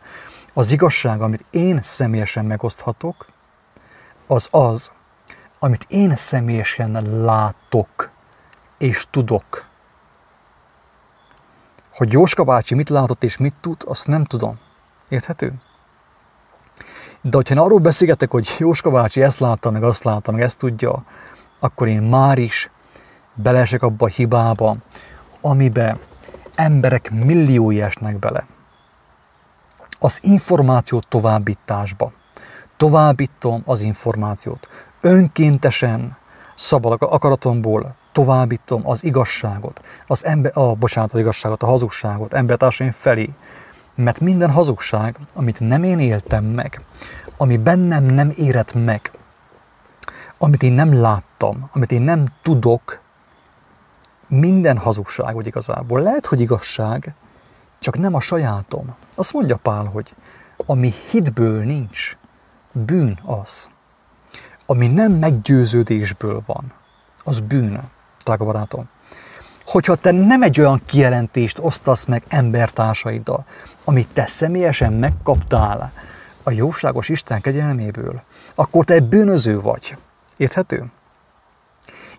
az 0.54 0.72
igazság, 0.72 1.22
amit 1.22 1.46
én 1.50 1.82
személyesen 1.82 2.46
megoszthatok, 2.46 3.26
az 4.28 4.48
az, 4.52 4.92
amit 5.60 5.86
én 5.88 6.16
személyesen 6.16 7.22
látok 7.24 8.12
és 8.78 9.06
tudok. 9.10 9.66
Hogy 11.94 12.12
Jóska 12.12 12.44
bácsi 12.44 12.76
mit 12.76 12.90
látott 12.90 13.24
és 13.24 13.38
mit 13.38 13.56
tud, 13.62 13.82
azt 13.86 14.08
nem 14.08 14.24
tudom. 14.24 14.60
Érthető? 15.10 15.54
De 17.22 17.36
hogyha 17.38 17.64
arról 17.64 17.80
beszélgetek, 17.80 18.32
hogy 18.32 18.56
Jóska 18.58 18.90
bácsi 18.90 19.22
ezt 19.22 19.40
látta, 19.40 19.72
meg 19.72 19.84
azt 19.84 20.04
látta, 20.04 20.32
meg 20.32 20.42
ezt 20.42 20.58
tudja, 20.58 21.04
akkor 21.60 21.88
én 21.88 22.02
már 22.02 22.38
is 22.38 22.70
belesek 23.38 23.84
abba 23.84 24.06
a 24.06 24.10
hibába, 24.10 24.76
amibe 25.42 25.98
emberek 26.56 27.12
milliói 27.12 27.82
esnek 27.82 28.20
bele. 28.20 28.46
Az 30.00 30.20
információt 30.24 31.08
továbbításba. 31.08 32.12
Továbbítom 32.78 33.62
az 33.66 33.82
információt. 33.82 34.68
Önkéntesen, 35.02 36.18
szabad 36.56 36.98
akaratomból 37.00 37.96
továbbítom 38.12 38.82
az 38.90 39.04
igazságot, 39.04 39.82
az 40.08 40.26
ember, 40.26 40.52
a, 40.58 40.74
bocsánat, 40.76 41.14
az 41.14 41.20
igazságot, 41.20 41.64
a 41.64 41.66
hazugságot 41.66 42.34
embertársaim 42.34 42.92
felé. 42.92 43.30
Mert 43.96 44.20
minden 44.20 44.52
hazugság, 44.52 45.18
amit 45.34 45.60
nem 45.60 45.84
én 45.84 46.00
éltem 46.00 46.44
meg, 46.44 46.82
ami 47.38 47.58
bennem 47.58 48.04
nem 48.04 48.32
érett 48.36 48.74
meg, 48.74 49.12
amit 50.38 50.64
én 50.64 50.74
nem 50.74 51.02
láttam, 51.02 51.70
amit 51.74 51.92
én 51.92 52.02
nem 52.02 52.26
tudok, 52.42 53.00
minden 54.28 54.78
hazugság, 54.78 55.36
vagy 55.36 55.48
igazából. 55.48 56.02
Lehet, 56.02 56.26
hogy 56.26 56.42
igazság, 56.42 57.14
csak 57.80 57.98
nem 57.98 58.14
a 58.14 58.20
sajátom. 58.20 58.96
Azt 59.16 59.34
mondja 59.34 59.56
Pál, 59.56 59.86
hogy 59.86 60.14
ami 60.66 60.94
hitből 61.10 61.64
nincs, 61.64 62.18
bűn 62.72 63.20
az. 63.26 63.70
Ami 64.66 64.88
nem 64.88 65.12
meggyőződésből 65.12 66.42
van, 66.46 66.74
az 67.24 67.40
bűn, 67.40 67.82
drága 68.24 68.46
barátom. 68.46 68.90
Hogyha 69.66 69.96
te 69.96 70.12
nem 70.12 70.42
egy 70.42 70.60
olyan 70.60 70.82
kijelentést 70.86 71.60
osztasz 71.62 72.06
meg 72.06 72.24
embertársaiddal, 72.28 73.46
amit 73.84 74.08
te 74.14 74.26
személyesen 74.26 74.94
megkaptál 74.94 75.92
a 76.44 76.52
jóságos 76.52 77.10
Isten 77.10 77.42
kegyelméből, 77.42 78.22
akkor 78.56 78.86
te 78.86 79.00
bűnöző 79.00 79.60
vagy. 79.60 79.98
Érthető? 80.38 80.92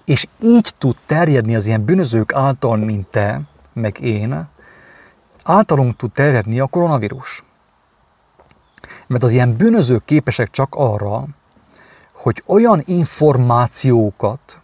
És 0.08 0.26
így 0.42 0.74
tud 0.78 0.96
terjedni 1.06 1.54
az 1.54 1.66
ilyen 1.66 1.84
bűnözők 1.84 2.34
által, 2.34 2.76
mint 2.76 3.06
te, 3.06 3.40
meg 3.72 4.00
én, 4.00 4.48
általunk 5.42 5.96
tud 5.96 6.12
terjedni 6.12 6.60
a 6.60 6.66
koronavírus. 6.66 7.44
Mert 9.06 9.22
az 9.22 9.30
ilyen 9.30 9.56
bűnözők 9.56 10.04
képesek 10.04 10.50
csak 10.50 10.74
arra, 10.74 11.24
hogy 12.12 12.42
olyan 12.46 12.82
információkat, 12.84 14.60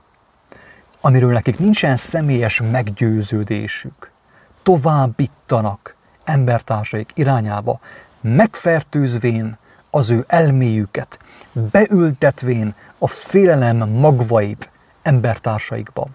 amiről 1.01 1.33
nekik 1.33 1.59
nincsen 1.59 1.97
személyes 1.97 2.61
meggyőződésük, 2.71 4.11
továbbítanak 4.63 5.97
embertársaik 6.25 7.13
irányába, 7.15 7.81
megfertőzvén 8.21 9.59
az 9.91 10.11
ő 10.11 10.25
elméjüket, 10.29 11.19
beültetvén 11.53 12.75
a 12.99 13.07
félelem 13.07 13.89
magvait 13.89 14.73
embertársaikba. 15.05 16.07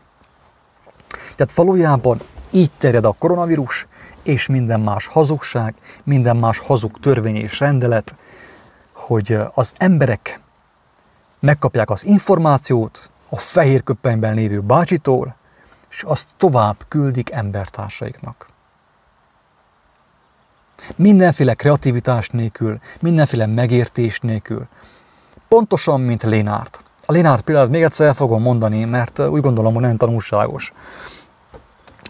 Tehát 1.36 1.54
valójában 1.54 2.22
így 2.52 2.72
terjed 2.78 3.06
a 3.06 3.12
koronavírus, 3.12 3.88
és 4.24 4.48
minden 4.48 4.80
más 4.80 5.08
hazugság, 5.08 5.76
minden 6.04 6.38
más 6.38 6.58
hazug 6.58 7.00
törvény 7.00 7.36
és 7.36 7.60
rendelet, 7.60 8.16
hogy 8.94 9.38
az 9.54 9.74
emberek 9.78 10.40
megkapják 11.40 11.90
az 11.90 12.06
információt 12.06 13.10
a 13.30 13.38
fehér 13.38 13.84
köpenyben 13.84 14.34
lévő 14.34 14.60
bácsitól, 14.60 15.36
és 15.90 16.04
azt 16.04 16.28
tovább 16.38 16.86
küldik 16.88 17.32
embertársaiknak. 17.32 18.48
Mindenféle 20.96 21.54
kreativitás 21.54 22.30
nélkül, 22.30 22.80
mindenféle 23.02 23.46
megértés 23.46 24.20
nélkül. 24.20 24.68
Pontosan, 25.48 26.02
mint 26.02 26.24
Lénárt. 26.24 26.80
A 27.10 27.12
Lénárt 27.12 27.42
példát 27.42 27.70
még 27.70 27.82
egyszer 27.82 28.08
el 28.08 28.14
fogom 28.14 28.42
mondani, 28.42 28.84
mert 28.84 29.20
úgy 29.20 29.42
gondolom, 29.42 29.74
hogy 29.74 29.82
nagyon 29.82 29.98
tanulságos. 29.98 30.74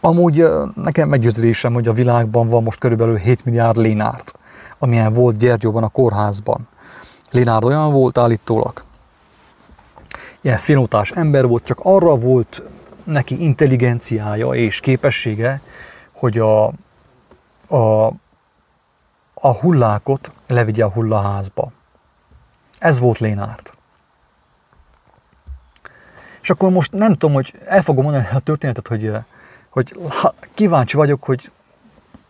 Amúgy 0.02 0.48
nekem 0.76 1.10
meggyőződésem, 1.10 1.74
hogy 1.74 1.88
a 1.88 1.94
világban 1.94 2.48
van 2.48 2.64
most 2.64 2.80
körülbelül 2.80 3.16
7 3.16 3.46
milliárd 3.46 3.78
Lénárt, 3.78 4.34
amilyen 4.80 5.14
volt 5.14 5.38
Gyergyóban 5.38 5.84
a 5.84 5.88
kórházban. 5.88 6.68
Lénárd 7.32 7.64
olyan 7.64 7.92
volt 7.92 8.18
állítólag, 8.18 8.84
ilyen 10.42 10.58
finótás 10.58 11.12
ember 11.12 11.48
volt, 11.48 11.64
csak 11.64 11.80
arra 11.82 12.16
volt 12.16 12.62
neki 13.04 13.44
intelligenciája 13.44 14.50
és 14.50 14.80
képessége, 14.80 15.62
hogy 16.14 16.38
a, 16.38 16.66
a, 17.68 18.08
a 19.34 19.54
hullákot 19.60 20.32
levigye 20.48 20.84
a 20.84 20.90
hullaházba. 20.90 21.72
Ez 22.80 23.00
volt 23.00 23.20
Lénárt. 23.20 23.78
És 26.50 26.56
akkor 26.56 26.70
most 26.70 26.92
nem 26.92 27.12
tudom, 27.12 27.34
hogy 27.34 27.54
el 27.68 27.82
fogom 27.82 28.04
mondani 28.04 28.28
a 28.34 28.40
történetet, 28.40 28.88
hogy, 28.88 29.12
hogy 29.70 29.94
kíváncsi 30.54 30.96
vagyok, 30.98 31.24
hogy 31.24 31.52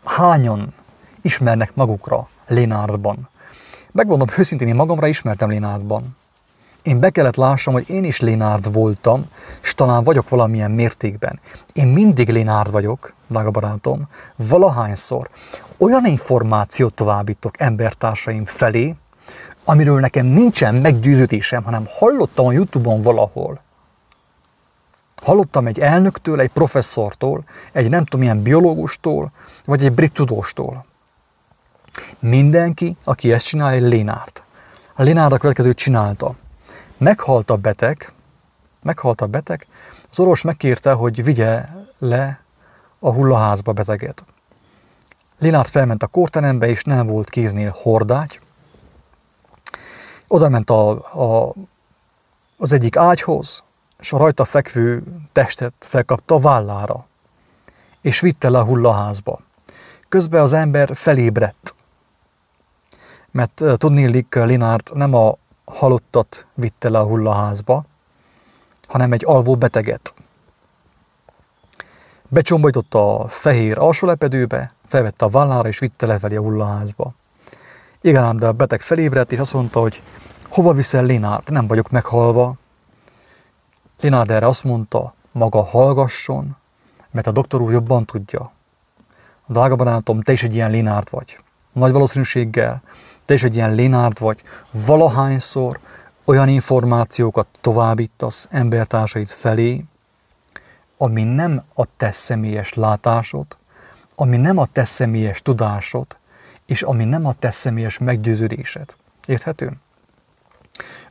hányan 0.03 0.73
ismernek 1.21 1.75
magukra 1.75 2.27
Lénárdban. 2.47 3.29
Megmondom 3.91 4.27
őszintén, 4.37 4.67
én 4.67 4.75
magamra 4.75 5.07
ismertem 5.07 5.49
Lénárdban. 5.49 6.17
Én 6.81 6.99
be 6.99 7.09
kellett 7.09 7.35
lássam, 7.35 7.73
hogy 7.73 7.89
én 7.89 8.03
is 8.03 8.19
Lénárd 8.19 8.73
voltam, 8.73 9.25
és 9.61 9.73
talán 9.73 10.03
vagyok 10.03 10.29
valamilyen 10.29 10.71
mértékben. 10.71 11.39
Én 11.73 11.87
mindig 11.87 12.29
Lénárd 12.29 12.71
vagyok, 12.71 13.13
drága 13.27 13.51
barátom, 13.51 14.07
valahányszor 14.35 15.29
olyan 15.77 16.05
információt 16.05 16.93
továbbítok 16.93 17.61
embertársaim 17.61 18.45
felé, 18.45 18.95
amiről 19.63 19.99
nekem 19.99 20.25
nincsen 20.25 20.75
meggyőződésem, 20.75 21.63
hanem 21.63 21.85
hallottam 21.87 22.45
a 22.45 22.51
Youtube-on 22.51 23.01
valahol. 23.01 23.67
Hallottam 25.21 25.67
egy 25.67 25.79
elnöktől, 25.79 26.39
egy 26.39 26.49
professzortól, 26.49 27.43
egy 27.71 27.89
nem 27.89 28.03
tudom 28.03 28.19
milyen 28.19 28.41
biológustól, 28.41 29.31
vagy 29.65 29.85
egy 29.85 29.93
brit 29.93 30.13
tudóstól. 30.13 30.85
Mindenki, 32.19 32.97
aki 33.03 33.33
ezt 33.33 33.45
csinálja, 33.45 33.87
Lénárt. 33.87 34.43
A 34.93 35.03
Lénárt 35.03 35.33
a 35.33 35.37
következőt 35.37 35.77
csinálta. 35.77 36.35
Meghalt 36.97 37.49
a 37.49 37.55
beteg, 37.55 38.11
meghalt 38.81 39.21
a 39.21 39.27
beteg, 39.27 39.67
az 40.11 40.19
orvos 40.19 40.41
megkérte, 40.41 40.91
hogy 40.91 41.23
vigye 41.23 41.65
le 41.97 42.39
a 42.99 43.11
hullaházba 43.11 43.73
beteget. 43.73 44.23
Linát 45.39 45.67
felment 45.67 46.03
a 46.03 46.07
kórterembe, 46.07 46.67
és 46.67 46.83
nem 46.83 47.07
volt 47.07 47.29
kéznél 47.29 47.75
hordágy. 47.81 48.39
Oda 50.27 50.49
ment 50.49 50.69
a, 50.69 50.89
a, 51.21 51.53
az 52.57 52.71
egyik 52.71 52.95
ágyhoz, 52.95 53.63
és 53.99 54.13
a 54.13 54.17
rajta 54.17 54.45
fekvő 54.45 55.03
testet 55.31 55.73
felkapta 55.79 56.35
a 56.35 56.39
vállára, 56.39 57.05
és 58.01 58.19
vitte 58.19 58.49
le 58.49 58.57
a 58.57 58.63
hullaházba. 58.63 59.39
Közben 60.09 60.41
az 60.41 60.53
ember 60.53 60.95
felébredt, 60.95 61.75
mert 63.31 63.63
tudnélik 63.77 64.35
Linárt 64.35 64.93
nem 64.93 65.13
a 65.13 65.33
halottat 65.65 66.45
vitte 66.53 66.89
le 66.89 66.99
a 66.99 67.03
hullaházba, 67.03 67.85
hanem 68.87 69.11
egy 69.11 69.25
alvó 69.25 69.55
beteget. 69.55 70.13
Becsombolította 72.27 73.19
a 73.19 73.27
fehér 73.27 73.77
alsólepedőbe, 73.77 74.71
felvette 74.87 75.25
a 75.25 75.29
vállára 75.29 75.67
és 75.67 75.79
vitte 75.79 76.05
lefelé 76.05 76.35
a 76.35 76.41
hullaházba. 76.41 77.13
Igen 78.01 78.23
ám, 78.23 78.37
de 78.37 78.47
a 78.47 78.51
beteg 78.51 78.81
felébredt 78.81 79.31
és 79.31 79.39
azt 79.39 79.53
mondta, 79.53 79.79
hogy 79.79 80.01
hova 80.49 80.73
viszel 80.73 81.03
Lénárt, 81.03 81.49
nem 81.49 81.67
vagyok 81.67 81.89
meghalva. 81.89 82.53
Lénárd 83.99 84.31
erre 84.31 84.47
azt 84.47 84.63
mondta, 84.63 85.13
maga 85.31 85.63
hallgasson, 85.63 86.55
mert 87.11 87.27
a 87.27 87.31
doktor 87.31 87.61
úr 87.61 87.71
jobban 87.71 88.05
tudja. 88.05 88.51
Drága 89.45 89.75
barátom, 89.75 90.21
te 90.21 90.31
is 90.31 90.43
egy 90.43 90.53
ilyen 90.53 90.71
Lénárt 90.71 91.09
vagy. 91.09 91.37
Nagy 91.71 91.91
valószínűséggel 91.91 92.81
te 93.29 93.35
is 93.35 93.43
egy 93.43 93.55
ilyen 93.55 93.75
Lénárd 93.75 94.19
vagy, 94.19 94.41
valahányszor 94.71 95.79
olyan 96.25 96.47
információkat 96.47 97.47
továbbítasz 97.61 98.47
embertársaid 98.49 99.27
felé, 99.27 99.85
ami 100.97 101.23
nem 101.23 101.63
a 101.73 101.85
te 101.97 102.11
személyes 102.11 102.73
látásod, 102.73 103.45
ami 104.15 104.37
nem 104.37 104.57
a 104.57 104.65
te 104.65 104.85
személyes 104.85 105.41
tudásod, 105.41 106.17
és 106.65 106.81
ami 106.81 107.03
nem 107.05 107.25
a 107.25 107.33
te 107.33 107.51
személyes 107.51 107.97
meggyőződésed. 107.97 108.95
Érthető? 109.25 109.71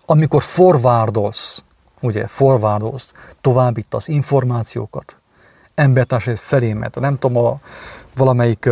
Amikor 0.07 0.43
forvárdolsz, 0.43 1.63
ugye, 2.01 2.27
forvárdolsz, 2.27 3.13
továbbítasz 3.41 4.09
információkat 4.09 5.19
embertársaid 5.79 6.37
felé, 6.37 6.73
mert 6.73 7.01
nem 7.01 7.17
tudom, 7.19 7.45
a, 7.45 7.61
valamelyik 8.17 8.69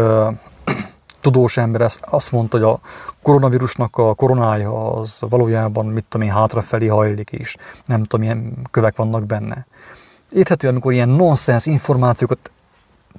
tudós 1.20 1.56
ember 1.56 1.80
ezt 1.80 2.00
azt 2.10 2.32
mondta, 2.32 2.56
hogy 2.56 2.66
a 2.66 2.80
koronavírusnak 3.22 3.96
a 3.96 4.14
koronája 4.14 4.92
az 4.92 5.20
valójában, 5.28 5.86
mit 5.86 6.06
tudom 6.08 6.26
én, 6.26 6.32
hátrafelé 6.32 6.86
hajlik 6.86 7.32
is. 7.32 7.56
Nem 7.84 8.02
tudom, 8.02 8.20
milyen 8.20 8.66
kövek 8.70 8.96
vannak 8.96 9.26
benne. 9.26 9.66
Érthető, 10.30 10.68
amikor 10.68 10.92
ilyen 10.92 11.08
nonsens 11.08 11.66
információkat 11.66 12.50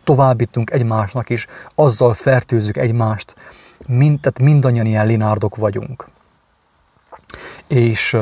továbbítunk 0.03 0.71
egymásnak 0.71 1.29
is, 1.29 1.47
azzal 1.75 2.13
fertőzzük 2.13 2.77
egymást, 2.77 3.35
mind, 3.87 4.19
tehát 4.19 4.39
mindannyian 4.39 4.85
ilyen 4.85 5.05
linárdok 5.05 5.55
vagyunk. 5.55 6.07
És 7.67 8.17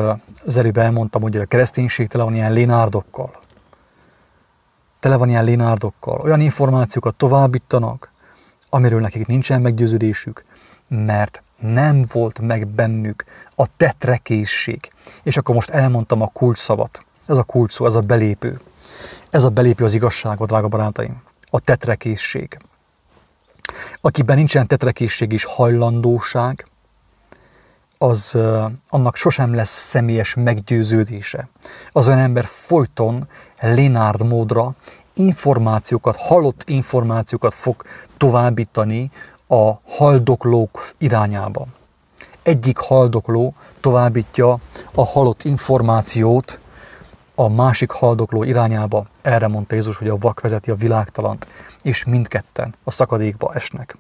az 0.46 0.58
előbb 0.58 0.78
elmondtam, 0.78 1.22
hogy 1.22 1.38
a 1.38 1.46
kereszténység 1.46 2.08
tele 2.08 2.24
van 2.24 2.36
ilyen 2.36 2.54
linárdokkal. 2.54 3.32
Tele 5.00 5.16
van 5.16 5.30
ilyen 5.30 5.44
linárdokkal. 5.44 6.20
Olyan 6.20 6.40
információkat 6.40 7.16
továbbítanak, 7.16 8.12
amiről 8.70 9.00
nekik 9.00 9.28
nincsen 9.28 9.62
meggyőződésük, 9.62 10.44
mert 10.88 11.44
nem 11.60 12.06
volt 12.12 12.40
meg 12.40 12.68
bennük 12.68 13.24
a 13.56 13.78
tetrekészség. 13.78 14.92
És 15.24 15.38
akkor 15.38 15.56
most 15.56 15.70
elmondtam 15.70 16.22
a 16.22 16.28
kulcsszavat. 16.34 17.06
Ez 17.28 17.38
a 17.38 17.44
kulcs 17.44 17.72
szó, 17.72 17.86
ez 17.86 17.96
a 17.96 18.02
belépő. 18.02 18.60
Ez 19.30 19.44
a 19.44 19.50
belépő 19.50 19.84
az 19.84 19.94
igazságot, 19.94 20.48
drága 20.48 20.68
barátaim. 20.68 21.22
A 21.50 21.60
tetrekészség. 21.60 22.58
Akiben 24.02 24.36
nincsen 24.36 24.68
tetrekészség 24.68 25.32
és 25.32 25.44
hajlandóság, 25.44 26.66
az 27.98 28.38
annak 28.90 29.16
sosem 29.16 29.54
lesz 29.54 29.88
személyes 29.88 30.34
meggyőződése. 30.34 31.48
Az 31.92 32.08
olyan 32.08 32.20
ember 32.20 32.46
folyton 32.46 33.28
Lénárd 33.60 34.26
módra 34.26 34.72
információkat, 35.14 36.16
halott 36.16 36.64
információkat 36.66 37.54
fog 37.54 37.84
továbbítani 38.18 39.12
a 39.48 39.72
haldoklók 39.88 40.90
irányába. 40.98 41.66
Egyik 42.44 42.78
haldokló 42.78 43.54
továbbítja 43.80 44.58
a 44.96 45.06
halott 45.06 45.44
információt 45.44 46.60
a 47.36 47.50
másik 47.50 47.92
haldokló 47.92 48.44
irányába. 48.44 49.06
Erre 49.22 49.48
mondta 49.48 49.76
Jézus, 49.76 49.98
hogy 49.98 50.10
a 50.10 50.18
vak 50.18 50.42
vezeti 50.42 50.72
a 50.72 50.76
világtalant, 50.76 51.48
és 51.82 52.04
mindketten 52.04 52.76
a 52.84 52.92
szakadékba 52.92 53.54
esnek. 53.54 53.98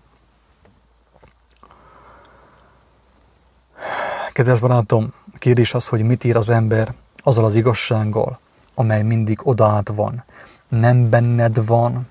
Kedves 4.35 4.59
barátom, 4.59 5.13
kérdés 5.37 5.73
az, 5.73 5.87
hogy 5.87 6.03
mit 6.03 6.23
ír 6.23 6.35
az 6.35 6.49
ember 6.49 6.93
azzal 7.23 7.45
az 7.45 7.55
igazsággal, 7.55 8.39
amely 8.73 9.03
mindig 9.03 9.47
odaát 9.47 9.89
van. 9.89 10.23
Nem 10.67 11.09
benned 11.09 11.65
van, 11.65 12.07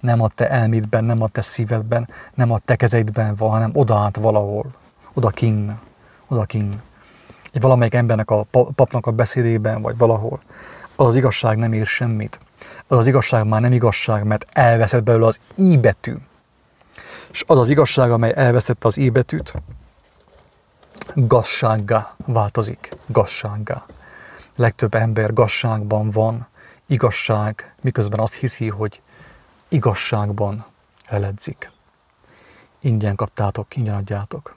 nem 0.00 0.20
a 0.20 0.28
te 0.28 0.48
elmédben, 0.48 1.04
nem 1.04 1.22
a 1.22 1.28
te 1.28 1.40
szívedben, 1.40 2.08
nem 2.34 2.50
a 2.50 2.58
te 2.58 2.76
kezeidben 2.76 3.34
van, 3.36 3.50
hanem 3.50 3.70
odaát 3.74 4.16
valahol, 4.16 4.66
oda 5.14 5.28
kinn, 5.28 5.70
oda 6.28 6.44
kinn. 6.44 6.72
Egy 7.52 7.60
valamelyik 7.60 7.94
embernek 7.94 8.30
a 8.30 8.46
papnak 8.74 9.06
a 9.06 9.10
beszédében, 9.10 9.82
vagy 9.82 9.96
valahol. 9.96 10.40
Az, 10.96 11.06
az 11.06 11.16
igazság 11.16 11.56
nem 11.56 11.72
ér 11.72 11.86
semmit. 11.86 12.38
Az 12.86 12.98
az 12.98 13.06
igazság 13.06 13.46
már 13.46 13.60
nem 13.60 13.72
igazság, 13.72 14.24
mert 14.24 14.46
elveszett 14.52 15.02
belőle 15.02 15.26
az 15.26 15.40
i 15.56 15.76
betű. 15.76 16.14
És 17.30 17.44
az 17.46 17.58
az 17.58 17.68
igazság, 17.68 18.10
amely 18.10 18.32
elvesztette 18.34 18.86
az 18.86 18.96
i 18.96 19.10
betűt, 19.10 19.54
gazsággá 21.14 22.14
változik. 22.26 22.96
Gazsággá. 23.06 23.86
Legtöbb 24.56 24.94
ember 24.94 25.32
gazságban 25.32 26.10
van, 26.10 26.46
igazság, 26.86 27.74
miközben 27.80 28.20
azt 28.20 28.34
hiszi, 28.34 28.68
hogy 28.68 29.00
igazságban 29.68 30.64
eledzik. 31.06 31.70
Ingyen 32.80 33.16
kaptátok, 33.16 33.76
ingyen 33.76 33.94
adjátok. 33.94 34.56